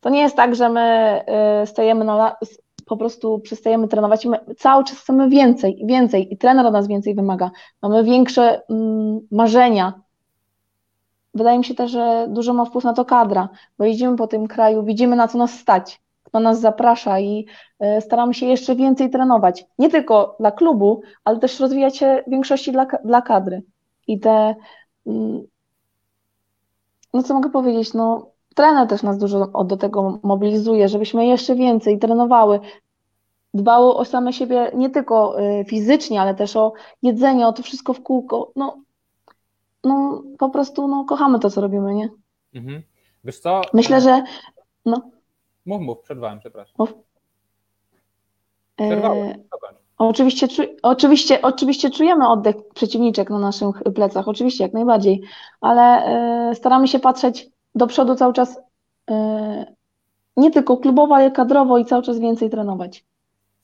To 0.00 0.10
nie 0.10 0.20
jest 0.20 0.36
tak, 0.36 0.54
że 0.54 0.68
my 0.68 1.20
y, 1.62 1.66
stajemy 1.66 2.04
na, 2.04 2.36
po 2.86 2.96
prostu 2.96 3.38
przestajemy 3.38 3.88
trenować. 3.88 4.26
Cały 4.58 4.84
czas 4.84 4.98
chcemy 4.98 5.28
więcej, 5.28 5.82
więcej 5.84 6.34
i 6.34 6.36
trener 6.36 6.66
od 6.66 6.72
nas 6.72 6.88
więcej 6.88 7.14
wymaga. 7.14 7.50
Mamy 7.82 8.04
większe 8.04 8.62
mm, 8.70 9.20
marzenia. 9.30 9.92
Wydaje 11.34 11.58
mi 11.58 11.64
się 11.64 11.74
też, 11.74 11.90
że 11.90 12.26
dużo 12.30 12.54
ma 12.54 12.64
wpływ 12.64 12.84
na 12.84 12.92
to 12.92 13.04
kadra, 13.04 13.48
bo 13.78 13.84
jeździmy 13.84 14.16
po 14.16 14.26
tym 14.26 14.48
kraju, 14.48 14.84
widzimy 14.84 15.16
na 15.16 15.28
co 15.28 15.38
nas 15.38 15.58
stać 15.58 16.02
kto 16.32 16.40
nas 16.40 16.60
zaprasza 16.60 17.20
i 17.20 17.46
e, 17.80 18.00
staramy 18.00 18.34
się 18.34 18.46
jeszcze 18.46 18.76
więcej 18.76 19.10
trenować. 19.10 19.64
Nie 19.78 19.90
tylko 19.90 20.36
dla 20.40 20.50
klubu, 20.50 21.02
ale 21.24 21.38
też 21.38 21.60
rozwijać 21.60 21.96
się 21.96 22.22
w 22.26 22.30
większości 22.30 22.72
dla, 22.72 22.86
dla 23.04 23.22
kadry. 23.22 23.62
I 24.06 24.20
te, 24.20 24.54
mm, 25.06 25.42
no 27.14 27.22
co 27.22 27.34
mogę 27.34 27.50
powiedzieć, 27.50 27.94
no 27.94 28.31
trener 28.54 28.88
też 28.88 29.02
nas 29.02 29.18
dużo 29.18 29.64
do 29.64 29.76
tego 29.76 30.18
mobilizuje, 30.22 30.88
żebyśmy 30.88 31.26
jeszcze 31.26 31.54
więcej 31.54 31.98
trenowały, 31.98 32.60
dbały 33.54 33.94
o 33.94 34.04
same 34.04 34.32
siebie 34.32 34.70
nie 34.74 34.90
tylko 34.90 35.40
e, 35.40 35.64
fizycznie, 35.64 36.20
ale 36.20 36.34
też 36.34 36.56
o 36.56 36.72
jedzenie, 37.02 37.46
o 37.46 37.52
to 37.52 37.62
wszystko 37.62 37.92
w 37.92 38.02
kółko. 38.02 38.52
No, 38.56 38.76
no 39.84 40.22
po 40.38 40.50
prostu 40.50 40.88
no, 40.88 41.04
kochamy 41.04 41.38
to, 41.38 41.50
co 41.50 41.60
robimy, 41.60 41.94
nie? 41.94 42.08
Mhm. 42.54 42.82
Wiesz 43.24 43.38
co? 43.38 43.60
Myślę, 43.74 44.00
że 44.00 44.22
no. 44.84 45.10
Mów, 45.66 45.80
mów, 45.82 45.98
przerwałem, 45.98 46.38
przepraszam. 46.38 46.74
Mów. 46.78 46.94
Przerwałem, 48.76 49.28
e... 49.28 49.34
Oczywiście, 49.98 50.46
oczywiście, 50.82 51.42
oczywiście 51.42 51.90
czujemy 51.90 52.28
oddech 52.28 52.56
przeciwniczek 52.74 53.30
na 53.30 53.38
naszych 53.38 53.82
plecach, 53.94 54.28
oczywiście, 54.28 54.64
jak 54.64 54.72
najbardziej, 54.72 55.22
ale 55.60 55.82
e, 56.04 56.54
staramy 56.54 56.88
się 56.88 56.98
patrzeć 56.98 57.50
do 57.74 57.86
przodu 57.86 58.14
cały 58.14 58.32
czas 58.32 58.60
e, 59.10 59.74
nie 60.36 60.50
tylko 60.50 60.76
klubowo, 60.76 61.14
ale 61.14 61.30
kadrowo 61.30 61.78
i 61.78 61.84
cały 61.84 62.02
czas 62.02 62.18
więcej 62.18 62.50
trenować. 62.50 63.04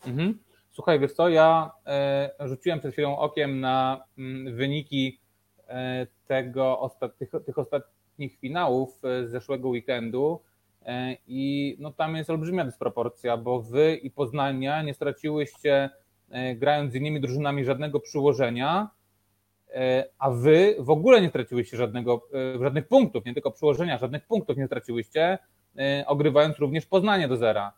Mhm. 0.07 0.38
Słuchaj, 0.71 1.01
wiesz 1.01 1.12
co, 1.12 1.29
ja 1.29 1.71
e, 1.87 2.31
rzuciłem 2.40 2.79
przed 2.79 2.92
chwilą 2.92 3.18
okiem 3.18 3.61
na 3.61 4.05
mm, 4.18 4.57
wyniki 4.57 5.21
e, 5.68 6.07
tego, 6.27 6.90
tych, 7.18 7.31
tych 7.47 7.59
ostatnich 7.59 8.38
finałów 8.38 9.01
z 9.03 9.31
zeszłego 9.31 9.68
weekendu 9.68 10.40
I 11.27 11.77
no, 11.79 11.92
tam 11.92 12.16
jest 12.16 12.31
olbrzymia 12.31 12.64
dysproporcja, 12.64 13.37
bo 13.37 13.62
wy 13.62 13.97
i 13.97 14.11
Poznania 14.11 14.83
nie 14.83 14.94
straciłyście, 14.94 15.90
grając 16.57 16.92
z 16.92 16.94
innymi 16.94 17.21
drużynami, 17.21 17.64
żadnego 17.64 18.01
przyłożenia, 18.01 18.90
a 20.19 20.31
wy 20.31 20.77
w 20.79 20.91
ogóle 20.91 21.21
nie 21.21 21.29
straciłyście 21.29 21.77
żadnego, 21.77 22.29
żadnych 22.61 22.88
punktów, 22.88 23.25
nie 23.25 23.35
tylko 23.35 23.51
przyłożenia, 23.51 23.99
żadnych 23.99 24.27
punktów 24.27 24.57
nie 24.57 24.67
straciłyście, 24.67 25.38
ogrywając 26.07 26.59
również 26.59 26.87
Poznanie 26.87 27.29
do 27.29 27.37
zera. 27.37 27.73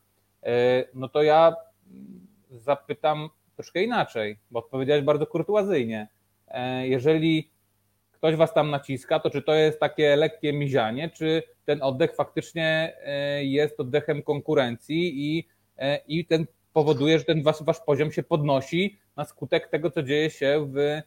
No 0.94 1.08
to 1.08 1.22
ja 1.22 1.56
zapytam 2.50 3.28
troszkę 3.56 3.82
inaczej, 3.82 4.38
bo 4.50 4.58
odpowiedziałeś 4.58 5.04
bardzo 5.04 5.26
kurtuazyjnie. 5.26 6.08
Jeżeli 6.82 7.50
ktoś 8.20 8.36
was 8.36 8.54
tam 8.54 8.70
naciska, 8.70 9.20
to 9.20 9.30
czy 9.30 9.42
to 9.42 9.54
jest 9.54 9.80
takie 9.80 10.16
lekkie 10.16 10.52
mizianie, 10.52 11.10
czy 11.10 11.42
ten 11.64 11.82
oddech 11.82 12.14
faktycznie 12.14 12.96
e, 13.04 13.44
jest 13.44 13.80
oddechem 13.80 14.22
konkurencji 14.22 15.12
i, 15.16 15.48
e, 15.78 16.00
i 16.08 16.24
ten 16.24 16.46
powoduje, 16.72 17.18
że 17.18 17.24
ten 17.24 17.42
wasz, 17.42 17.80
poziom 17.86 18.12
się 18.12 18.22
podnosi 18.22 18.98
na 19.16 19.24
skutek 19.24 19.68
tego, 19.68 19.90
co 19.90 20.02
dzieje 20.02 20.30
się 20.30 20.66
w, 20.72 20.78
e, 20.78 21.02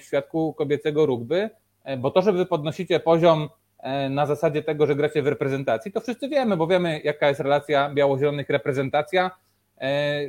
w 0.00 0.02
świadku 0.02 0.54
kobiecego 0.54 1.06
rugby, 1.06 1.50
bo 1.98 2.10
to, 2.10 2.22
że 2.22 2.32
wy 2.32 2.46
podnosicie 2.46 3.00
poziom 3.00 3.48
na 4.10 4.26
zasadzie 4.26 4.62
tego, 4.62 4.86
że 4.86 4.96
gracie 4.96 5.22
w 5.22 5.26
reprezentacji, 5.26 5.92
to 5.92 6.00
wszyscy 6.00 6.28
wiemy, 6.28 6.56
bo 6.56 6.66
wiemy, 6.66 7.00
jaka 7.04 7.28
jest 7.28 7.40
relacja 7.40 7.90
biało-zielonych 7.94 8.48
reprezentacja, 8.48 9.30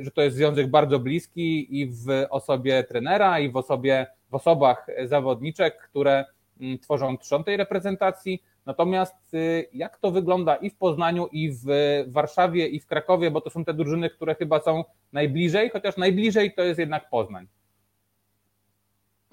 że 0.00 0.10
to 0.14 0.22
jest 0.22 0.36
związek 0.36 0.70
bardzo 0.70 0.98
bliski 0.98 1.80
i 1.80 1.86
w 1.86 2.26
osobie 2.30 2.84
trenera, 2.84 3.40
i 3.40 3.50
w 3.50 3.56
osobie 3.56 4.06
w 4.30 4.34
osobach 4.34 4.86
zawodniczek, 5.04 5.78
które 5.78 6.24
mm, 6.60 6.78
tworzą 6.78 7.18
trzon 7.18 7.44
tej 7.44 7.56
reprezentacji. 7.56 8.42
Natomiast 8.66 9.34
y, 9.34 9.68
jak 9.72 9.98
to 9.98 10.10
wygląda 10.10 10.56
i 10.56 10.70
w 10.70 10.76
Poznaniu, 10.76 11.26
i 11.26 11.52
w 11.52 11.66
Warszawie, 12.06 12.66
i 12.66 12.80
w 12.80 12.86
Krakowie, 12.86 13.30
bo 13.30 13.40
to 13.40 13.50
są 13.50 13.64
te 13.64 13.74
drużyny, 13.74 14.10
które 14.10 14.34
chyba 14.34 14.60
są 14.60 14.84
najbliżej, 15.12 15.70
chociaż 15.70 15.96
najbliżej 15.96 16.54
to 16.54 16.62
jest 16.62 16.80
jednak 16.80 17.10
Poznań. 17.10 17.46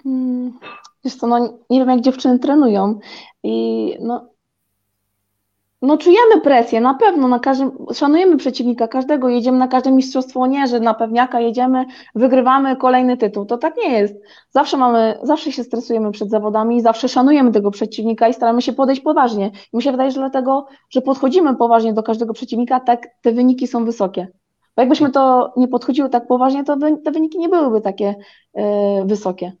Hmm, 0.06 0.52
wiesz 1.04 1.14
co, 1.14 1.26
no 1.26 1.38
nie 1.70 1.78
wiem 1.78 1.88
jak 1.88 2.00
dziewczyny 2.00 2.38
trenują 2.38 2.98
i 3.42 3.96
no 4.00 4.28
no 5.82 5.98
czujemy 5.98 6.40
presję, 6.40 6.80
na 6.80 6.94
pewno, 6.94 7.28
na 7.28 7.38
każdym, 7.38 7.70
szanujemy 7.94 8.36
przeciwnika 8.36 8.88
każdego, 8.88 9.28
jedziemy 9.28 9.58
na 9.58 9.68
każde 9.68 9.92
mistrzostwo, 9.92 10.46
nie, 10.46 10.66
że 10.66 10.80
na 10.80 10.94
pewniaka 10.94 11.40
jedziemy, 11.40 11.84
wygrywamy 12.14 12.76
kolejny 12.76 13.16
tytuł, 13.16 13.46
to 13.46 13.58
tak 13.58 13.76
nie 13.76 13.92
jest. 13.92 14.14
Zawsze 14.50 14.76
mamy, 14.76 15.18
zawsze 15.22 15.52
się 15.52 15.64
stresujemy 15.64 16.12
przed 16.12 16.30
zawodami, 16.30 16.80
zawsze 16.80 17.08
szanujemy 17.08 17.52
tego 17.52 17.70
przeciwnika 17.70 18.28
i 18.28 18.34
staramy 18.34 18.62
się 18.62 18.72
podejść 18.72 19.02
poważnie. 19.02 19.50
I 19.72 19.76
mi 19.76 19.82
się 19.82 19.90
wydaje, 19.90 20.10
że 20.10 20.20
dlatego, 20.20 20.66
że 20.90 21.02
podchodzimy 21.02 21.56
poważnie 21.56 21.92
do 21.92 22.02
każdego 22.02 22.32
przeciwnika, 22.32 22.80
tak 22.80 23.06
te 23.22 23.32
wyniki 23.32 23.66
są 23.66 23.84
wysokie. 23.84 24.28
Bo 24.76 24.82
jakbyśmy 24.82 25.10
to 25.10 25.52
nie 25.56 25.68
podchodziły 25.68 26.08
tak 26.08 26.26
poważnie, 26.26 26.64
to 26.64 26.76
te 27.04 27.10
wyniki 27.10 27.38
nie 27.38 27.48
byłyby 27.48 27.80
takie 27.80 28.14
yy, 28.54 28.64
wysokie. 29.04 29.52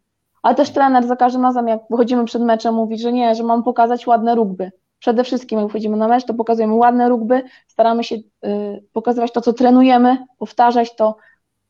Ale 0.46 0.54
też 0.54 0.70
trener 0.70 1.06
za 1.06 1.16
każdym 1.16 1.42
razem, 1.42 1.68
jak 1.68 1.80
wychodzimy 1.90 2.24
przed 2.24 2.42
meczem, 2.42 2.74
mówi, 2.74 2.98
że 2.98 3.12
nie, 3.12 3.34
że 3.34 3.42
mam 3.42 3.62
pokazać 3.62 4.06
ładne 4.06 4.34
rugby 4.34 4.70
Przede 4.98 5.24
wszystkim, 5.24 5.58
jak 5.58 5.68
wchodzimy 5.68 5.96
na 5.96 6.08
mecz, 6.08 6.24
to 6.24 6.34
pokazujemy 6.34 6.74
ładne 6.74 7.08
rugby, 7.08 7.42
staramy 7.66 8.04
się 8.04 8.16
y, 8.16 8.84
pokazywać 8.92 9.32
to, 9.32 9.40
co 9.40 9.52
trenujemy, 9.52 10.26
powtarzać 10.38 10.96
to, 10.96 11.16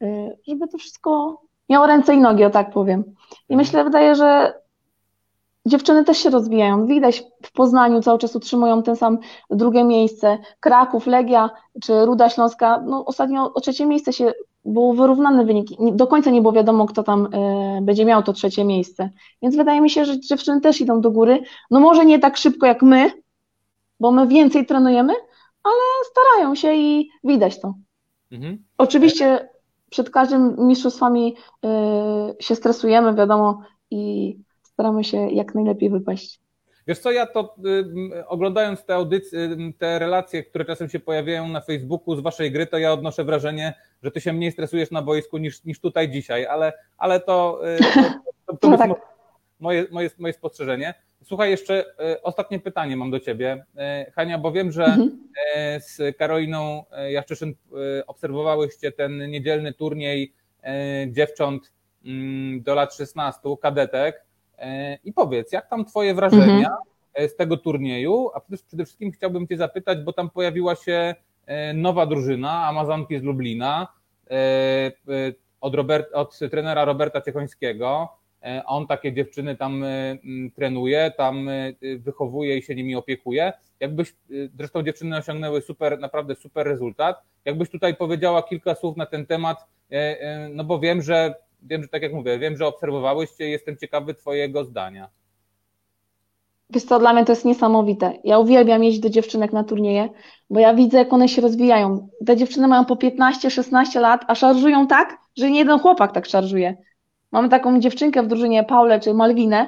y, 0.03 0.39
żeby 0.49 0.69
to 0.69 0.79
wszystko 0.79 1.41
miało 1.69 1.87
ręce 1.87 2.15
i 2.15 2.19
nogi, 2.19 2.45
o 2.45 2.51
tak 2.51 2.71
powiem. 2.71 3.01
I 3.49 3.53
Mhm. 3.53 3.59
myślę, 3.59 3.85
wydaje, 3.85 4.15
że 4.15 4.55
dziewczyny 5.67 6.05
też 6.05 6.19
się 6.19 6.31
rozwijają. 6.31 6.87
Widać 6.87 7.25
w 7.43 7.53
Poznaniu 7.53 8.03
cały 8.03 8.19
czas 8.19 8.37
utrzymują 8.37 8.83
ten 8.83 8.97
sam 8.97 9.19
drugie 9.51 9.85
miejsce. 9.85 10.39
Kraków, 10.61 11.07
Legia 11.07 11.51
czy 11.83 12.07
Ruda 12.07 12.31
Śląska, 12.31 12.83
no 12.87 13.05
ostatnio 13.05 13.55
o 13.55 13.61
trzecie 13.61 13.87
miejsce 13.87 14.13
się 14.13 14.33
był 14.67 14.93
wyrównany 14.93 15.45
wynik. 15.45 15.79
Nie- 15.81 15.93
Do 15.93 16.07
końca 16.07 16.31
nie 16.31 16.41
było 16.43 16.53
wiadomo, 16.53 16.87
kto 16.87 17.03
tam 17.03 17.27
y, 17.27 17.83
będzie 17.83 18.05
miał 18.05 18.23
to 18.23 18.33
trzecie 18.33 18.65
miejsce. 18.65 19.11
Więc 19.43 19.57
wydaje 19.57 19.81
mi 19.81 19.91
się, 19.91 20.05
że 20.05 20.21
dziewczyny 20.21 20.61
też 20.61 20.81
idą 20.81 21.01
do 21.01 21.11
góry. 21.11 21.43
No 21.71 21.81
może 21.81 22.05
nie 22.05 22.19
tak 22.19 22.37
szybko 22.37 22.67
jak 22.67 22.83
my, 22.83 23.11
bo 24.01 24.13
my 24.13 24.27
więcej 24.27 24.67
trenujemy, 24.67 25.13
ale 25.63 25.75
starają 26.11 26.55
się 26.55 26.75
i 26.75 27.11
widać 27.25 27.61
to. 27.61 27.75
Mhm. 28.33 28.65
Oczywiście 28.79 29.49
przed 29.91 30.11
każdym 30.11 30.57
mistrzostwami 30.59 31.37
y, 31.65 31.69
się 32.43 32.55
stresujemy, 32.55 33.15
wiadomo, 33.15 33.63
i 33.91 34.37
staramy 34.63 35.05
się 35.05 35.17
jak 35.31 35.55
najlepiej 35.55 35.91
wypaść. 35.91 36.41
Wiesz 36.87 36.99
co, 36.99 37.11
ja 37.13 37.27
to 37.27 37.55
y, 38.17 38.27
oglądając 38.27 38.85
te 38.85 38.95
audycje, 38.95 39.39
y, 39.41 39.73
te 39.79 39.99
relacje, 39.99 40.43
które 40.45 40.65
czasem 40.65 40.89
się 40.89 41.01
pojawiają 41.01 41.49
na 41.49 41.61
Facebooku 41.61 42.17
z 42.17 42.21
waszej 42.21 42.53
gry, 42.53 42.67
to 42.67 42.79
ja 42.79 42.93
odnoszę 42.93 43.25
wrażenie, 43.25 43.75
że 44.03 44.11
ty 44.11 44.21
się 44.21 44.33
mniej 44.33 44.53
stresujesz 44.53 44.91
na 44.91 45.03
boisku 45.03 45.39
niż, 45.39 45.65
niż 45.65 45.81
tutaj 45.81 46.09
dzisiaj, 46.11 46.47
ale, 46.47 46.73
ale 46.99 47.21
to, 47.21 47.61
y, 47.69 47.79
to, 48.47 48.57
to, 48.57 48.69
No 48.71 48.79
tak. 48.79 48.89
mo- 48.89 48.97
moje, 49.61 49.87
moje, 49.91 50.11
moje 50.19 50.33
spostrzeżenie. 50.33 50.95
Słuchaj, 51.25 51.51
jeszcze 51.51 51.85
y, 52.15 52.23
ostatnie 52.23 52.61
pytanie 52.61 52.97
mam 52.97 53.11
do 53.11 53.21
ciebie. 53.21 53.65
Y, 54.09 54.11
Hania, 54.13 54.39
bo 54.39 54.53
wiem, 54.53 54.73
że 54.73 54.85
Mhm. 54.85 55.19
e, 55.57 55.81
z 55.81 56.17
Karoliną 56.17 56.85
e, 56.93 57.13
Jaszczyszyn 57.13 57.55
obserwowałyście 58.07 58.93
ten 58.93 59.31
niedzielny 59.31 59.73
turniej 59.73 60.33
dziewcząt 61.09 61.73
do 62.61 62.75
lat 62.75 62.95
16, 62.95 63.41
kadetek. 63.63 64.26
E, 64.59 64.99
I 65.05 65.13
powiedz, 65.13 65.53
jak 65.53 65.69
tam 65.71 65.85
Twoje 65.85 66.15
wrażenia 66.15 66.71
e, 67.15 67.29
z 67.29 67.37
tego 67.37 67.57
turnieju? 67.57 68.31
A 68.35 68.41
przede- 68.41 68.85
wszystkim 68.85 69.13
chciałbym 69.13 69.47
Cię 69.47 69.57
zapytać, 69.57 69.99
bo 69.99 70.13
tam 70.13 70.31
pojawiła 70.31 70.75
się 70.75 71.15
e, 71.47 71.73
nowa 71.75 72.07
drużyna, 72.07 72.67
Amazonki 72.67 73.19
z 73.19 73.23
Lublina, 73.23 73.89
od, 75.61 75.75
Robert, 75.75 76.13
od 76.13 76.39
trenera 76.39 76.85
Roberta 76.85 77.21
Ciechońskiego. 77.21 78.09
On 78.67 78.87
takie 78.87 79.13
dziewczyny 79.13 79.57
tam 79.57 79.85
trenuje, 80.55 81.13
tam 81.17 81.49
wychowuje 81.99 82.59
i 82.59 82.63
się 82.63 82.75
nimi 82.75 82.97
opiekuje. 82.97 83.53
Jakbyś, 83.81 84.15
zresztą 84.55 84.83
dziewczyny 84.83 85.17
osiągnęły 85.17 85.61
super, 85.61 85.99
naprawdę 85.99 86.35
super 86.35 86.67
rezultat. 86.67 87.23
Jakbyś 87.45 87.71
tutaj 87.71 87.97
powiedziała 87.97 88.43
kilka 88.43 88.75
słów 88.75 88.97
na 88.97 89.07
ten 89.07 89.27
temat, 89.27 89.67
no 90.51 90.65
bo 90.65 90.79
wiem, 90.79 91.03
że 91.03 91.35
wiem, 91.63 91.83
że 91.83 91.89
tak 91.89 92.03
jak 92.03 92.13
mówię, 92.13 92.39
wiem, 92.39 92.57
że 92.57 92.67
obserwowałyście, 92.67 93.49
jestem 93.49 93.77
ciekawy 93.77 94.15
Twojego 94.15 94.65
zdania. 94.65 95.09
Wiesz 96.71 96.85
co, 96.85 96.99
dla 96.99 97.13
mnie 97.13 97.25
to 97.25 97.33
jest 97.33 97.45
niesamowite. 97.45 98.13
Ja 98.25 98.39
uwielbiam 98.39 98.85
jeździć 98.85 99.03
do 99.03 99.11
dziewczynek 99.11 99.53
na 99.53 99.65
turnieje, 99.65 100.09
bo 100.51 100.61
ja 100.61 100.75
widzę, 100.75 100.99
jak 100.99 101.13
one 101.13 101.29
się 101.29 101.43
rozwijają. 101.43 102.09
Te 102.27 102.37
dziewczyny 102.37 102.69
mają 102.69 102.85
po 102.85 102.95
15-16 102.95 104.01
lat, 104.01 104.25
a 104.29 104.35
szarżują 104.35 104.87
tak, 104.87 105.19
że 105.37 105.51
nie 105.51 105.59
jeden 105.59 105.79
chłopak 105.79 106.13
tak 106.13 106.27
szarżuje. 106.27 106.77
Mamy 107.33 107.49
taką 107.49 107.81
dziewczynkę 107.81 108.23
w 108.23 108.27
drużynie, 108.27 108.65
Paulę 108.65 109.01
czy 109.01 109.15
Malwinę. 109.15 109.67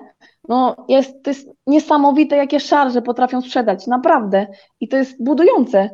No, 0.48 0.77
jest, 0.88 1.22
to 1.22 1.31
jest 1.31 1.48
niesamowite, 1.66 2.37
jakie 2.37 2.61
szarże 2.61 3.03
potrafią 3.03 3.40
sprzedać, 3.40 3.87
naprawdę. 3.87 4.46
I 4.81 4.88
to 4.88 4.96
jest 4.96 5.24
budujące. 5.24 5.90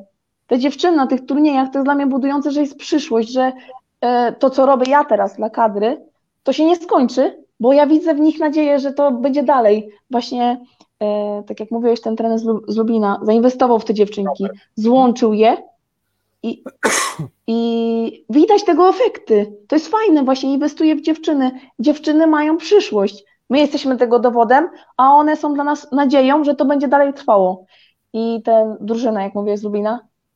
Te 0.47 0.59
dziewczyny 0.59 0.97
na 0.97 1.07
tych 1.07 1.27
turniejach 1.27 1.71
to 1.71 1.79
jest 1.79 1.87
dla 1.87 1.95
mnie 1.95 2.07
budujące, 2.07 2.51
że 2.51 2.61
jest 2.61 2.79
przyszłość, 2.79 3.33
że 3.33 3.53
to, 4.39 4.51
co 4.51 4.67
robię 4.67 4.91
ja 4.91 5.05
teraz 5.05 5.37
dla 5.37 5.51
kadry, 5.51 6.07
to 6.43 6.53
się 6.53 6.65
nie 6.65 6.77
skończy, 6.77 7.45
bo 7.61 7.73
ja 7.73 7.87
widzę 7.87 8.15
w 8.15 8.21
nich 8.21 8.41
nadzieję, 8.41 8.79
że 8.79 8.93
to 8.93 9.11
będzie 9.11 9.43
dalej. 9.43 9.91
Właśnie 10.11 10.61
e, 11.01 11.43
tak 11.47 11.61
jak 11.61 11.71
mówiłeś, 11.71 12.01
ten 12.01 12.17
trener 12.17 12.39
z, 12.39 12.45
zainwestował 13.23 13.79
w 13.79 13.85
te 13.85 13.95
dziewczynki, 13.95 14.47
złączył 14.75 15.33
je 15.33 15.57
i, 16.43 16.63
i 17.47 18.25
widać 18.31 18.65
tego 18.65 18.89
efekty. 18.89 19.53
To 19.69 19.77
jest 19.77 19.89
fajne, 19.89 20.25
właśnie 20.25 20.53
inwestuje 20.53 20.97
w 20.97 21.01
dziewczyny. 21.01 21.51
Dziewczyny 21.79 22.27
mają 22.27 22.57
przyszłość. 22.57 23.25
My 23.51 23.59
jesteśmy 23.59 23.97
tego 23.97 24.19
dowodem, 24.19 24.69
a 24.97 25.13
one 25.13 25.37
są 25.37 25.55
dla 25.55 25.65
nas 25.65 25.93
nadzieją, 25.93 26.45
że 26.45 26.55
to 26.55 26.65
będzie 26.65 26.89
dalej 26.89 27.15
trwało. 27.15 27.65
I 28.13 28.43
ta 28.45 28.77
drużyna, 28.81 29.23
jak 29.23 29.35
mówię, 29.35 29.59
z 29.59 29.63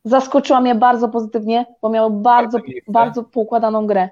zaskoczyła 0.05 0.61
mnie 0.61 0.75
bardzo 0.75 1.09
pozytywnie, 1.09 1.67
bo 1.83 1.89
miały 1.89 2.11
bardzo, 2.11 2.59
bardzo 2.89 3.25
poukładaną 3.25 3.87
grę. 3.87 4.09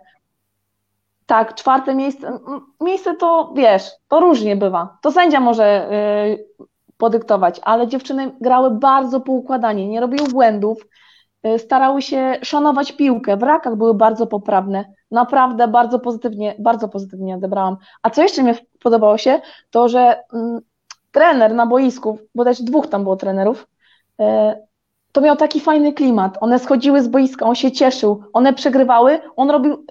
Tak, 1.26 1.54
czwarte 1.54 1.94
miejsce. 1.94 2.38
Miejsce 2.80 3.14
to 3.14 3.52
wiesz, 3.56 3.90
to 4.08 4.20
różnie 4.20 4.56
bywa. 4.56 4.98
To 5.02 5.12
sędzia 5.12 5.40
może 5.40 5.92
y, 5.92 6.66
podyktować, 6.96 7.60
ale 7.64 7.88
dziewczyny 7.88 8.32
grały 8.40 8.70
bardzo 8.70 9.20
poukładanie, 9.20 9.88
nie 9.88 10.00
robiły 10.00 10.28
błędów, 10.28 10.86
y, 11.46 11.58
starały 11.58 12.02
się 12.02 12.38
szanować 12.42 12.92
piłkę. 12.92 13.36
W 13.36 13.42
rakach 13.42 13.76
były 13.76 13.94
bardzo 13.94 14.26
poprawne. 14.26 14.84
Naprawdę 15.10 15.68
bardzo 15.68 15.98
pozytywnie, 15.98 16.54
bardzo 16.58 16.88
pozytywnie 16.88 17.34
odebrałam. 17.34 17.76
A 18.02 18.10
co 18.10 18.22
jeszcze 18.22 18.42
mi 18.42 18.52
podobało 18.82 19.18
się, 19.18 19.40
to 19.70 19.88
że 19.88 20.22
mm, 20.32 20.60
trener 21.12 21.54
na 21.54 21.66
boisku, 21.66 22.18
bo 22.34 22.44
też 22.44 22.62
dwóch 22.62 22.86
tam 22.86 23.02
było 23.02 23.16
trenerów, 23.16 23.68
y, 24.20 24.24
to 25.16 25.20
miał 25.20 25.36
taki 25.36 25.60
fajny 25.60 25.92
klimat. 25.92 26.38
One 26.40 26.58
schodziły 26.58 27.02
z 27.02 27.08
boiska, 27.08 27.46
on 27.46 27.54
się 27.54 27.72
cieszył, 27.72 28.22
one 28.32 28.52
przegrywały, 28.52 29.20
on 29.36 29.50
robił, 29.50 29.86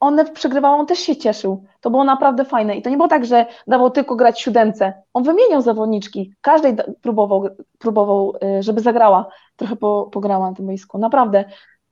one 0.00 0.24
przegrywały, 0.24 0.76
on 0.76 0.86
też 0.86 0.98
się 0.98 1.16
cieszył. 1.16 1.64
To 1.80 1.90
było 1.90 2.04
naprawdę 2.04 2.44
fajne. 2.44 2.76
I 2.76 2.82
to 2.82 2.90
nie 2.90 2.96
było 2.96 3.08
tak, 3.08 3.24
że 3.24 3.46
dawał 3.66 3.90
tylko 3.90 4.16
grać 4.16 4.40
siódemce. 4.40 5.02
On 5.14 5.22
wymieniał 5.22 5.62
zawodniczki. 5.62 6.32
Każdej 6.40 6.76
próbował, 7.02 7.48
próbował, 7.78 8.34
y, 8.58 8.62
żeby 8.62 8.80
zagrała. 8.80 9.26
Trochę 9.56 9.76
po, 9.76 10.08
pograła 10.12 10.50
na 10.50 10.56
tym 10.56 10.66
boisku. 10.66 10.98
Naprawdę 10.98 11.44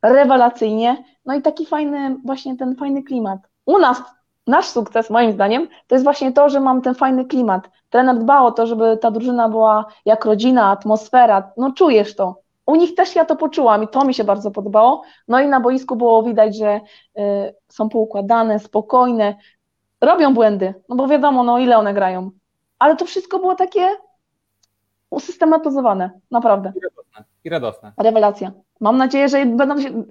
rewelacyjnie. 0.03 1.05
No 1.27 1.35
i 1.35 1.43
taki 1.43 1.67
fajny, 1.67 2.17
właśnie 2.25 2.57
ten 2.57 2.77
fajny 2.77 3.03
klimat. 3.03 3.41
U 3.67 3.79
nas, 3.79 4.03
nasz 4.47 4.67
sukces, 4.67 5.11
moim 5.11 5.33
zdaniem, 5.33 5.69
to 5.87 5.95
jest 5.95 6.05
właśnie 6.05 6.33
to, 6.33 6.49
że 6.49 6.61
mam 6.61 6.83
ten 6.83 6.95
fajny 6.95 7.25
klimat. 7.25 7.71
Trener 7.91 8.19
dbał 8.19 8.47
o 8.47 8.53
to, 8.53 8.67
żeby 8.67 8.97
ta 8.97 9.11
drużyna 9.11 9.49
była 9.49 9.87
jak 10.05 10.25
rodzina, 10.25 10.71
atmosfera. 10.71 11.53
No 11.57 11.73
czujesz 11.73 12.17
to. 12.17 12.41
U 12.67 12.77
nich 12.77 12.95
też 12.95 13.17
ja 13.17 13.25
to 13.25 13.37
poczułam 13.37 13.83
i 13.83 13.89
to 13.89 14.05
mi 14.05 14.15
się 14.15 14.25
bardzo 14.25 14.51
podobało. 14.51 15.03
No 15.29 15.41
i 15.41 15.49
na 15.49 15.61
boisku 15.61 15.97
było 15.97 16.23
widać, 16.23 16.57
że 16.57 16.81
y, 17.19 17.55
są 17.69 17.89
poukładane, 17.89 18.59
spokojne, 18.59 19.37
robią 20.01 20.35
błędy, 20.35 20.75
no 20.89 20.97
bo 20.97 21.09
wiadomo, 21.09 21.45
no 21.45 21.59
ile 21.59 21.79
one 21.79 21.95
grają. 21.95 22.31
Ale 22.79 22.97
to 22.97 23.05
wszystko 23.05 23.39
było 23.39 23.55
takie 23.55 23.89
usystematyzowane, 25.11 26.11
naprawdę. 26.31 26.73
I 26.77 26.81
radosne. 26.81 27.25
I 27.45 27.49
radosne. 27.49 27.93
Rewelacja. 27.99 28.53
Mam 28.81 28.97
nadzieję, 28.97 29.29
że 29.29 29.47
będą 29.47 29.81
się. 29.81 30.05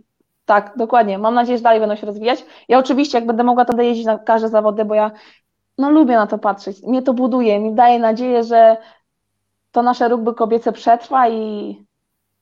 Tak, 0.46 0.74
dokładnie. 0.78 1.18
Mam 1.18 1.34
nadzieję, 1.34 1.58
że 1.58 1.64
dalej 1.64 1.80
będą 1.80 1.96
się 1.96 2.08
rozwijać. 2.08 2.46
Ja 2.68 2.80
oczywiście, 2.80 3.18
jak 3.18 3.28
będę 3.28 3.44
mogła, 3.44 3.66
to 3.66 3.74
będę 3.74 3.86
jeździć 3.86 4.06
na 4.06 4.20
każde 4.20 4.50
zawody, 4.50 4.86
bo 4.86 4.94
ja 4.96 5.12
no, 5.78 5.90
lubię 5.90 6.16
na 6.16 6.28
to 6.28 6.38
patrzeć. 6.38 6.84
Mnie 6.84 7.02
to 7.02 7.14
buduje, 7.14 7.60
mi 7.60 7.74
daje 7.74 8.00
nadzieję, 8.00 8.44
że 8.44 8.78
to 9.72 9.82
nasze 9.82 10.08
rugby 10.10 10.34
kobiece 10.34 10.72
przetrwa 10.72 11.30
i, 11.30 11.78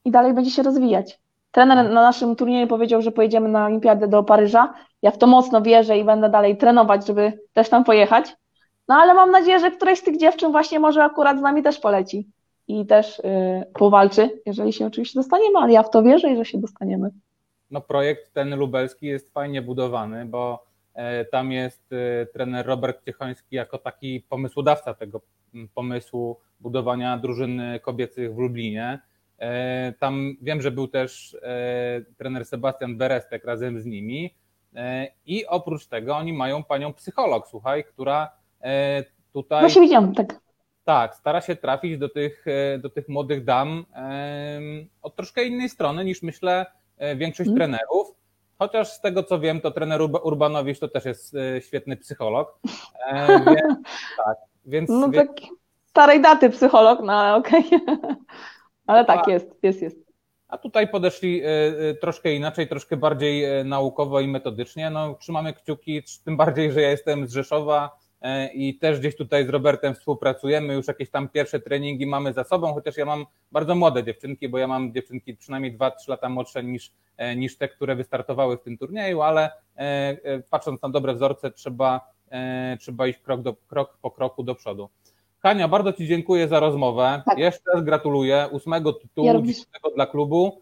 i 0.05 0.11
dalej 0.11 0.33
będzie 0.33 0.51
się 0.51 0.63
rozwijać. 0.63 1.19
Trener 1.51 1.77
na 1.77 2.01
naszym 2.01 2.35
turnieju 2.35 2.67
powiedział, 2.67 3.01
że 3.01 3.11
pojedziemy 3.11 3.49
na 3.49 3.65
Olimpiadę 3.65 4.07
do 4.07 4.23
Paryża. 4.23 4.73
Ja 5.01 5.11
w 5.11 5.17
to 5.17 5.28
mocno 5.28 5.61
wierzę 5.61 5.97
i 5.97 6.03
będę 6.03 6.30
dalej 6.30 6.57
trenować, 6.57 7.07
żeby 7.07 7.39
też 7.53 7.69
tam 7.69 7.84
pojechać. 7.84 8.36
No 8.88 8.95
ale 8.95 9.13
mam 9.13 9.32
nadzieję, 9.32 9.59
że 9.59 9.71
któraś 9.71 9.99
z 9.99 10.03
tych 10.03 10.17
dziewczyn 10.17 10.51
właśnie 10.51 10.80
może 10.80 11.03
akurat 11.03 11.39
z 11.39 11.41
nami 11.41 11.63
też 11.63 11.80
poleci 11.80 12.28
i 12.67 12.86
też 12.86 13.19
y, 13.19 13.23
powalczy, 13.73 14.41
jeżeli 14.45 14.73
się 14.73 14.86
oczywiście 14.86 15.19
dostaniemy, 15.19 15.59
ale 15.59 15.73
ja 15.73 15.84
w 15.84 15.89
to 15.89 16.03
wierzę 16.03 16.32
i 16.32 16.38
że 16.38 16.45
się 16.45 16.57
dostaniemy. 16.57 17.09
No 17.72 17.82
projekt 17.82 18.34
ten 18.34 18.55
lubelski 18.55 19.05
jest 19.05 19.34
fajnie 19.34 19.61
budowany, 19.61 20.26
bo 20.26 20.65
e, 20.93 21.26
tam 21.26 21.51
jest 21.51 21.93
e, 21.93 22.26
trener 22.26 22.65
Robert 22.65 23.05
Ciechoński 23.05 23.55
jako 23.55 23.78
taki 23.78 24.22
pomysłodawca 24.30 24.93
tego 24.93 25.22
pomysłu 25.74 26.39
budowania 26.59 27.17
drużyny 27.17 27.80
kobiecych 27.80 28.36
w 28.36 28.38
Lublinie. 28.38 28.99
E, 29.39 29.93
Tam 29.99 30.36
wiem, 30.41 30.61
że 30.61 30.72
był 30.72 30.88
też 30.88 31.38
trener 32.17 32.45
Sebastian 32.45 32.97
Berestek 32.97 33.45
razem 33.45 33.82
z 33.82 33.86
nimi 33.86 34.36
i 35.26 35.45
oprócz 35.45 35.88
tego 35.88 36.15
oni 36.15 36.34
mają 36.34 36.63
panią 36.63 36.93
psycholog, 36.93 37.47
słuchaj, 37.47 37.84
która 37.84 38.32
tutaj 39.34 39.59
Właśnie 39.61 39.82
widziałam, 39.82 40.15
tak. 40.15 40.39
tak, 40.84 41.15
stara 41.15 41.41
się 41.41 41.55
trafić 41.55 41.97
do 41.97 42.09
tych, 42.09 42.45
do 42.80 42.89
tych 42.89 43.09
młodych 43.09 43.43
dam 43.43 43.86
od 45.01 45.15
troszkę 45.15 45.43
innej 45.43 45.69
strony 45.69 46.05
niż 46.05 46.22
myślę 46.22 46.65
większość 47.16 47.49
Mhm. 47.49 47.58
trenerów. 47.58 48.16
Chociaż 48.60 48.88
z 48.91 49.02
tego 49.02 49.24
co 49.24 49.39
wiem, 49.39 49.62
to 49.62 49.72
trener 49.72 50.02
Urba- 50.02 50.22
Urbanowicz 50.24 50.80
to 50.80 50.88
też 50.88 51.06
jest 51.06 51.36
e, 51.36 51.62
świetny 51.62 51.97
psycholog. 51.97 52.60
E, 53.10 53.28
więc, 53.28 53.78
tak, 54.26 54.38
więc, 54.66 54.89
No 54.89 55.10
więc 55.10 55.28
tak, 55.30 55.38
starej 55.89 56.22
daty 56.22 56.49
psycholog, 56.49 56.99
no 57.04 57.14
ale 57.14 57.36
okej. 57.38 57.64
Ale 58.88 59.06
tak, 59.06 59.28
jest, 59.28 59.47
jest, 59.64 59.82
jest. 59.82 59.97
A 60.47 60.58
tutaj 60.58 60.88
podeszli 60.88 61.41
troszkę 62.02 62.34
inaczej, 62.34 62.68
troszkę 62.68 62.97
bardziej 62.97 63.66
naukowo 63.66 64.20
i 64.20 64.28
metodycznie. 64.28 64.89
No, 64.89 65.14
trzymamy 65.16 65.54
kciuki, 65.54 66.02
tym 66.26 66.38
bardziej, 66.38 66.72
że 66.72 66.82
ja 66.82 66.89
jestem 66.89 67.28
z 67.28 67.34
Rzeszowa 67.34 67.97
i 68.53 68.78
też 68.78 68.99
gdzieś 68.99 69.15
tutaj 69.15 69.45
z 69.45 69.49
Robertem 69.49 69.95
współpracujemy, 69.95 70.74
już 70.74 70.88
jakieś 70.88 71.09
tam 71.09 71.30
pierwsze 71.30 71.59
treningi 71.59 72.05
mamy 72.05 72.34
za 72.34 72.43
sobą, 72.43 72.74
chociaż 72.74 72.97
ja 72.97 73.05
mam 73.05 73.26
bardzo 73.51 73.76
młode 73.76 74.03
dziewczynki, 74.03 74.49
bo 74.49 74.57
ja 74.57 74.67
mam 74.67 74.93
dziewczynki 74.93 75.36
przynajmniej 75.36 75.78
2-3 75.78 75.89
lata 76.07 76.30
młodsze 76.30 76.63
niż, 76.63 76.91
niż 77.36 77.57
te, 77.57 77.67
które 77.69 77.95
wystartowały 77.95 78.57
w 78.57 78.61
tym 78.61 78.78
turnieju, 78.78 79.22
ale 79.22 79.51
patrząc 80.49 80.82
na 80.82 80.89
dobre 80.89 81.13
wzorce, 81.13 81.51
trzeba 81.51 82.11
E, 82.32 82.78
trzeba 82.80 83.07
iść 83.07 83.19
krok, 83.19 83.41
do, 83.41 83.53
krok 83.67 83.97
po 84.01 84.11
kroku 84.11 84.43
do 84.43 84.55
przodu. 84.55 84.89
Kania, 85.39 85.67
bardzo 85.67 85.93
Ci 85.93 86.07
dziękuję 86.07 86.47
za 86.47 86.59
rozmowę. 86.59 87.22
Tak. 87.26 87.38
Jeszcze 87.38 87.72
raz 87.74 87.84
gratuluję 87.84 88.47
ósmego 88.51 88.93
tytułu, 88.93 89.28
ja 89.28 89.89
dla 89.95 90.05
klubu. 90.05 90.61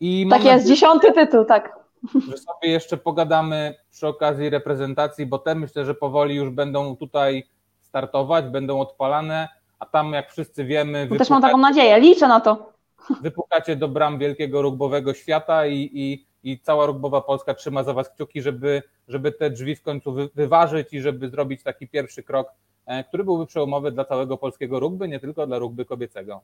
I 0.00 0.26
tak 0.30 0.44
jest, 0.44 0.56
nadzieję, 0.56 0.74
dziesiąty 0.74 1.12
tytuł, 1.12 1.44
tak. 1.44 1.83
Że 2.30 2.38
sobie 2.38 2.70
jeszcze 2.70 2.96
pogadamy 2.96 3.74
przy 3.90 4.06
okazji 4.06 4.50
reprezentacji, 4.50 5.26
bo 5.26 5.38
te 5.38 5.54
myślę, 5.54 5.84
że 5.84 5.94
powoli 5.94 6.34
już 6.34 6.50
będą 6.50 6.96
tutaj 6.96 7.48
startować, 7.80 8.44
będą 8.48 8.80
odpalane, 8.80 9.48
a 9.78 9.86
tam 9.86 10.12
jak 10.12 10.30
wszyscy 10.30 10.64
wiemy... 10.64 11.08
Też 11.18 11.30
mam 11.30 11.42
taką 11.42 11.58
nadzieję, 11.58 12.00
liczę 12.00 12.28
na 12.28 12.40
to. 12.40 12.72
Wypukacie 13.20 13.76
do 13.76 13.88
bram 13.88 14.18
wielkiego 14.18 14.62
rugbowego 14.62 15.14
świata 15.14 15.66
i, 15.66 15.90
i 15.92 16.26
i 16.44 16.60
cała 16.60 16.86
rugbowa 16.86 17.20
Polska 17.20 17.54
trzyma 17.54 17.82
za 17.82 17.92
Was 17.92 18.10
kciuki, 18.10 18.42
żeby, 18.42 18.82
żeby 19.08 19.32
te 19.32 19.50
drzwi 19.50 19.76
w 19.76 19.82
końcu 19.82 20.14
wyważyć 20.34 20.92
i 20.92 21.00
żeby 21.00 21.28
zrobić 21.28 21.62
taki 21.62 21.88
pierwszy 21.88 22.22
krok, 22.22 22.48
e, 22.86 23.04
który 23.04 23.24
byłby 23.24 23.46
przełomowy 23.46 23.92
dla 23.92 24.04
całego 24.04 24.38
polskiego 24.38 24.80
rugby, 24.80 25.08
nie 25.08 25.20
tylko 25.20 25.46
dla 25.46 25.58
rugby 25.58 25.84
kobiecego. 25.84 26.40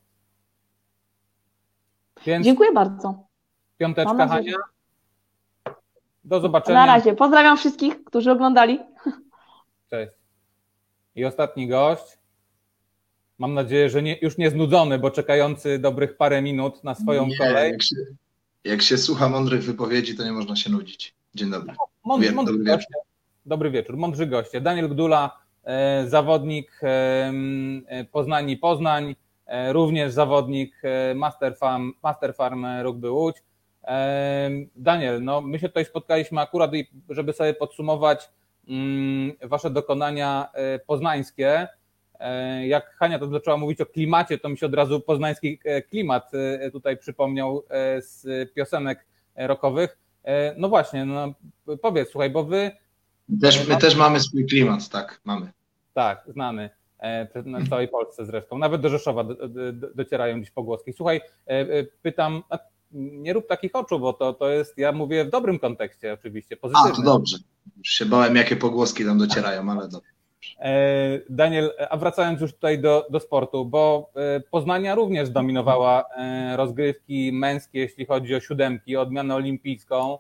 Więc 2.27 2.45
Dziękuję 2.47 2.73
bardzo. 2.73 3.15
Piąteczka 3.79 4.29
Hania. 4.29 4.57
Do 6.25 6.41
zobaczenia. 6.41 6.79
Na 6.79 6.87
razie. 6.87 7.15
Pozdrawiam 7.15 7.57
wszystkich, 7.57 8.05
którzy 8.05 8.31
oglądali. 8.31 8.79
Cześć. 9.91 10.13
I 11.15 11.25
ostatni 11.25 11.69
gość. 11.69 12.19
Mam 13.39 13.55
nadzieję, 13.55 13.91
że 13.91 14.03
nie, 14.03 14.19
już 14.23 14.39
nie 14.39 14.51
znudzony, 14.51 14.99
bo 14.99 15.11
czekający 15.11 15.79
dobrych 15.79 16.17
parę 16.17 16.43
minut 16.43 16.85
na 16.85 16.95
swoją 16.95 17.27
nie, 17.27 17.39
kolej. 17.39 17.73
Jak 17.73 17.83
się, 17.83 17.97
jak 18.65 18.83
się 18.83 18.99
słucha 18.99 19.29
mądrych 19.29 19.63
wypowiedzi, 19.63 20.17
to 20.17 20.25
nie 20.25 20.33
można 20.33 20.57
się 20.57 20.71
nudzić. 20.71 21.15
Dzień 21.35 21.51
dobry. 21.51 21.75
Mądry, 22.05 22.33
mądry 22.33 22.55
dobry, 22.55 22.73
goście. 22.73 22.87
wieczór. 22.91 23.07
dobry 23.47 23.71
wieczór. 23.71 23.97
Mądrzy 23.97 24.27
goście. 24.27 24.61
Daniel 24.61 24.89
Gdula, 24.89 25.39
e, 25.65 26.05
zawodnik 26.09 26.81
e, 26.83 27.33
Poznani 28.13 28.57
Poznań, 28.57 29.17
e, 29.47 29.73
również 29.73 30.13
zawodnik 30.13 30.83
Master 31.15 31.57
Farm, 31.57 31.93
Master 32.03 32.35
Farm 32.35 32.67
Rugby 32.83 33.11
Łódź. 33.11 33.37
Daniel, 34.77 35.25
no 35.25 35.41
my 35.41 35.59
się 35.59 35.69
tutaj 35.69 35.85
spotkaliśmy 35.85 36.41
akurat, 36.41 36.71
żeby 37.09 37.33
sobie 37.33 37.55
podsumować 37.55 38.31
mm, 38.69 39.33
Wasze 39.43 39.71
dokonania 39.71 40.49
poznańskie. 40.87 41.69
E, 42.21 42.67
jak 42.67 42.95
Hania 42.97 43.19
to 43.19 43.29
zaczęła 43.29 43.57
mówić 43.57 43.81
o 43.81 43.87
klimacie, 43.87 44.39
to 44.39 44.49
mi 44.49 44.59
się 44.59 44.67
od 44.67 44.75
razu 44.75 45.01
poznański 45.01 45.61
e, 45.65 45.83
klimat 45.83 46.31
e, 46.35 46.71
tutaj 46.71 46.97
przypomniał 46.97 47.63
z 47.99 48.25
piosenek 48.55 49.07
rockowych. 49.37 49.99
No 50.57 50.69
właśnie, 50.69 51.05
no 51.05 51.35
powiedz, 51.83 52.11
słuchaj, 52.11 52.31
bo 52.31 52.45
wy... 52.45 52.71
Też, 53.43 53.69
my 53.69 53.77
też 53.77 53.97
mamy 53.97 54.21
swój 54.21 54.47
klimat, 54.47 54.89
tak, 54.89 55.21
mamy. 55.25 55.53
Tak, 55.95 56.25
znany 56.29 56.71
na 57.45 57.67
całej 57.67 57.89
Polsce 57.89 58.27
zresztą. 58.27 58.59
Nawet 58.59 58.81
do 58.81 58.89
Rzeszowa 58.89 59.25
docierają 59.95 60.41
dziś 60.41 60.51
pogłoski. 60.51 60.93
Słuchaj, 60.93 61.21
pytam, 62.03 62.43
nie 62.93 63.33
rób 63.33 63.49
takich 63.49 63.75
oczu, 63.75 63.99
bo 63.99 64.13
to, 64.13 64.33
to 64.33 64.49
jest, 64.49 64.79
ja 64.79 64.93
mówię 64.93 65.25
w 65.25 65.31
dobrym 65.31 65.59
kontekście 65.59 66.13
oczywiście, 66.13 66.57
pozytywnym. 66.57 66.93
A, 66.93 66.97
to 66.97 67.03
dobrze. 67.03 67.39
Już 67.77 67.89
się 67.89 68.07
bałem, 68.07 68.37
jakie 68.37 68.57
pogłoski 68.57 69.05
tam 69.05 69.19
docierają, 69.19 69.71
ale 69.71 69.89
dobrze. 69.89 70.11
E, 70.59 71.21
Daniel, 71.31 71.73
a 71.91 71.97
wracając 71.97 72.41
już 72.41 72.53
tutaj 72.53 72.79
do, 72.79 73.07
do 73.11 73.21
sportu, 73.21 73.65
bo 73.65 74.11
e, 74.17 74.41
Poznania 74.41 74.95
również 74.95 75.29
zdominowała 75.29 76.05
e, 76.17 76.57
rozgrywki 76.57 77.33
męskie, 77.33 77.79
jeśli 77.79 78.07
chodzi 78.07 78.35
o 78.35 78.41
siódemki, 78.41 78.97
odmianę 78.97 79.35
olimpijską. 79.35 80.19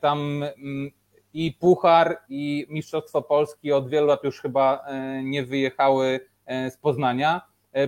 Tam 0.00 0.42
mm, 0.42 0.90
i 1.34 1.52
Puchar, 1.52 2.18
i 2.28 2.66
Mistrzostwo 2.68 3.22
Polski 3.22 3.72
od 3.72 3.88
wielu 3.88 4.06
lat 4.06 4.24
już 4.24 4.40
chyba 4.40 4.84
nie 5.22 5.44
wyjechały 5.44 6.20
z 6.48 6.76
Poznania. 6.76 7.40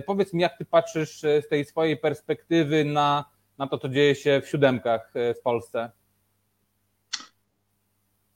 Powiedz 0.05 0.33
mi, 0.33 0.41
jak 0.41 0.57
ty 0.57 0.65
patrzysz 0.65 1.19
z 1.19 1.47
tej 1.49 1.65
swojej 1.65 1.97
perspektywy 1.97 2.85
na, 2.85 3.25
na 3.59 3.67
to, 3.67 3.77
co 3.77 3.89
dzieje 3.89 4.15
się 4.15 4.41
w 4.45 4.49
siódemkach 4.49 5.11
w 5.15 5.41
Polsce? 5.43 5.91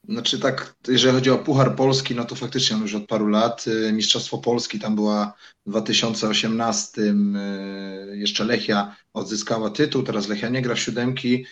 Znaczy 0.10 0.40
tak, 0.40 0.76
jeżeli 0.88 1.16
chodzi 1.16 1.30
o 1.30 1.38
Puchar 1.38 1.76
Polski, 1.76 2.16
no 2.16 2.26
to 2.26 2.36
faktycznie 2.36 2.78
już 2.78 2.96
od 2.96 3.08
paru 3.08 3.28
lat. 3.28 3.66
Y, 3.68 3.94
Mistrzostwo 3.94 4.38
Polski 4.38 4.80
tam 4.80 4.96
była 4.96 5.34
w 5.66 5.70
2018, 5.70 7.02
y, 7.02 8.18
jeszcze 8.18 8.46
Lechia 8.46 8.96
odzyskała 9.14 9.70
tytuł, 9.70 10.04
teraz 10.04 10.28
Lechia 10.28 10.50
nie 10.50 10.62
gra 10.62 10.76
w 10.76 10.80
siódemki. 10.80 11.46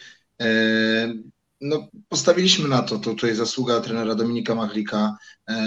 No, 1.62 1.88
postawiliśmy 2.10 2.70
na 2.70 2.82
to, 2.82 2.98
to 2.98 3.10
tutaj 3.10 3.36
zasługa 3.36 3.82
trenera 3.82 4.16
Dominika 4.16 4.56
Machlika. 4.56 5.18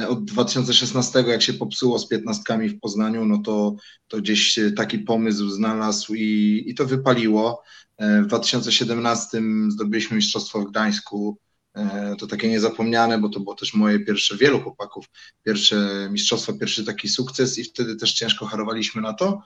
Od 0.08 0.24
2016, 0.24 1.24
jak 1.26 1.42
się 1.42 1.52
popsuło 1.52 1.98
z 1.98 2.08
piętnastkami 2.08 2.68
w 2.68 2.80
Poznaniu, 2.80 3.24
no 3.24 3.38
to, 3.38 3.76
to 4.08 4.16
gdzieś 4.18 4.60
taki 4.76 4.98
pomysł 4.98 5.48
znalazł 5.48 6.14
i, 6.14 6.64
i 6.66 6.74
to 6.74 6.86
wypaliło. 6.86 7.62
W 7.98 8.26
2017 8.26 9.42
zdobyliśmy 9.68 10.16
mistrzostwo 10.16 10.60
w 10.60 10.70
Gdańsku. 10.70 11.38
E, 11.76 12.16
to 12.18 12.26
takie 12.26 12.48
niezapomniane, 12.48 13.18
bo 13.18 13.28
to 13.28 13.40
było 13.40 13.54
też 13.54 13.74
moje 13.74 14.00
pierwsze, 14.00 14.36
wielu 14.36 14.60
chłopaków, 14.60 15.06
pierwsze 15.42 16.08
mistrzostwo, 16.10 16.52
pierwszy 16.52 16.84
taki 16.84 17.08
sukces 17.08 17.58
i 17.58 17.64
wtedy 17.64 17.96
też 17.96 18.12
ciężko 18.12 18.46
harowaliśmy 18.46 19.02
na 19.02 19.12
to. 19.12 19.42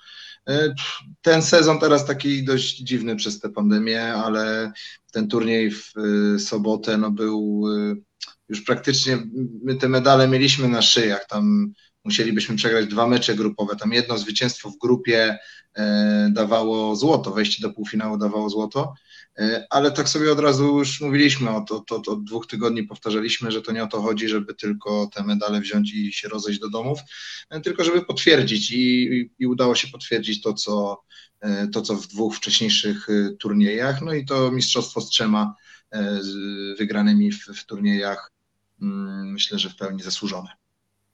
E, 0.49 0.75
ten 1.23 1.43
sezon 1.43 1.79
teraz 1.79 2.07
taki 2.07 2.45
dość 2.45 2.77
dziwny 2.77 3.17
przez 3.17 3.41
tę 3.41 3.49
pandemię, 3.49 4.03
ale 4.03 4.73
ten 5.13 5.29
turniej 5.29 5.71
w 5.71 5.93
e, 6.35 6.39
sobotę 6.39 6.99
no 6.99 7.11
był 7.11 7.65
już 8.49 8.61
praktycznie, 8.61 9.19
my 9.63 9.75
te 9.75 9.89
medale 9.89 10.29
mieliśmy 10.29 10.69
na 10.69 10.83
szyjach, 10.83 11.27
tam 11.27 11.73
musielibyśmy 12.05 12.57
przegrać 12.57 12.87
dwa 12.87 13.07
mecze 13.07 13.35
grupowe, 13.35 13.77
tam 13.77 13.93
jedno 13.93 14.19
zwycięstwo 14.19 14.71
w 14.71 14.79
grupie 14.79 15.39
dawało 16.31 16.97
złoto, 16.97 17.31
wejście 17.31 17.63
do 17.63 17.71
półfinału 17.71 18.19
dawało 18.19 18.51
złoto, 18.51 18.95
E, 19.39 19.67
ale 19.71 19.91
tak 19.91 20.09
sobie 20.09 20.33
od 20.33 20.41
razu 20.41 20.79
już 20.79 21.01
mówiliśmy, 21.01 21.51
o 21.51 21.61
to, 21.61 21.81
to, 21.81 21.99
to 21.99 22.13
od 22.13 22.25
dwóch 22.25 22.47
tygodni 22.47 22.83
powtarzaliśmy, 22.83 23.51
że 23.51 23.63
to 23.63 23.73
nie 23.73 23.85
o 23.85 23.87
to 23.87 24.03
chodzi, 24.03 24.29
żeby 24.29 24.55
tylko 24.55 25.11
te 25.15 25.23
medale 25.23 25.61
wziąć 25.61 25.95
i 25.95 26.13
się 26.13 26.29
rozejść 26.29 26.61
do 26.61 26.69
domów, 26.69 26.99
e, 27.51 27.61
tylko 27.61 27.85
żeby 27.85 28.05
potwierdzić 28.05 28.71
i, 28.71 29.31
i, 29.39 29.47
udało 29.47 29.75
się 29.75 29.89
potwierdzić 29.89 30.43
to 30.43 30.55
co, 30.55 31.03
e, 31.41 31.69
to, 31.69 31.83
co 31.83 31.95
w 31.95 32.07
dwóch 32.07 32.37
wcześniejszych 32.37 33.07
turniejach, 33.39 34.03
no 34.03 34.15
i 34.15 34.25
to 34.25 34.51
mistrzostwo 34.53 35.01
z 35.01 35.09
trzema 35.09 35.55
wygranymi 36.79 37.33
w, 37.33 37.45
w 37.45 37.65
turniejach 37.65 38.33
mm, 38.83 39.33
myślę, 39.33 39.59
że 39.59 39.71
w 39.71 39.77
pełni 39.77 40.03
zasłużone. 40.03 40.49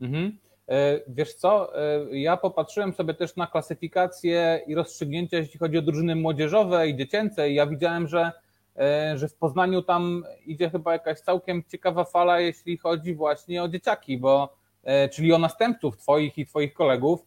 Mhm. 0.00 0.38
E, 0.68 1.00
wiesz 1.08 1.34
co, 1.34 1.78
e, 1.78 2.18
ja 2.18 2.36
popatrzyłem 2.36 2.92
sobie 2.92 3.14
też 3.14 3.36
na 3.36 3.46
klasyfikację 3.46 4.60
i 4.66 4.74
rozstrzygnięcia, 4.74 5.36
jeśli 5.36 5.58
chodzi 5.58 5.78
o 5.78 5.82
drużyny 5.82 6.16
młodzieżowe 6.16 6.88
i 6.88 6.96
dziecięce 6.96 7.50
i 7.50 7.54
ja 7.54 7.66
widziałem, 7.66 8.08
że, 8.08 8.32
e, 8.76 9.18
że 9.18 9.28
w 9.28 9.34
Poznaniu 9.34 9.82
tam 9.82 10.24
idzie 10.46 10.70
chyba 10.70 10.92
jakaś 10.92 11.20
całkiem 11.20 11.62
ciekawa 11.68 12.04
fala, 12.04 12.40
jeśli 12.40 12.78
chodzi 12.78 13.14
właśnie 13.14 13.62
o 13.62 13.68
dzieciaki, 13.68 14.18
bo 14.18 14.64
czyli 15.12 15.32
o 15.32 15.38
następców 15.38 15.96
twoich 15.96 16.38
i 16.38 16.46
twoich 16.46 16.74
kolegów. 16.74 17.26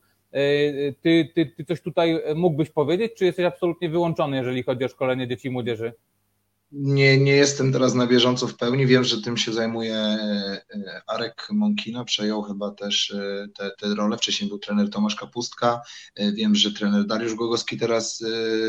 Ty, 1.01 1.31
ty, 1.35 1.45
ty 1.57 1.65
coś 1.65 1.81
tutaj 1.81 2.21
mógłbyś 2.35 2.69
powiedzieć, 2.69 3.13
czy 3.17 3.25
jesteś 3.25 3.45
absolutnie 3.45 3.89
wyłączony, 3.89 4.38
jeżeli 4.38 4.63
chodzi 4.63 4.85
o 4.85 4.88
szkolenie 4.88 5.27
dzieci 5.27 5.47
i 5.47 5.51
młodzieży? 5.51 5.93
Nie, 6.72 7.18
nie 7.18 7.32
jestem 7.32 7.74
teraz 7.74 7.93
na 7.93 8.07
bieżąco 8.07 8.47
w 8.47 8.55
pełni. 8.55 8.88
Wiem, 8.88 9.03
że 9.03 9.22
tym 9.22 9.38
się 9.38 9.53
zajmuje 9.53 9.95
e, 9.95 10.61
Arek 11.07 11.47
Monkino, 11.51 12.05
przejął 12.05 12.41
chyba 12.43 12.72
też 12.72 13.11
e, 13.11 13.47
te, 13.55 13.72
te 13.80 13.95
role. 13.95 14.18
Wcześniej 14.18 14.49
był 14.49 14.59
trener 14.59 14.89
Tomasz 14.89 15.15
Kapustka. 15.15 15.82
E, 16.15 16.32
wiem, 16.32 16.55
że 16.55 16.72
trener 16.72 17.05
Dariusz 17.05 17.36
Gogowski 17.36 17.78
teraz 17.78 18.24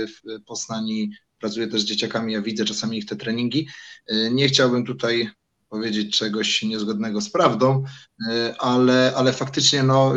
w 0.06 0.42
Poznani 0.46 1.10
pracuje 1.38 1.66
też 1.68 1.82
z 1.82 1.84
dzieciakami. 1.84 2.32
Ja 2.32 2.42
widzę 2.42 2.64
czasami 2.64 2.98
ich 2.98 3.06
te 3.06 3.16
treningi. 3.16 3.68
Nie 4.30 4.48
chciałbym 4.48 4.84
tutaj 4.84 5.30
powiedzieć 5.68 6.18
czegoś 6.18 6.62
niezgodnego 6.62 7.20
z 7.20 7.30
prawdą, 7.30 7.84
ale, 8.58 9.12
ale 9.16 9.32
faktycznie 9.32 9.82
no, 9.82 10.14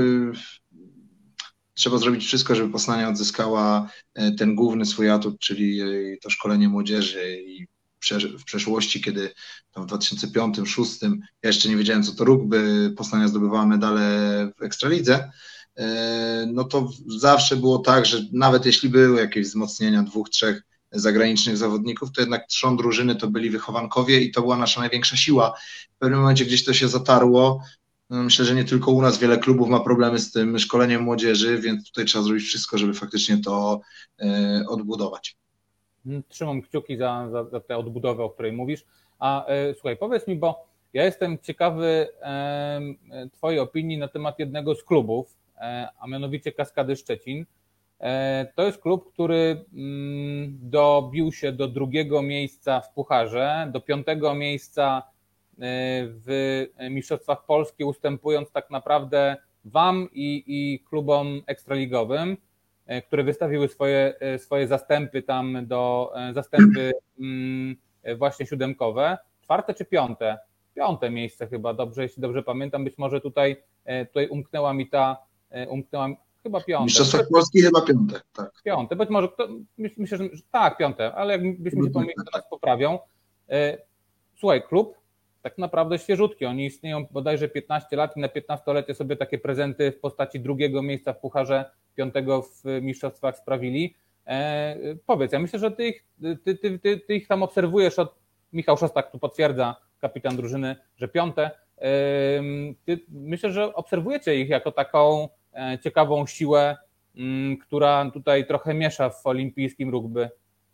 trzeba 1.74 1.98
zrobić 1.98 2.26
wszystko, 2.26 2.56
żeby 2.56 2.72
Poznania 2.72 3.10
odzyskała 3.10 3.90
ten 4.38 4.56
główny 4.56 4.86
swój 4.86 5.10
atut, 5.10 5.40
czyli 5.40 5.82
to 6.22 6.30
szkolenie 6.30 6.70
młodzieży 6.70 7.42
i 7.42 7.68
w 8.40 8.44
przeszłości, 8.46 9.02
kiedy 9.02 9.34
w 9.76 9.86
2005-2006 9.86 11.12
ja 11.44 11.50
jeszcze 11.50 11.70
nie 11.70 11.78
wiedziałem, 11.78 12.04
co 12.04 12.12
to 12.12 12.26
rugby, 12.26 12.94
Poznania 12.98 13.28
zdobywała 13.28 13.66
medale 13.66 14.02
w 14.60 14.64
Ekstralidze, 14.64 15.32
no 16.48 16.64
to 16.64 16.90
zawsze 17.08 17.58
było 17.58 17.80
tak, 17.80 18.06
że 18.06 18.22
nawet 18.34 18.66
jeśli 18.66 18.90
były 18.90 19.20
jakieś 19.20 19.48
wzmocnienia 19.48 20.04
dwóch, 20.04 20.30
trzech 20.30 20.62
zagranicznych 20.92 21.58
zawodników, 21.58 22.12
to 22.12 22.22
jednak 22.22 22.48
trzon 22.48 22.78
drużyny 22.78 23.16
to 23.16 23.28
byli 23.28 23.50
wychowankowie 23.50 24.22
i 24.22 24.32
to 24.32 24.42
była 24.42 24.58
nasza 24.58 24.80
największa 24.80 25.18
siła. 25.18 25.54
W 25.96 25.98
pewnym 25.98 26.20
momencie 26.20 26.46
gdzieś 26.46 26.66
to 26.66 26.74
się 26.74 26.88
zatarło. 26.88 27.64
No, 28.12 28.24
myślę, 28.24 28.46
że 28.46 28.56
nie 28.56 28.64
tylko 28.64 28.92
u 28.92 29.02
nas 29.02 29.20
wiele 29.20 29.38
klubów 29.38 29.70
ma 29.70 29.80
problemy 29.80 30.20
z 30.20 30.32
tym 30.32 30.60
szkoleniem 30.60 31.02
młodzieży, 31.02 31.58
więc 31.58 31.88
tutaj 31.88 32.06
trzeba 32.06 32.24
zrobić 32.24 32.44
wszystko, 32.44 32.78
żeby 32.78 32.94
faktycznie 32.94 33.38
to 33.38 33.82
e, 34.22 34.64
odbudować. 34.70 35.38
Mhm, 36.06 36.24
trzymam 36.28 36.62
kciuki 36.62 36.98
za, 36.98 37.30
za, 37.32 37.46
za 37.46 37.60
tę 37.60 37.78
odbudowę, 37.78 38.24
o 38.24 38.30
której 38.30 38.52
mówisz. 38.52 38.86
A 39.20 39.46
e, 39.46 39.74
słuchaj, 39.74 39.98
powiedz 39.98 40.28
mi, 40.28 40.36
bo 40.36 40.66
ja 40.94 41.06
jestem 41.06 41.38
ciekawy 41.40 42.08
e, 42.22 42.82
Twojej 43.32 43.60
opinii 43.60 43.98
na 43.98 44.08
temat 44.08 44.40
jednego 44.40 44.76
z 44.76 44.84
klubów, 44.84 45.38
e, 45.58 45.88
a 46.00 46.08
mianowicie 46.08 46.52
Kaskady 46.52 46.96
Szczecin. 46.96 47.46
E, 48.00 48.48
to 48.56 48.64
jest 48.64 48.78
klub, 48.78 49.14
który 49.14 49.66
mm, 49.74 50.58
dobił 50.62 51.32
się 51.32 51.52
do 51.52 51.68
drugiego 51.68 52.22
miejsca 52.22 52.82
w 52.82 52.94
Pucharze, 52.94 53.70
do 53.74 53.82
piątego 53.82 54.36
miejsca 54.36 55.11
w 55.64 56.66
Mistrzostwach 56.90 57.46
Polski, 57.46 57.84
ustępując 57.84 58.52
tak 58.52 58.70
naprawdę 58.70 59.38
Wam 59.66 60.10
i, 60.14 60.44
i 60.48 60.80
klubom 60.80 61.42
ekstraligowym, 61.48 62.38
e, 62.86 63.02
które 63.02 63.24
wystawiły 63.24 63.68
swoje, 63.68 64.14
swoje 64.38 64.68
zastępy 64.68 65.22
tam 65.22 65.68
do 65.68 66.14
zastępy 66.34 66.92
mm, 67.20 67.76
właśnie 68.18 68.46
siódemkowe. 68.46 69.18
Czwarte 69.42 69.74
czy 69.74 69.86
piąte? 69.86 70.38
Piąte 70.76 71.10
miejsce 71.10 71.48
chyba, 71.48 71.74
dobrze, 71.74 72.04
jeśli 72.04 72.22
dobrze 72.22 72.44
pamiętam. 72.44 72.84
Być 72.84 72.98
może 72.98 73.22
tutaj, 73.22 73.64
tutaj 74.08 74.28
umknęła 74.28 74.74
mi 74.74 74.90
ta, 74.90 75.18
umknęła, 75.70 76.10
Chyba 76.44 76.62
piąte. 76.62 76.86
Mistrzostwach 76.86 77.28
Polski 77.34 77.62
chyba 77.62 77.82
piąte, 77.82 78.22
tak. 78.34 78.52
Piąte, 78.64 78.96
być 78.96 79.10
może, 79.10 79.28
to, 79.28 79.48
myślę, 79.78 80.18
że 80.18 80.30
tak, 80.52 80.78
piąte, 80.78 81.14
ale 81.14 81.34
jakbyśmy 81.34 81.84
się 81.84 81.92
pomylili, 81.92 82.16
to 82.16 82.38
nas 82.38 82.50
poprawią. 82.50 83.00
E, 83.50 83.78
słuchaj, 84.40 84.64
klub 84.64 85.01
tak 85.42 85.58
naprawdę 85.58 86.00
świeżutki, 86.00 86.46
oni 86.46 86.66
istnieją 86.66 87.06
bodajże 87.12 87.50
15 87.50 87.96
lat 87.96 88.18
i 88.18 88.20
na 88.20 88.28
15-lecie 88.28 88.94
sobie 88.94 89.16
takie 89.16 89.38
prezenty 89.38 89.92
w 89.92 90.00
postaci 90.00 90.40
drugiego 90.40 90.82
miejsca 90.82 91.14
w 91.14 91.20
Pucharze, 91.20 91.66
piątego 91.96 92.42
w 92.42 92.64
mistrzostwach 92.82 93.38
sprawili. 93.38 93.96
E, 94.28 94.76
powiedz, 95.06 95.32
ja 95.32 95.40
myślę, 95.40 95.60
że 95.60 95.72
ty 95.72 95.88
ich, 95.88 96.06
ty, 96.44 96.56
ty, 96.56 96.80
ty, 96.80 97.00
ty 97.00 97.16
ich 97.16 97.28
tam 97.28 97.44
obserwujesz 97.44 98.00
od, 98.00 98.16
Michał 98.54 98.78
Szostak 98.78 99.12
tu 99.12 99.20
potwierdza, 99.20 99.76
kapitan 100.00 100.36
drużyny, 100.36 100.76
że 100.98 101.08
piąte. 101.08 101.52
Ty, 102.86 103.00
myślę, 103.10 103.52
że 103.52 103.76
obserwujecie 103.76 104.36
ich 104.36 104.50
jako 104.50 104.72
taką 104.72 105.30
E, 105.54 105.80
ciekawą 105.80 106.26
siłę, 106.26 106.78
mm, 107.16 107.58
która 107.58 108.12
tutaj 108.14 108.48
trochę 108.48 108.74
miesza 108.74 109.10
w 109.10 109.28
olimpijskim 109.28 109.90
rugby 109.90 110.30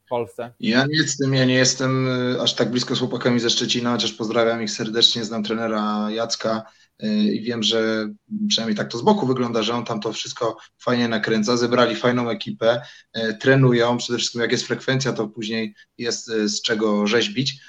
Polsce. 0.10 0.54
Ja 0.60 0.86
nie 0.86 0.98
jestem, 0.98 1.34
ja 1.34 1.46
nie 1.46 1.54
jestem 1.54 2.08
e, 2.08 2.42
aż 2.42 2.56
tak 2.56 2.72
blisko 2.72 2.96
z 2.96 3.00
chłopakami 3.00 3.40
ze 3.40 3.50
Szczecina, 3.50 3.92
chociaż 3.92 4.14
pozdrawiam 4.14 4.64
ich 4.64 4.72
serdecznie, 4.72 5.24
znam 5.24 5.44
trenera 5.44 6.12
Jacka 6.12 6.64
e, 7.00 7.08
i 7.08 7.42
wiem, 7.42 7.64
że 7.64 8.10
przynajmniej 8.48 8.78
tak 8.78 8.92
to 8.92 8.98
z 8.98 9.02
boku 9.02 9.28
wygląda, 9.28 9.64
że 9.64 9.74
on 9.74 9.86
tam 9.86 10.00
to 10.00 10.14
wszystko 10.14 10.58
fajnie 10.80 11.08
nakręca, 11.08 11.58
zebrali 11.58 11.96
fajną 11.96 12.30
ekipę, 12.30 12.82
trenują, 13.40 13.98
przede 13.98 14.18
wszystkim 14.18 14.42
jak 14.42 14.52
jest 14.52 14.68
frekwencja, 14.68 15.14
to 15.14 15.28
później 15.28 15.76
jest 15.98 16.26
z 16.28 16.62
czego 16.62 17.08
rzeźbić. 17.08 17.62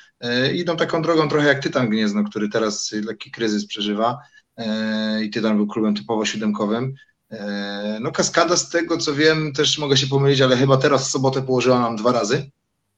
Idą 0.55 0.76
taką 0.76 1.03
drogą 1.03 1.28
trochę 1.28 1.49
jak 1.49 1.62
Tytan 1.62 1.89
Gniezno, 1.89 2.24
który 2.24 2.49
teraz 2.49 2.93
lekki 2.93 3.30
kryzys 3.30 3.66
przeżywa 3.66 4.18
E, 4.59 5.24
i 5.24 5.30
Tytan 5.30 5.57
był 5.57 5.66
klubem 5.66 5.95
typowo 5.95 6.24
siódemkowym. 6.24 6.95
E, 7.31 7.99
no 8.01 8.12
Kaskada 8.12 8.57
z 8.57 8.70
tego 8.70 8.99
co 8.99 9.14
wiem, 9.14 9.53
też 9.53 9.79
mogę 9.79 9.97
się 9.97 10.07
pomylić, 10.07 10.41
ale 10.41 10.57
chyba 10.57 10.76
teraz 10.76 11.09
w 11.09 11.11
sobotę 11.11 11.43
położyła 11.43 11.81
nam 11.81 11.97
dwa 11.97 12.12
razy, 12.12 12.51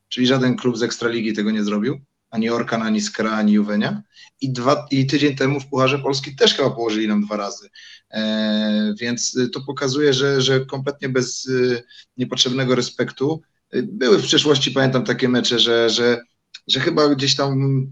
czyli 0.08 0.26
żaden 0.26 0.56
klub 0.56 0.78
z 0.78 0.82
Ekstraligi 0.82 1.32
tego 1.32 1.50
nie 1.50 1.64
zrobił, 1.64 2.00
ani 2.30 2.50
Orkan, 2.50 2.82
ani 2.82 3.00
Skra, 3.00 3.30
ani 3.30 3.52
Juwenia. 3.52 4.02
I, 4.40 4.52
dwa, 4.52 4.86
I 4.90 5.06
tydzień 5.06 5.36
temu 5.36 5.60
w 5.60 5.66
Pucharze 5.66 5.98
Polski 5.98 6.36
też 6.36 6.54
chyba 6.54 6.70
położyli 6.70 7.08
nam 7.08 7.24
dwa 7.24 7.36
razy. 7.36 7.68
E, 8.10 8.94
więc 9.00 9.38
to 9.52 9.60
pokazuje, 9.60 10.14
że, 10.14 10.42
że 10.42 10.66
kompletnie 10.66 11.08
bez 11.08 11.48
e, 11.48 11.82
niepotrzebnego 12.16 12.74
respektu. 12.74 13.42
E, 13.70 13.82
były 13.82 14.18
w 14.18 14.22
przeszłości, 14.22 14.70
pamiętam 14.70 15.04
takie 15.04 15.28
mecze, 15.28 15.58
że, 15.58 15.90
że, 15.90 16.20
że 16.66 16.80
chyba 16.80 17.08
gdzieś 17.08 17.36
tam 17.36 17.86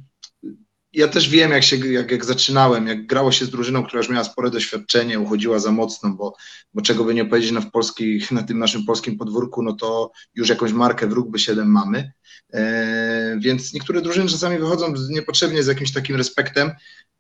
ja 0.93 1.09
też 1.09 1.29
wiem, 1.29 1.51
jak, 1.51 1.63
się, 1.63 1.77
jak, 1.77 2.11
jak 2.11 2.25
zaczynałem, 2.25 2.87
jak 2.87 3.07
grało 3.07 3.33
się 3.33 3.45
z 3.45 3.51
drużyną, 3.51 3.85
która 3.85 3.99
już 3.99 4.09
miała 4.09 4.25
spore 4.25 4.51
doświadczenie, 4.51 5.21
uchodziła 5.21 5.59
za 5.59 5.73
mocno, 5.73 6.11
bo, 6.11 6.35
bo 6.75 6.83
czego 6.83 7.05
by 7.05 7.15
nie 7.15 7.25
powiedzieć 7.25 7.51
na, 7.51 7.61
polskich, 7.61 8.33
na 8.33 8.43
tym 8.43 8.59
naszym 8.59 8.85
polskim 8.85 9.19
podwórku, 9.19 9.63
no 9.63 9.73
to 9.73 10.11
już 10.35 10.49
jakąś 10.49 10.73
markę 10.73 11.07
w 11.07 11.13
rugby 11.13 11.39
7 11.39 11.71
mamy. 11.71 12.13
E, 12.53 13.39
więc 13.41 13.75
niektóre 13.75 14.01
drużyny 14.03 14.29
czasami 14.29 14.59
wychodzą 14.59 14.95
niepotrzebnie 15.11 15.63
z 15.63 15.67
jakimś 15.67 15.93
takim 15.93 16.17
respektem 16.17 16.71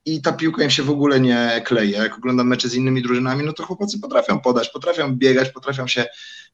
i 0.04 0.22
ta 0.22 0.32
piłka 0.32 0.64
im 0.64 0.70
się 0.70 0.82
w 0.82 0.90
ogóle 0.90 1.20
nie 1.20 1.62
kleje. 1.64 1.98
Jak 1.98 2.18
oglądam 2.18 2.46
mecze 2.46 2.68
z 2.68 2.74
innymi 2.74 3.02
drużynami, 3.02 3.44
no 3.44 3.52
to 3.52 3.66
chłopacy 3.66 3.98
potrafią 4.00 4.40
podać, 4.40 4.68
potrafią 4.68 5.16
biegać, 5.16 5.50
potrafią 5.50 5.86
się 5.86 6.06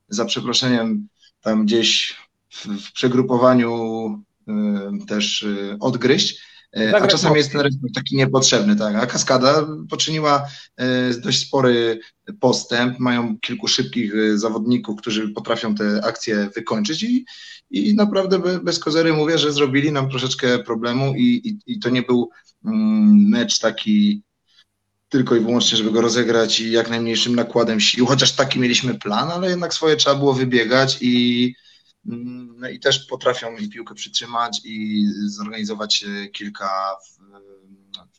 za 0.09 0.25
przeproszeniem 0.25 1.09
tam 1.41 1.67
gdzieś 1.67 2.17
w, 2.51 2.67
w 2.67 2.93
przegrupowaniu 2.93 4.07
y, 4.49 5.07
też 5.07 5.43
y, 5.43 5.77
odgryźć 5.81 6.54
a 6.95 7.07
czasami 7.07 7.37
jest 7.37 7.53
ten 7.53 7.61
respekt 7.61 7.95
taki 7.95 8.17
niepotrzebny, 8.17 8.77
tak. 8.77 8.97
A 8.97 9.07
kaskada 9.07 9.67
poczyniła 9.91 10.49
e, 10.77 11.15
dość 11.15 11.47
spory 11.47 12.01
postęp, 12.41 12.99
mają 12.99 13.39
kilku 13.39 13.69
szybkich 13.69 14.15
e, 14.15 14.39
zawodników, 14.39 15.01
którzy 15.01 15.29
potrafią 15.29 15.75
te 15.75 16.05
akcje 16.05 16.51
wykończyć 16.55 17.03
i, 17.03 17.25
i 17.71 17.95
naprawdę 17.95 18.39
bez 18.63 18.79
kozery 18.79 19.13
mówię, 19.13 19.39
że 19.39 19.53
zrobili 19.53 19.93
nam 19.93 20.11
troszeczkę 20.11 20.59
problemu 20.59 21.15
i, 21.17 21.23
i, 21.45 21.59
i 21.67 21.79
to 21.79 21.91
nie 21.91 22.03
był 22.03 22.31
mm, 22.65 23.29
mecz 23.29 23.59
taki 23.59 24.23
tylko 25.09 25.37
i 25.37 25.41
wyłącznie, 25.41 25.79
żeby 25.79 25.91
go 25.91 26.01
rozegrać 26.01 26.61
i 26.61 26.71
jak 26.71 26.91
najmniejszym 26.91 27.35
nakładem 27.35 27.81
sił, 27.81 28.07
chociaż 28.07 28.33
taki 28.33 28.61
mieliśmy 28.61 28.95
plan, 28.95 29.31
ale 29.31 29.51
jednak 29.51 29.75
swoje 29.75 29.97
trzeba 29.97 30.17
było 30.17 30.33
wybiegać 30.35 30.99
i 31.01 31.55
i 32.73 32.81
też 32.81 33.07
potrafią 33.07 33.57
i 33.57 33.69
piłkę 33.69 33.95
przytrzymać 33.95 34.61
i 34.65 35.05
zorganizować 35.27 36.05
e, 36.05 36.29
kilka 36.29 36.97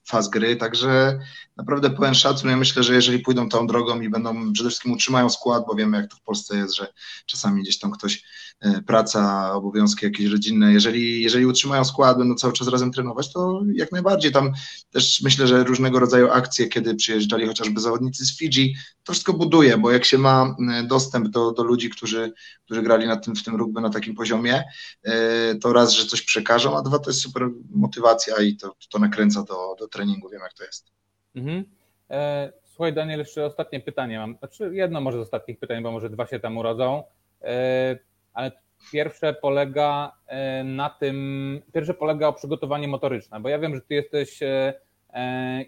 faz 0.05 0.29
gry, 0.29 0.55
także 0.55 1.19
naprawdę 1.57 1.89
pełen 1.89 2.15
szacun. 2.15 2.49
Ja 2.49 2.57
myślę, 2.57 2.83
że 2.83 2.95
jeżeli 2.95 3.19
pójdą 3.19 3.49
tą 3.49 3.67
drogą 3.67 4.01
i 4.01 4.09
będą 4.09 4.53
przede 4.53 4.69
wszystkim 4.69 4.91
utrzymają 4.91 5.29
skład, 5.29 5.63
bo 5.67 5.75
wiemy 5.75 5.97
jak 5.97 6.09
to 6.09 6.15
w 6.15 6.21
Polsce 6.21 6.57
jest, 6.57 6.75
że 6.75 6.93
czasami 7.25 7.61
gdzieś 7.61 7.79
tam 7.79 7.91
ktoś 7.91 8.23
e, 8.59 8.81
praca, 8.81 9.53
obowiązki 9.53 10.05
jakieś 10.05 10.31
rodzinne, 10.31 10.73
jeżeli, 10.73 11.21
jeżeli 11.21 11.45
utrzymają 11.45 11.85
skład, 11.85 12.17
będą 12.17 12.35
cały 12.35 12.53
czas 12.53 12.67
razem 12.67 12.91
trenować, 12.91 13.33
to 13.33 13.61
jak 13.73 13.91
najbardziej 13.91 14.31
tam 14.31 14.53
też 14.91 15.21
myślę, 15.21 15.47
że 15.47 15.63
różnego 15.63 15.99
rodzaju 15.99 16.31
akcje, 16.31 16.67
kiedy 16.67 16.95
przyjeżdżali 16.95 17.47
chociażby 17.47 17.81
zawodnicy 17.81 18.25
z 18.25 18.37
Fidżi, 18.37 18.75
to 19.03 19.13
wszystko 19.13 19.33
buduje, 19.33 19.77
bo 19.77 19.91
jak 19.91 20.05
się 20.05 20.17
ma 20.17 20.55
e, 20.71 20.83
dostęp 20.83 21.27
do, 21.27 21.51
do 21.51 21.63
ludzi, 21.63 21.89
którzy, 21.89 22.33
którzy 22.65 22.81
grali 22.81 23.07
na 23.07 23.17
tym, 23.17 23.35
w 23.35 23.43
tym 23.43 23.55
rugby 23.55 23.81
na 23.81 23.89
takim 23.89 24.15
poziomie, 24.15 24.63
e, 25.03 25.55
to 25.55 25.73
raz, 25.73 25.91
że 25.91 26.05
coś 26.05 26.21
przekażą, 26.21 26.77
a 26.77 26.81
dwa, 26.81 26.99
to 26.99 27.09
jest 27.09 27.21
super 27.21 27.49
motywacja 27.69 28.41
i 28.41 28.55
to, 28.55 28.75
to 28.89 28.99
nakręca 28.99 29.43
do, 29.43 29.75
do 29.79 29.87
treningu, 29.87 30.29
wiem 30.29 30.41
jak 30.41 30.53
to 30.53 30.63
jest. 30.63 30.94
Mhm. 31.35 31.63
E, 32.09 32.51
słuchaj, 32.63 32.93
Daniel, 32.93 33.19
jeszcze 33.19 33.45
ostatnie 33.45 33.79
pytanie 33.79 34.19
mam. 34.19 34.37
Znaczy, 34.37 34.69
jedno 34.73 35.01
może 35.01 35.17
z 35.17 35.21
ostatnich 35.21 35.59
pytań, 35.59 35.83
bo 35.83 35.91
może 35.91 36.09
dwa 36.09 36.25
się 36.25 36.39
tam 36.39 36.57
urodzą. 36.57 37.03
E, 37.41 37.97
ale 38.33 38.51
pierwsze 38.91 39.33
polega 39.33 40.11
e, 40.27 40.63
na 40.63 40.89
tym, 40.89 41.61
pierwsze 41.73 41.93
polega 41.93 42.27
o 42.27 42.33
przygotowanie 42.33 42.87
motoryczne, 42.87 43.39
bo 43.39 43.49
ja 43.49 43.59
wiem, 43.59 43.75
że 43.75 43.81
ty 43.81 43.93
jesteś 43.93 44.39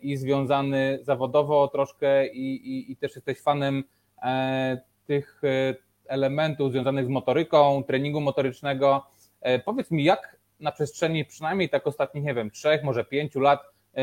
i 0.01 0.18
związany 0.18 0.99
zawodowo 1.01 1.68
troszkę 1.68 2.28
i, 2.28 2.55
i, 2.55 2.91
i 2.91 2.95
też 2.95 3.15
jesteś 3.15 3.41
fanem 3.41 3.84
tych 5.05 5.41
elementów 6.07 6.72
związanych 6.72 7.05
z 7.05 7.09
motoryką, 7.09 7.84
treningu 7.84 8.22
motorycznego. 8.22 9.05
Powiedz 9.65 9.91
mi, 9.91 10.03
jak 10.03 10.38
na 10.59 10.72
przestrzeni 10.72 11.26
przynajmniej 11.26 11.70
tak 11.70 11.88
ostatnich, 11.88 12.24
nie 12.24 12.34
wiem, 12.34 12.51
trzech, 12.51 12.84
może 12.84 13.05
pięciu 13.05 13.39
lat 13.39 13.59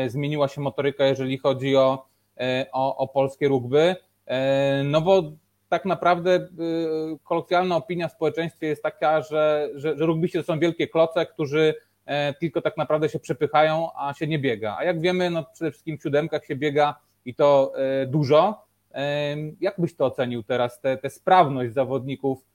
zmieniła 0.07 0.47
się 0.47 0.61
motoryka, 0.61 1.05
jeżeli 1.05 1.37
chodzi 1.37 1.75
o, 1.75 2.05
e, 2.39 2.65
o, 2.71 2.97
o 2.97 3.07
polskie 3.07 3.47
rugby. 3.47 3.95
E, 4.25 4.83
no 4.83 5.01
bo 5.01 5.23
tak 5.69 5.85
naprawdę 5.85 6.47
kolokwialna 7.23 7.75
opinia 7.75 8.07
w 8.07 8.11
społeczeństwie 8.11 8.67
jest 8.67 8.83
taka, 8.83 9.21
że, 9.21 9.69
że, 9.75 9.97
że 9.97 10.05
rugbyści 10.05 10.37
to 10.37 10.43
są 10.43 10.59
wielkie 10.59 10.87
kloce, 10.87 11.25
którzy 11.25 11.73
tylko 12.39 12.61
tak 12.61 12.77
naprawdę 12.77 13.09
się 13.09 13.19
przepychają, 13.19 13.89
a 13.97 14.13
się 14.13 14.27
nie 14.27 14.39
biega. 14.39 14.75
A 14.79 14.83
jak 14.83 15.01
wiemy, 15.01 15.29
no 15.29 15.45
przede 15.53 15.71
wszystkim 15.71 15.97
w 15.97 16.01
siódemkach 16.03 16.45
się 16.45 16.55
biega 16.55 16.95
i 17.25 17.35
to 17.35 17.73
dużo. 18.07 18.65
Jak 19.61 19.75
byś 19.77 19.95
to 19.95 20.05
ocenił 20.05 20.43
teraz, 20.43 20.81
tę 20.81 21.09
sprawność 21.09 21.73
zawodników, 21.73 22.45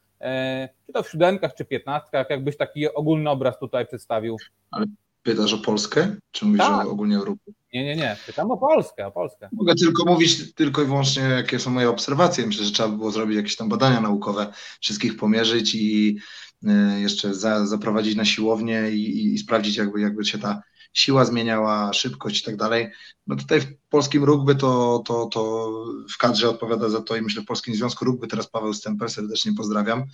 czy 0.86 0.92
to 0.92 1.02
w 1.02 1.10
siódemkach, 1.10 1.54
czy 1.54 1.64
piętnastkach, 1.64 2.30
jakbyś 2.30 2.56
taki 2.56 2.94
ogólny 2.94 3.30
obraz 3.30 3.58
tutaj 3.58 3.86
przedstawił? 3.86 4.36
Ale 4.70 4.86
Pytasz 5.22 5.52
o 5.52 5.58
Polskę? 5.58 6.16
Czy 6.30 6.44
mówisz 6.44 6.60
Tak. 6.60 6.86
o 6.86 6.90
ogólnie 6.90 7.16
Europie? 7.16 7.52
Nie, 7.72 7.84
nie, 7.84 7.96
nie. 7.96 8.16
Pytam 8.26 8.50
o 8.50 8.56
Polskę, 8.56 9.06
o 9.06 9.10
Polskę. 9.10 9.48
Mogę 9.52 9.74
tylko 9.74 10.04
mówić 10.04 10.54
tylko 10.54 10.82
i 10.82 10.86
wyłącznie, 10.86 11.22
jakie 11.22 11.58
są 11.58 11.70
moje 11.70 11.90
obserwacje. 11.90 12.46
Myślę, 12.46 12.64
że 12.64 12.72
trzeba 12.72 12.88
by 12.88 12.96
było 12.96 13.10
zrobić 13.10 13.36
jakieś 13.36 13.56
tam 13.56 13.68
badania 13.68 14.00
naukowe, 14.00 14.52
wszystkich 14.80 15.16
pomierzyć 15.16 15.74
i 15.74 16.18
y, 16.64 17.00
jeszcze 17.00 17.34
za, 17.34 17.66
zaprowadzić 17.66 18.16
na 18.16 18.24
siłownię 18.24 18.90
i, 18.90 19.24
i, 19.24 19.34
i 19.34 19.38
sprawdzić, 19.38 19.76
jakby, 19.76 20.00
jakby 20.00 20.24
się 20.24 20.38
ta 20.38 20.62
siła 20.92 21.24
zmieniała, 21.24 21.92
szybkość 21.92 22.40
i 22.40 22.44
tak 22.44 22.56
dalej. 22.56 22.90
No 23.26 23.36
tutaj 23.36 23.60
w 23.60 23.66
polskim 23.88 24.24
rugby 24.24 24.54
to, 24.54 25.02
to, 25.06 25.26
to 25.26 25.70
w 26.14 26.18
kadrze 26.18 26.48
odpowiada 26.48 26.88
za 26.88 27.02
to 27.02 27.16
i 27.16 27.22
myślę 27.22 27.42
w 27.42 27.46
Polskim 27.46 27.74
Związku 27.74 28.04
Rugby 28.04 28.26
teraz 28.26 28.46
Paweł 28.46 28.74
Stempel, 28.74 29.08
serdecznie 29.08 29.52
pozdrawiam. 29.56 30.04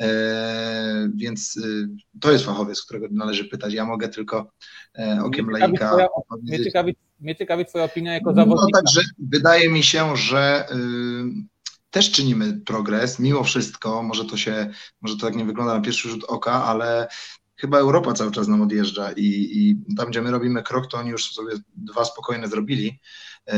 E, 0.00 1.08
więc 1.16 1.56
y, 1.56 1.88
to 2.20 2.32
jest 2.32 2.44
fachowiec, 2.44 2.82
którego 2.82 3.06
należy 3.10 3.44
pytać. 3.44 3.74
Ja 3.74 3.84
mogę 3.84 4.08
tylko 4.08 4.50
e, 4.98 5.20
okiem 5.24 5.46
Mnie 5.46 5.58
laika 5.58 5.90
twoja-. 5.90 6.08
Mnie 6.42 6.64
ciekawi, 6.64 6.96
mnie 7.20 7.36
ciekawi 7.36 7.66
Twoja 7.66 7.84
opinia 7.84 8.14
jako 8.14 8.30
No 8.30 8.36
zawodnika. 8.36 8.78
także 8.78 9.00
wydaje 9.18 9.70
mi 9.70 9.82
się, 9.82 10.16
że 10.16 10.66
y, 10.70 10.74
też 11.90 12.10
czynimy 12.10 12.60
progres, 12.66 13.18
mimo 13.18 13.44
wszystko, 13.44 14.02
może 14.02 14.24
to 14.24 14.36
się, 14.36 14.70
może 15.00 15.16
to 15.16 15.26
tak 15.26 15.36
nie 15.36 15.44
wygląda 15.44 15.74
na 15.74 15.80
pierwszy 15.80 16.08
rzut 16.08 16.24
oka, 16.24 16.64
ale 16.64 17.08
chyba 17.64 17.78
Europa 17.78 18.12
cały 18.12 18.30
czas 18.30 18.48
nam 18.48 18.62
odjeżdża 18.62 19.12
i, 19.12 19.48
i 19.52 19.94
tam, 19.96 20.08
gdzie 20.08 20.22
my 20.22 20.30
robimy 20.30 20.62
krok, 20.62 20.86
to 20.86 20.98
oni 20.98 21.10
już 21.10 21.32
sobie 21.32 21.52
dwa 21.76 22.04
spokojne 22.04 22.48
zrobili. 22.48 23.00
Y, 23.48 23.54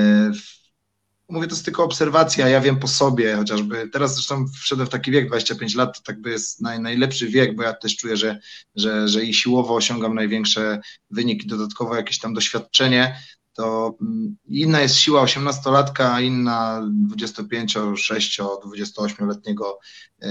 Mówię, 1.29 1.49
to 1.49 1.55
jest 1.55 1.65
tylko 1.65 1.85
obserwacja, 1.85 2.49
ja 2.49 2.61
wiem 2.61 2.79
po 2.79 2.89
sobie 2.89 3.37
chociażby. 3.37 3.89
Teraz 3.93 4.15
zresztą 4.15 4.47
wszedłem 4.49 4.87
w 4.87 4.91
taki 4.91 5.11
wiek, 5.11 5.29
25 5.29 5.75
lat, 5.75 5.99
to 5.99 6.03
tak 6.05 6.21
by 6.21 6.31
jest 6.31 6.61
naj, 6.61 6.81
najlepszy 6.81 7.29
wiek, 7.29 7.57
bo 7.57 7.63
ja 7.63 7.73
też 7.73 7.97
czuję, 7.97 8.17
że, 8.17 8.41
że, 8.77 9.09
że 9.09 9.25
i 9.25 9.35
siłowo 9.35 9.75
osiągam 9.75 10.15
największe 10.15 10.81
wyniki, 11.11 11.47
dodatkowo 11.47 11.97
jakieś 11.97 12.19
tam 12.19 12.35
doświadczenie, 12.35 13.17
to 13.57 13.97
mm, 14.01 14.37
inna 14.49 14.81
jest 14.81 14.95
siła 14.95 15.25
18-latka, 15.25 16.13
a 16.13 16.21
inna 16.21 16.83
25, 16.93 17.79
6, 17.97 18.41
28-letniego 18.41 19.79
yy, 20.23 20.29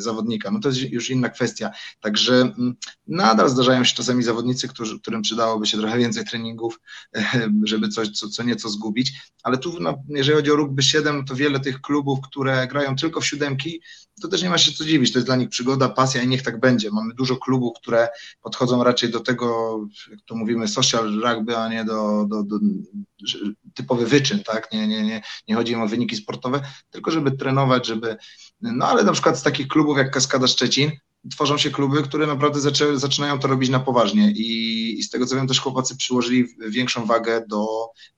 zawodnika. 0.00 0.50
No 0.50 0.60
to 0.60 0.68
jest 0.68 0.80
już 0.80 1.10
inna 1.10 1.28
kwestia. 1.28 1.70
Także 2.00 2.34
mm, 2.34 2.74
nadal 3.06 3.48
zdarzają 3.48 3.84
się 3.84 3.94
czasami 3.94 4.22
zawodnicy, 4.22 4.68
którzy, 4.68 5.00
którym 5.00 5.22
przydałoby 5.22 5.66
się 5.66 5.78
trochę 5.78 5.98
więcej 5.98 6.24
treningów, 6.24 6.80
żeby 7.64 7.88
coś 7.88 8.08
co, 8.08 8.28
co 8.28 8.42
nieco 8.42 8.68
zgubić, 8.68 9.12
ale 9.42 9.58
tu 9.58 9.80
no, 9.80 10.02
jeżeli 10.08 10.36
chodzi 10.36 10.50
o 10.50 10.56
rugby 10.56 10.82
7, 10.82 11.24
to 11.24 11.34
wiele 11.34 11.60
tych 11.60 11.80
klubów, 11.80 12.18
które 12.20 12.66
grają 12.66 12.96
tylko 12.96 13.20
w 13.20 13.26
siódemki, 13.26 13.80
to 14.20 14.28
też 14.28 14.42
nie 14.42 14.50
ma 14.50 14.58
się 14.58 14.72
co 14.72 14.84
dziwić, 14.84 15.12
to 15.12 15.18
jest 15.18 15.28
dla 15.28 15.36
nich 15.36 15.48
przygoda, 15.48 15.88
pasja 15.88 16.22
i 16.22 16.28
niech 16.28 16.42
tak 16.42 16.60
będzie. 16.60 16.90
Mamy 16.90 17.14
dużo 17.14 17.36
klubów, 17.36 17.72
które 17.80 18.08
podchodzą 18.42 18.84
raczej 18.84 19.10
do 19.10 19.20
tego, 19.20 19.78
jak 20.10 20.20
to 20.26 20.34
mówimy, 20.34 20.68
social 20.68 21.20
rugby, 21.20 21.56
a 21.56 21.68
nie 21.68 21.84
do, 21.84 22.26
do, 22.28 22.42
do 22.42 22.58
typowy 23.74 24.06
wyczyn, 24.06 24.42
tak? 24.42 24.72
Nie, 24.72 24.88
nie, 24.88 25.02
nie, 25.02 25.22
nie 25.48 25.54
chodzi 25.54 25.72
im 25.72 25.82
o 25.82 25.88
wyniki 25.88 26.16
sportowe, 26.16 26.60
tylko 26.90 27.10
żeby 27.10 27.30
trenować, 27.30 27.86
żeby. 27.86 28.16
No 28.60 28.86
ale 28.86 29.04
na 29.04 29.12
przykład 29.12 29.38
z 29.38 29.42
takich 29.42 29.68
klubów 29.68 29.98
jak 29.98 30.10
Kaskada 30.10 30.46
Szczecin 30.46 30.90
tworzą 31.30 31.58
się 31.58 31.70
kluby, 31.70 32.02
które 32.02 32.26
naprawdę 32.26 32.60
zaczę, 32.60 32.98
zaczynają 32.98 33.38
to 33.38 33.48
robić 33.48 33.70
na 33.70 33.80
poważnie 33.80 34.30
i, 34.30 34.98
i 34.98 35.02
z 35.02 35.10
tego 35.10 35.26
co 35.26 35.36
wiem 35.36 35.48
też 35.48 35.60
chłopacy 35.60 35.96
przyłożyli 35.96 36.46
większą 36.68 37.06
wagę 37.06 37.44
do 37.48 37.66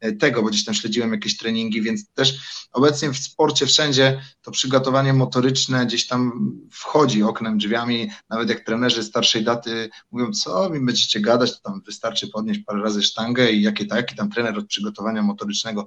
e, 0.00 0.12
tego, 0.12 0.42
bo 0.42 0.48
gdzieś 0.48 0.64
tam 0.64 0.74
śledziłem 0.74 1.12
jakieś 1.12 1.36
treningi, 1.36 1.82
więc 1.82 2.10
też 2.10 2.38
obecnie 2.72 3.10
w 3.10 3.18
sporcie 3.18 3.66
wszędzie 3.66 4.22
to 4.42 4.50
przygotowanie 4.50 5.12
motoryczne 5.12 5.86
gdzieś 5.86 6.06
tam 6.06 6.50
wchodzi 6.70 7.22
oknem, 7.22 7.58
drzwiami, 7.58 8.10
nawet 8.30 8.48
jak 8.48 8.60
trenerzy 8.60 9.04
starszej 9.04 9.44
daty 9.44 9.90
mówią, 10.10 10.32
co 10.32 10.70
mi 10.70 10.80
będziecie 10.80 11.20
gadać, 11.20 11.52
to 11.52 11.70
tam 11.70 11.82
wystarczy 11.86 12.28
podnieść 12.28 12.60
parę 12.60 12.82
razy 12.82 13.02
sztangę 13.02 13.52
i 13.52 13.62
jakie 13.62 13.86
tak, 13.86 13.96
jaki 13.96 14.16
tam 14.16 14.30
trener 14.30 14.58
od 14.58 14.66
przygotowania 14.66 15.22
motorycznego. 15.22 15.86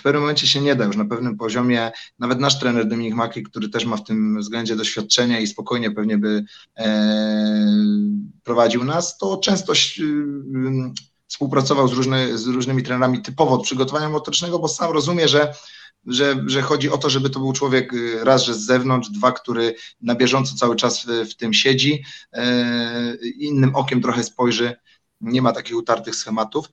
W 0.00 0.02
pewnym 0.02 0.22
momencie 0.22 0.46
się 0.46 0.60
nie 0.60 0.74
da 0.74 0.84
już 0.84 0.96
na 0.96 1.04
pewnym 1.04 1.36
poziomie. 1.36 1.92
Nawet 2.18 2.40
nasz 2.40 2.58
trener 2.58 2.88
Dominik 2.88 3.14
Maki, 3.14 3.42
który 3.42 3.68
też 3.68 3.84
ma 3.84 3.96
w 3.96 4.04
tym 4.04 4.38
względzie 4.38 4.76
doświadczenie 4.76 5.42
i 5.42 5.46
spokojnie 5.46 5.90
pewnie 5.90 6.18
by 6.18 6.44
e, 6.78 7.76
prowadził 8.42 8.84
nas, 8.84 9.18
to 9.18 9.36
często 9.36 9.72
e, 9.72 9.76
współpracował 11.26 11.88
z, 11.88 11.92
różny, 11.92 12.38
z 12.38 12.46
różnymi 12.46 12.82
trenerami 12.82 13.22
typowo 13.22 13.54
od 13.54 13.62
przygotowania 13.62 14.08
motorycznego, 14.08 14.58
bo 14.58 14.68
sam 14.68 14.92
rozumie, 14.92 15.28
że 15.28 15.54
że, 16.06 16.44
że 16.46 16.62
chodzi 16.62 16.90
o 16.90 16.98
to, 16.98 17.10
żeby 17.10 17.30
to 17.30 17.40
był 17.40 17.52
człowiek 17.52 17.94
y, 17.94 18.24
raz, 18.24 18.44
że 18.44 18.54
z 18.54 18.66
zewnątrz, 18.66 19.10
dwa, 19.10 19.32
który 19.32 19.74
na 20.00 20.14
bieżąco 20.14 20.54
cały 20.54 20.76
czas 20.76 21.04
w, 21.04 21.30
w 21.30 21.34
tym 21.34 21.54
siedzi, 21.54 22.04
e, 22.32 23.16
innym 23.38 23.76
okiem 23.76 24.02
trochę 24.02 24.24
spojrzy, 24.24 24.76
nie 25.20 25.42
ma 25.42 25.52
takich 25.52 25.76
utartych 25.76 26.16
schematów. 26.16 26.66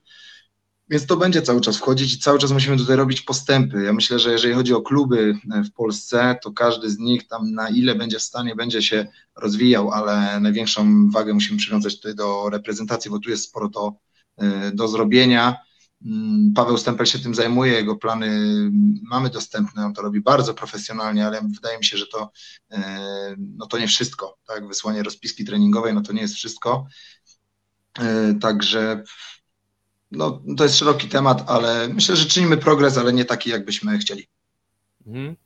Więc 0.90 1.06
to 1.06 1.16
będzie 1.16 1.42
cały 1.42 1.60
czas 1.60 1.76
wchodzić 1.76 2.14
i 2.14 2.18
cały 2.18 2.38
czas 2.38 2.52
musimy 2.52 2.76
tutaj 2.76 2.96
robić 2.96 3.22
postępy. 3.22 3.82
Ja 3.82 3.92
myślę, 3.92 4.18
że 4.18 4.32
jeżeli 4.32 4.54
chodzi 4.54 4.74
o 4.74 4.82
kluby 4.82 5.34
e, 5.54 5.62
w 5.64 5.72
Polsce, 5.72 6.38
to 6.42 6.52
każdy 6.52 6.90
z 6.90 6.98
nich 6.98 7.26
tam 7.26 7.52
na 7.52 7.68
ile 7.68 7.94
będzie 7.94 8.18
w 8.18 8.22
stanie, 8.22 8.56
będzie 8.56 8.82
się 8.82 9.06
rozwijał, 9.36 9.90
ale 9.90 10.40
największą 10.40 11.10
wagę 11.10 11.34
musimy 11.34 11.58
przywiązać 11.58 11.96
tutaj 11.96 12.14
do 12.14 12.50
reprezentacji, 12.50 13.10
bo 13.10 13.18
tu 13.18 13.30
jest 13.30 13.44
sporo 13.44 13.68
do, 13.68 13.92
e, 14.36 14.72
do 14.72 14.88
zrobienia. 14.88 15.56
Mm, 16.06 16.52
Paweł 16.54 16.78
Stempel 16.78 17.06
się 17.06 17.18
tym 17.18 17.34
zajmuje, 17.34 17.72
jego 17.72 17.96
plany 17.96 18.30
mamy 19.10 19.30
dostępne, 19.30 19.84
on 19.84 19.94
to 19.94 20.02
robi 20.02 20.20
bardzo 20.20 20.54
profesjonalnie, 20.54 21.26
ale 21.26 21.40
wydaje 21.54 21.78
mi 21.78 21.84
się, 21.84 21.96
że 21.96 22.06
to, 22.06 22.30
e, 22.70 23.34
no 23.38 23.66
to 23.66 23.78
nie 23.78 23.88
wszystko, 23.88 24.38
tak, 24.46 24.68
wysłanie 24.68 25.02
rozpiski 25.02 25.44
treningowej, 25.44 25.94
no 25.94 26.00
to 26.00 26.12
nie 26.12 26.20
jest 26.20 26.34
wszystko, 26.34 26.86
także 28.40 29.04
no, 30.10 30.42
to 30.56 30.64
jest 30.64 30.76
szeroki 30.76 31.08
temat, 31.08 31.44
ale 31.46 31.88
myślę, 31.88 32.16
że 32.16 32.26
czynimy 32.26 32.56
progres, 32.56 32.98
ale 32.98 33.12
nie 33.12 33.24
taki, 33.24 33.50
jakbyśmy 33.50 33.98
chcieli. 33.98 34.28
Mhm. 35.06 35.36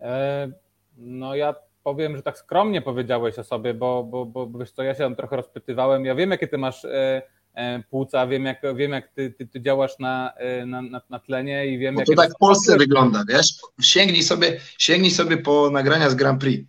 E, 0.00 0.52
No 0.96 1.34
ja 1.34 1.54
powiem, 1.82 2.16
że 2.16 2.22
tak 2.22 2.38
skromnie 2.38 2.82
powiedziałeś 2.82 3.38
o 3.38 3.44
sobie, 3.44 3.74
bo, 3.74 4.04
bo, 4.04 4.26
bo 4.26 4.58
wiesz 4.58 4.70
co, 4.72 4.82
ja 4.82 4.94
się 4.94 4.98
tam 4.98 5.16
trochę 5.16 5.36
rozpytywałem. 5.36 6.04
Ja 6.04 6.14
wiem, 6.14 6.30
jakie 6.30 6.48
ty 6.48 6.58
masz 6.58 6.84
e, 6.84 7.22
e, 7.54 7.82
płuca, 7.90 8.26
wiem 8.26 8.44
jak, 8.44 8.62
wiem, 8.76 8.92
jak 8.92 9.08
ty, 9.08 9.30
ty, 9.30 9.46
ty 9.46 9.60
działasz 9.60 9.98
na, 9.98 10.32
e, 10.36 10.66
na, 10.66 10.82
na, 10.82 11.00
na 11.10 11.18
tlenie 11.18 11.66
i 11.66 11.78
wiem, 11.78 11.94
Bo 11.94 12.00
jakie 12.00 12.14
to 12.14 12.22
tak 12.22 12.34
w 12.34 12.38
Polsce 12.38 12.78
wygląda, 12.78 13.24
wiesz? 13.28 13.48
Sięgnij 13.80 14.22
sobie, 14.22 14.60
sięgnij 14.78 15.10
sobie 15.10 15.36
po 15.36 15.70
nagrania 15.70 16.10
z 16.10 16.14
Grand 16.14 16.40
Prix. 16.40 16.68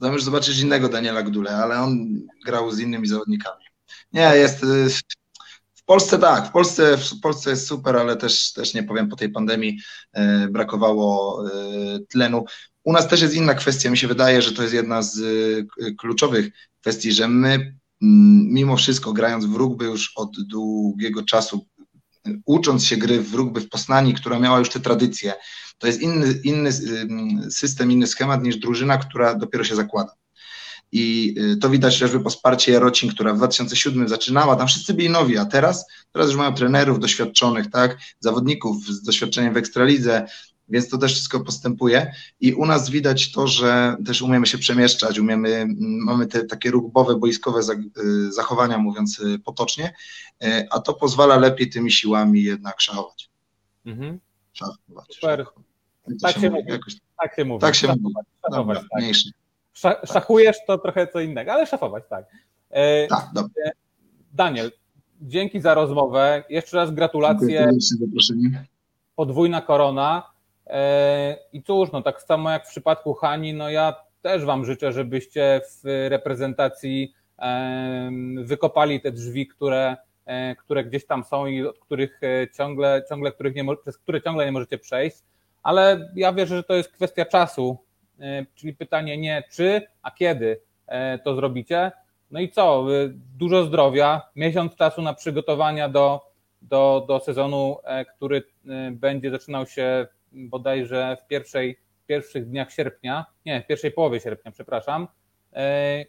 Tam 0.00 0.12
już 0.12 0.22
zobaczysz 0.22 0.62
innego 0.62 0.88
Daniela 0.88 1.22
Gdule, 1.22 1.56
ale 1.56 1.80
on 1.80 2.20
grał 2.46 2.70
z 2.70 2.80
innymi 2.80 3.06
zawodnikami. 3.06 3.64
Nie, 4.12 4.32
jest. 4.34 4.66
Polsce 5.88 6.18
tak, 6.18 6.48
w 6.48 6.50
Polsce, 6.50 6.96
w 6.96 7.20
Polsce 7.20 7.50
jest 7.50 7.66
super, 7.66 7.96
ale 7.96 8.16
też, 8.16 8.52
też 8.52 8.74
nie 8.74 8.82
powiem, 8.82 9.08
po 9.08 9.16
tej 9.16 9.28
pandemii 9.28 9.78
e, 10.12 10.48
brakowało 10.48 11.42
e, 11.46 11.50
tlenu. 12.08 12.44
U 12.84 12.92
nas 12.92 13.08
też 13.08 13.22
jest 13.22 13.34
inna 13.34 13.54
kwestia. 13.54 13.90
Mi 13.90 13.98
się 13.98 14.08
wydaje, 14.08 14.42
że 14.42 14.52
to 14.52 14.62
jest 14.62 14.74
jedna 14.74 15.02
z 15.02 15.18
e, 15.18 15.94
kluczowych 15.94 16.50
kwestii, 16.80 17.12
że 17.12 17.28
my, 17.28 17.48
mm, 18.02 18.48
mimo 18.52 18.76
wszystko, 18.76 19.12
grając 19.12 19.46
w 19.46 19.54
rugby 19.54 19.84
już 19.84 20.12
od 20.16 20.30
długiego 20.46 21.22
czasu, 21.22 21.66
ucząc 22.46 22.84
się 22.84 22.96
gry 22.96 23.20
w 23.20 23.34
rugby 23.34 23.60
w 23.60 23.68
Poznani, 23.68 24.14
która 24.14 24.38
miała 24.38 24.58
już 24.58 24.70
te 24.70 24.80
tradycje, 24.80 25.34
to 25.78 25.86
jest 25.86 26.00
inny, 26.00 26.40
inny 26.44 26.72
system, 27.50 27.92
inny 27.92 28.06
schemat 28.06 28.42
niż 28.42 28.56
drużyna, 28.56 28.98
która 28.98 29.34
dopiero 29.34 29.64
się 29.64 29.76
zakłada. 29.76 30.12
I 30.92 31.34
y, 31.38 31.56
to 31.56 31.70
widać 31.70 31.94
chociażby 31.94 32.20
po 32.20 32.30
wsparcie 32.30 32.72
Jarocin, 32.72 33.10
która 33.10 33.32
w 33.34 33.36
2007 33.36 34.08
zaczynała, 34.08 34.56
tam 34.56 34.66
wszyscy 34.66 34.94
byli 34.94 35.10
nowi, 35.10 35.38
a 35.38 35.44
teraz, 35.44 35.86
teraz 36.12 36.28
już 36.28 36.36
mają 36.36 36.54
trenerów 36.54 37.00
doświadczonych, 37.00 37.70
tak, 37.70 37.98
zawodników 38.20 38.86
z 38.86 39.02
doświadczeniem 39.02 39.54
w 39.54 39.56
Ekstralidze, 39.56 40.26
więc 40.68 40.88
to 40.88 40.98
też 40.98 41.12
wszystko 41.12 41.40
postępuje 41.40 42.12
i 42.40 42.54
u 42.54 42.66
nas 42.66 42.90
widać 42.90 43.32
to, 43.32 43.46
że 43.46 43.96
też 44.06 44.22
umiemy 44.22 44.46
się 44.46 44.58
przemieszczać, 44.58 45.18
umiemy, 45.18 45.48
mm, 45.48 45.76
mamy 46.04 46.26
te 46.26 46.44
takie 46.44 46.70
rugbowe, 46.70 47.16
boiskowe 47.16 47.60
y, 47.60 48.32
zachowania, 48.32 48.78
mówiąc 48.78 49.18
y, 49.18 49.38
potocznie, 49.38 49.94
a 50.70 50.80
to 50.80 50.94
pozwala 50.94 51.36
lepiej 51.36 51.70
tymi 51.70 51.92
siłami 51.92 52.42
jednak 52.42 52.80
szachować. 52.80 53.30
Mhm. 53.86 54.18
szachować 54.52 55.14
Super. 55.14 55.38
szachować. 55.38 55.64
Tak 56.22 56.38
się 56.38 56.50
mówi. 56.50 56.72
jakoś, 56.72 56.94
Tak 57.22 57.36
się 57.36 57.44
mówi. 57.44 57.60
tak 57.60 57.74
się 57.74 57.88
mówi. 57.88 58.14
Dobra, 58.50 58.80
tak. 58.80 59.02
mniejszy. 59.02 59.30
Sza- 59.82 60.06
Szachujesz 60.12 60.56
to 60.66 60.78
trochę 60.78 61.06
co 61.06 61.20
innego, 61.20 61.52
ale 61.52 61.66
szafować, 61.66 62.04
tak. 62.10 62.24
E, 62.70 63.06
Tak, 63.06 63.26
dobra. 63.34 63.50
Daniel, 64.32 64.72
dzięki 65.20 65.60
za 65.60 65.74
rozmowę. 65.74 66.44
Jeszcze 66.48 66.76
raz 66.76 66.88
Dziękuję 66.88 66.96
gratulacje. 66.96 67.68
zaproszenie. 68.00 68.64
podwójna 69.16 69.60
korona. 69.62 70.30
E, 70.66 71.36
I 71.52 71.62
cóż, 71.62 71.92
no 71.92 72.02
tak 72.02 72.22
samo 72.22 72.50
jak 72.50 72.66
w 72.66 72.70
przypadku 72.70 73.14
Hani, 73.14 73.54
no 73.54 73.70
ja 73.70 73.94
też 74.22 74.44
Wam 74.44 74.64
życzę, 74.64 74.92
żebyście 74.92 75.60
w 75.84 76.06
reprezentacji 76.08 77.14
wykopali 78.42 79.00
te 79.00 79.12
drzwi, 79.12 79.46
które, 79.46 79.96
e, 80.26 80.56
które 80.56 80.84
gdzieś 80.84 81.06
tam 81.06 81.24
są 81.24 81.46
i 81.46 81.66
od 81.66 81.78
których 81.78 82.20
ciągle, 82.56 83.02
ciągle 83.08 83.32
których 83.32 83.54
nie, 83.54 83.64
przez 83.82 83.98
które 83.98 84.22
ciągle 84.22 84.44
nie 84.46 84.52
możecie 84.52 84.78
przejść. 84.78 85.16
Ale 85.62 86.10
ja 86.14 86.32
wierzę, 86.32 86.56
że 86.56 86.62
to 86.64 86.74
jest 86.74 86.92
kwestia 86.92 87.24
czasu, 87.24 87.78
czyli 88.54 88.74
pytanie 88.74 89.18
nie 89.18 89.42
czy, 89.50 89.82
a 90.02 90.10
kiedy 90.10 90.60
e, 90.86 91.18
to 91.18 91.34
zrobicie. 91.34 91.92
No 92.30 92.40
i 92.40 92.48
co? 92.50 92.86
Y, 92.94 93.12
Dużo 93.38 93.64
zdrowia, 93.64 94.22
miesiąc 94.36 94.76
czasu 94.76 95.02
na 95.02 95.14
przygotowania 95.14 95.88
do, 95.88 96.30
do, 96.62 97.04
do 97.08 97.20
sezonu, 97.20 97.76
e, 97.84 98.04
który 98.04 98.42
będzie 98.92 99.30
zaczynał 99.30 99.66
się 99.66 100.06
bodajże 100.32 101.16
w 101.24 101.26
pierwszej, 101.28 101.78
pierwszych 102.06 102.48
dniach 102.48 102.72
sierpnia, 102.72 103.26
nie, 103.46 103.62
w 103.62 103.66
pierwszej 103.66 103.90
połowie 103.92 104.20
sierpnia, 104.20 104.52
przepraszam. 104.52 105.08
E, 105.52 106.04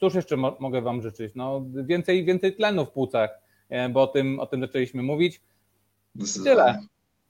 Cóż 0.00 0.14
jeszcze 0.14 0.36
mo- 0.36 0.56
mogę 0.60 0.80
Wam 0.82 1.02
życzyć? 1.02 1.34
No, 1.34 1.64
więcej, 1.84 2.24
więcej 2.24 2.56
tlenu 2.56 2.86
w 2.86 2.90
płucach, 2.90 3.30
e, 3.68 3.88
bo 3.88 4.02
o 4.02 4.06
tym, 4.06 4.40
o 4.40 4.46
tym 4.46 4.60
zaczęliśmy 4.60 5.02
mówić. 5.02 5.40
Tyle. 6.44 6.78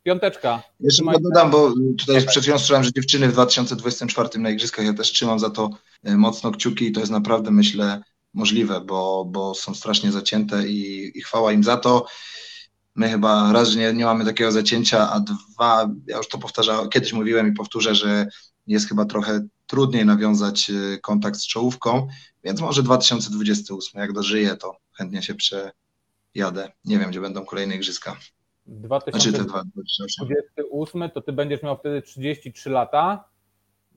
Piąteczka. 0.03 0.63
Jeszcze 0.81 1.03
tylko 1.03 1.21
dodam, 1.21 1.51
bo 1.51 1.73
tutaj 1.99 2.27
przed 2.27 2.43
chwilą 2.43 2.59
słyszałem, 2.59 2.85
że 2.85 2.93
dziewczyny 2.93 3.29
w 3.29 3.33
2024 3.33 4.39
na 4.39 4.51
Igrzyskach, 4.51 4.87
ja 4.87 4.95
też 4.95 5.13
trzymam 5.13 5.39
za 5.39 5.51
to 5.51 5.71
e, 6.05 6.17
mocno 6.17 6.51
kciuki 6.51 6.87
i 6.87 6.93
to 6.93 7.01
jest 7.01 7.13
naprawdę, 7.13 7.51
myślę, 7.51 8.03
możliwe, 8.35 8.81
bo, 8.81 9.25
bo 9.25 9.55
są 9.55 9.75
strasznie 9.75 10.13
zacięte 10.13 10.69
i, 10.69 11.11
i 11.19 11.23
chwała 11.23 11.53
im 11.53 11.65
za 11.65 11.77
to. 11.77 12.07
My 12.95 13.09
chyba 13.09 13.53
raz, 13.53 13.69
że 13.69 13.79
nie, 13.79 13.93
nie 13.93 14.05
mamy 14.05 14.25
takiego 14.25 14.53
zacięcia, 14.53 15.11
a 15.11 15.21
dwa, 15.21 15.91
ja 16.07 16.17
już 16.17 16.29
to 16.29 16.39
powtarzałem, 16.39 16.89
kiedyś 16.89 17.13
mówiłem 17.13 17.49
i 17.49 17.53
powtórzę, 17.53 17.95
że 17.95 18.27
jest 18.67 18.89
chyba 18.89 19.05
trochę 19.05 19.41
trudniej 19.67 20.07
nawiązać 20.07 20.71
e, 20.71 20.99
kontakt 20.99 21.37
z 21.37 21.47
czołówką, 21.47 22.09
więc 22.45 22.61
może 22.61 22.83
2028, 22.83 24.01
jak 24.01 24.13
dożyję, 24.13 24.57
to 24.57 24.77
chętnie 24.93 25.23
się 25.23 25.35
przejadę. 25.35 26.73
Nie 26.85 26.99
wiem, 26.99 27.11
gdzie 27.11 27.21
będą 27.21 27.45
kolejne 27.45 27.77
Igrzyska. 27.77 28.17
Znaczy 28.71 29.33
te 29.33 29.39
2028 29.45 29.71
2028. 29.75 31.11
to 31.11 31.21
Ty 31.21 31.33
będziesz 31.33 31.63
miał 31.63 31.77
wtedy 31.77 32.03
33 32.03 32.71
lata. 32.71 33.25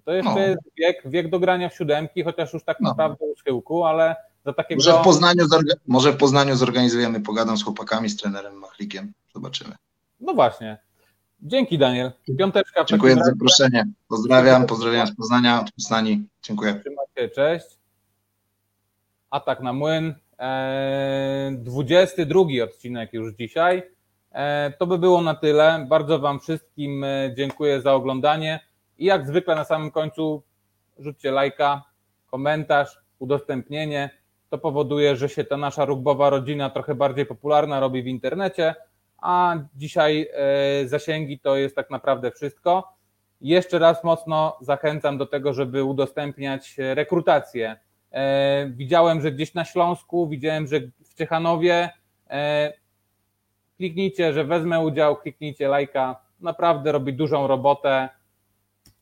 To 0.06 0.14
jeszcze 0.14 0.32
No. 0.34 0.40
jest 0.40 0.62
wiek, 0.78 1.02
wiek 1.06 1.30
do 1.30 1.40
grania 1.40 1.70
w 1.70 1.76
siódemki, 1.76 2.24
chociaż 2.24 2.54
już 2.54 2.64
tak 2.64 2.80
No. 2.80 2.90
naprawdę 2.90 3.26
u 3.26 3.36
schyłku, 3.36 3.86
ale 3.86 4.16
za 4.46 4.54
takiego... 4.54 4.80
Może 4.80 5.00
w, 5.00 5.04
Poznaniu 5.04 5.46
może 5.88 6.12
w 6.12 6.18
Poznaniu 6.18 6.56
zorganizujemy, 6.56 7.22
pogadam 7.22 7.58
z 7.58 7.64
chłopakami, 7.64 8.10
z 8.10 8.18
trenerem 8.18 8.54
Machlikiem. 8.54 9.14
Zobaczymy. 9.34 9.76
No 10.20 10.34
właśnie. 10.34 10.78
Dzięki 11.42 11.78
Daniel. 11.78 12.12
Piąteczka 12.38 12.86
Dziękuję 12.86 13.16
za 13.16 13.24
zaproszenie. 13.24 13.86
Pozdrawiam, 14.08 14.66
pozdrawiam 14.66 15.08
z 15.08 15.16
Poznania, 15.16 15.66
Poznani. 15.76 16.28
Dziękuję. 16.44 16.82
Trzymajcie, 16.82 17.36
cześć. 17.36 17.66
Atak 19.30 19.62
na 19.62 19.74
młyn. 19.74 20.16
Eee, 20.40 21.58
22 21.58 22.64
odcinek 22.64 23.14
już 23.14 23.34
dzisiaj. 23.34 23.84
Eee, 24.34 24.74
to 24.80 24.88
by 24.88 24.98
było 24.98 25.22
na 25.22 25.36
tyle. 25.36 25.86
Bardzo 25.90 26.20
Wam 26.20 26.40
wszystkim 26.40 27.04
e, 27.04 27.34
dziękuję 27.38 27.82
za 27.82 27.94
oglądanie. 27.94 28.60
I 28.98 29.06
jak 29.06 29.28
zwykle 29.28 29.56
na 29.56 29.64
samym 29.64 29.92
końcu 29.92 30.44
rzućcie 31.00 31.32
lajka, 31.32 31.84
komentarz, 32.28 32.98
udostępnienie. 33.20 34.10
To 34.50 34.58
powoduje, 34.58 35.16
że 35.16 35.30
się 35.30 35.44
ta 35.44 35.58
nasza 35.58 35.86
rugbowa 35.86 36.30
rodzina 36.30 36.70
trochę 36.70 36.96
bardziej 36.96 37.26
popularna 37.26 37.80
robi 37.80 38.04
w 38.04 38.08
internecie, 38.08 38.76
a 39.18 39.56
dzisiaj 39.76 40.30
e, 40.34 40.88
zasięgi 40.88 41.40
to 41.40 41.56
jest 41.56 41.76
tak 41.76 41.90
naprawdę 41.90 42.32
wszystko. 42.32 42.94
Jeszcze 43.42 43.80
raz 43.80 44.04
mocno 44.04 44.58
zachęcam 44.62 45.18
do 45.18 45.26
tego, 45.26 45.54
żeby 45.54 45.84
udostępniać 45.84 46.80
e, 46.80 46.96
rekrutację. 46.96 47.76
E, 48.12 48.68
Widziałem, 48.70 49.22
że 49.22 49.32
gdzieś 49.32 49.54
na 49.54 49.66
Śląsku, 49.66 50.28
widziałem, 50.28 50.68
że 50.68 50.80
w 50.80 51.14
Ciechanowie. 51.14 51.90
Kliknijcie, 53.78 54.34
że 54.34 54.44
wezmę 54.44 54.80
udział, 54.80 55.16
kliknijcie 55.16 55.68
lajka. 55.68 56.16
Naprawdę 56.40 56.92
robi 56.92 57.14
dużą 57.14 57.48
robotę. 57.48 58.10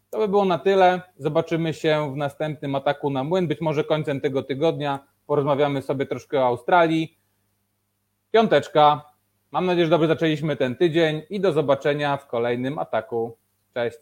To 0.09 0.17
by 0.17 0.27
było 0.27 0.45
na 0.45 0.59
tyle. 0.59 1.01
Zobaczymy 1.17 1.73
się 1.73 2.13
w 2.13 2.17
następnym 2.17 2.75
ataku 2.75 3.09
na 3.09 3.23
młyn. 3.23 3.47
Być 3.47 3.61
może 3.61 3.83
końcem 3.83 4.21
tego 4.21 4.43
tygodnia 4.43 4.99
porozmawiamy 5.27 5.81
sobie 5.81 6.05
troszkę 6.05 6.39
o 6.39 6.45
Australii. 6.45 7.17
Piąteczka. 8.31 9.01
Mam 9.51 9.65
nadzieję, 9.65 9.85
że 9.85 9.89
dobrze 9.89 10.07
zaczęliśmy 10.07 10.55
ten 10.55 10.75
tydzień 10.75 11.21
i 11.29 11.39
do 11.39 11.51
zobaczenia 11.51 12.17
w 12.17 12.27
kolejnym 12.27 12.79
ataku. 12.79 13.37
Cześć. 13.73 13.97